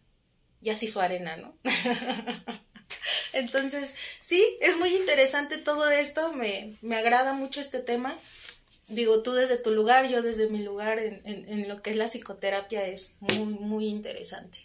[0.62, 1.54] ya se hizo arena, ¿no?
[3.32, 8.14] Entonces, sí, es muy interesante todo esto, me, me agrada mucho este tema.
[8.88, 12.08] Digo, tú desde tu lugar, yo desde mi lugar en, en, lo que es la
[12.08, 14.58] psicoterapia es muy, muy interesante.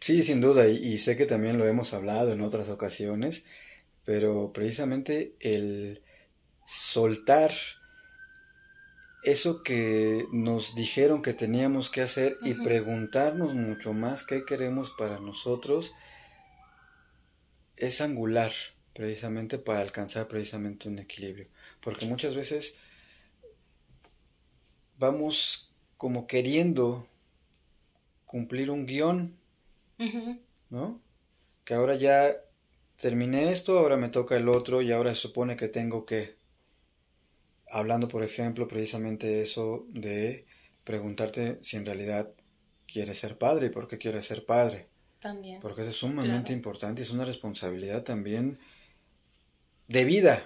[0.00, 3.46] Sí, sin duda, y, y, sé que también lo hemos hablado en otras ocasiones,
[4.04, 6.02] pero precisamente el
[6.66, 7.52] soltar
[9.24, 15.18] eso que nos dijeron que teníamos que hacer y preguntarnos mucho más qué queremos para
[15.18, 15.94] nosotros
[17.76, 18.52] es angular
[18.92, 21.46] precisamente para alcanzar precisamente un equilibrio.
[21.80, 22.78] Porque muchas veces
[24.98, 27.08] vamos como queriendo
[28.24, 29.36] cumplir un guion,
[30.70, 31.00] ¿no?
[31.64, 32.34] Que ahora ya
[32.96, 36.36] terminé esto, ahora me toca el otro y ahora se supone que tengo que,
[37.70, 40.46] hablando por ejemplo precisamente eso de
[40.84, 42.32] preguntarte si en realidad
[42.86, 44.88] quieres ser padre y por qué quieres ser padre.
[45.24, 45.58] También.
[45.62, 48.58] Porque eso es sumamente importante y es una responsabilidad también
[49.88, 50.38] de vida.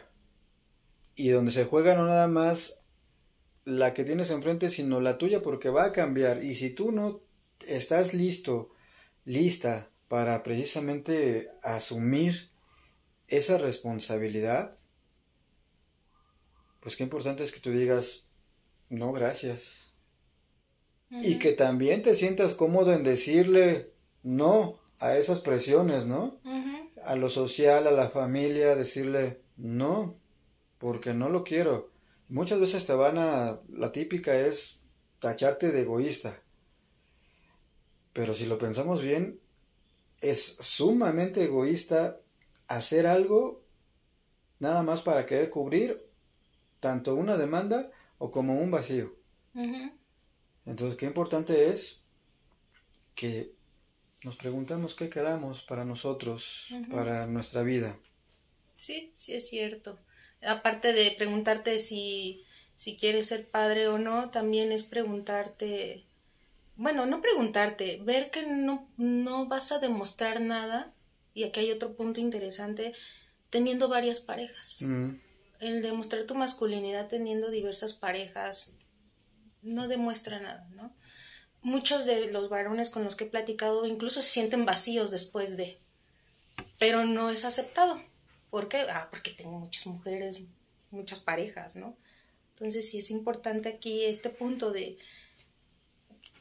[1.17, 2.85] Y donde se juega no nada más
[3.65, 6.45] la que tienes enfrente, sino la tuya, porque va a cambiar.
[6.45, 7.21] Y si tú no
[7.67, 8.71] estás listo,
[9.25, 12.53] lista para precisamente asumir
[13.27, 14.79] esa responsabilidad,
[16.79, 18.29] pues qué importante es que tú digas,
[18.91, 19.95] no, gracias.
[21.11, 26.39] Y que también te sientas cómodo en decirle no a esas presiones, ¿no?
[27.05, 30.17] A lo social, a la familia, decirle no,
[30.79, 31.91] porque no lo quiero.
[32.29, 34.83] Muchas veces te van a, la típica es
[35.21, 36.39] tacharte de egoísta.
[38.13, 39.41] Pero si lo pensamos bien,
[40.21, 42.21] es sumamente egoísta
[42.67, 43.63] hacer algo
[44.59, 46.05] nada más para querer cubrir
[46.81, 49.15] tanto una demanda o como un vacío.
[50.67, 52.03] Entonces, qué importante es
[53.15, 53.58] que
[54.25, 57.97] nos preguntemos qué queramos para nosotros, para nuestra vida.
[58.73, 59.99] Sí, sí es cierto.
[60.47, 62.45] Aparte de preguntarte si,
[62.77, 66.05] si quieres ser padre o no, también es preguntarte,
[66.77, 70.93] bueno, no preguntarte, ver que no, no vas a demostrar nada,
[71.35, 72.93] y aquí hay otro punto interesante,
[73.51, 74.83] teniendo varias parejas.
[74.83, 75.11] Mm.
[75.61, 78.77] El demostrar tu masculinidad teniendo diversas parejas
[79.63, 80.93] no demuestra nada, ¿no?
[81.63, 85.77] Muchos de los varones con los que he platicado incluso se sienten vacíos después de,
[86.79, 88.01] pero no es aceptado.
[88.51, 88.81] ¿Por qué?
[88.91, 90.43] Ah, porque tengo muchas mujeres,
[90.91, 91.97] muchas parejas, ¿no?
[92.55, 94.99] Entonces sí es importante aquí este punto de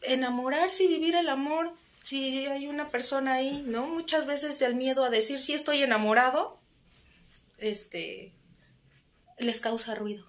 [0.03, 1.71] enamorarse y vivir el amor
[2.03, 3.87] si hay una persona ahí, ¿no?
[3.87, 6.57] Muchas veces el miedo a decir si estoy enamorado,
[7.57, 8.31] este,
[9.39, 10.25] les causa ruido.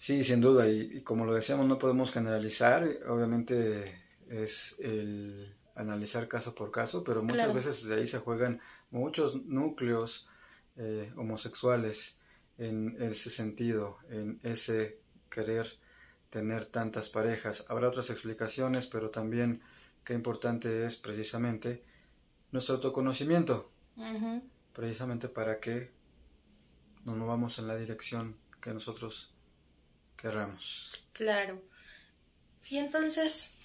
[0.00, 4.00] Sí, sin duda, y, como lo decíamos, no podemos generalizar, obviamente
[4.30, 10.30] es el analizar caso por caso, pero muchas veces de ahí se juegan muchos núcleos
[10.76, 12.22] eh, homosexuales
[12.56, 15.66] en ese sentido, en ese querer
[16.30, 17.66] tener tantas parejas.
[17.68, 19.60] Habrá otras explicaciones, pero también
[20.02, 21.84] qué importante es precisamente
[22.52, 23.70] nuestro autoconocimiento,
[24.72, 25.92] precisamente para que
[27.04, 29.34] no nos vamos en la dirección que nosotros
[30.20, 30.92] querramos.
[31.12, 31.62] Claro.
[32.68, 33.58] Y entonces,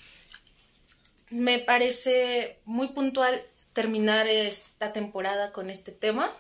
[1.30, 3.34] me parece muy puntual
[3.74, 6.32] terminar esta temporada con este tema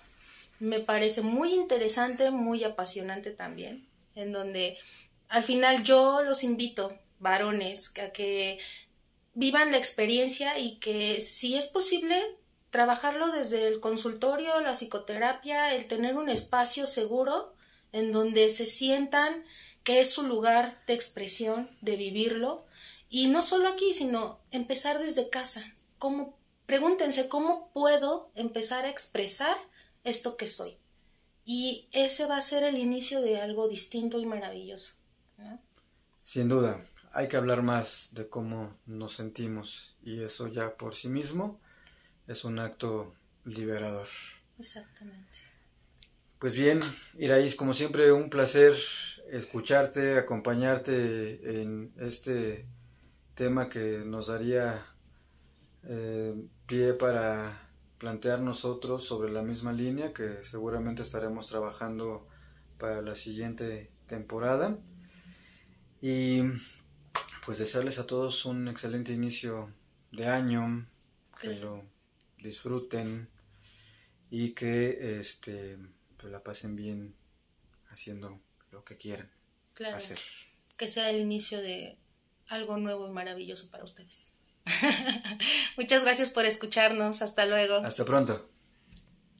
[0.59, 4.77] me parece muy interesante, muy apasionante también, en donde
[5.27, 8.57] al final yo los invito, varones, a que
[9.33, 12.17] vivan la experiencia y que si es posible
[12.69, 17.53] trabajarlo desde el consultorio, la psicoterapia, el tener un espacio seguro
[17.91, 19.45] en donde se sientan
[19.85, 22.65] que es su lugar de expresión, de vivirlo,
[23.09, 25.63] y no solo aquí, sino empezar desde casa.
[25.97, 29.55] ¿Cómo, pregúntense cómo puedo empezar a expresar
[30.05, 30.77] esto que soy.
[31.43, 34.93] Y ese va a ser el inicio de algo distinto y maravilloso.
[36.23, 36.81] Sin duda,
[37.11, 41.59] hay que hablar más de cómo nos sentimos y eso ya por sí mismo
[42.27, 43.13] es un acto
[43.43, 44.07] liberador.
[44.57, 45.39] Exactamente.
[46.39, 46.79] Pues bien,
[47.17, 48.73] Iraís, como siempre, un placer
[49.29, 52.67] escucharte, acompañarte en este
[53.33, 54.83] tema que nos daría
[55.83, 56.33] eh,
[56.65, 57.61] pie para
[57.97, 62.27] plantear nosotros sobre la misma línea que seguramente estaremos trabajando
[62.77, 64.77] para la siguiente temporada.
[66.01, 66.43] Y
[67.45, 69.71] pues desearles a todos un excelente inicio
[70.11, 70.87] de año,
[71.39, 71.83] que lo
[72.37, 73.29] disfruten
[74.29, 75.77] y que este
[76.17, 77.15] pues la pasen bien
[77.89, 78.39] haciendo
[78.75, 79.31] lo que quieran
[79.93, 80.19] hacer.
[80.77, 81.97] Que sea el inicio de
[82.49, 84.33] algo nuevo y maravilloso para ustedes.
[85.77, 87.21] Muchas gracias por escucharnos.
[87.21, 87.77] Hasta luego.
[87.77, 88.49] Hasta pronto.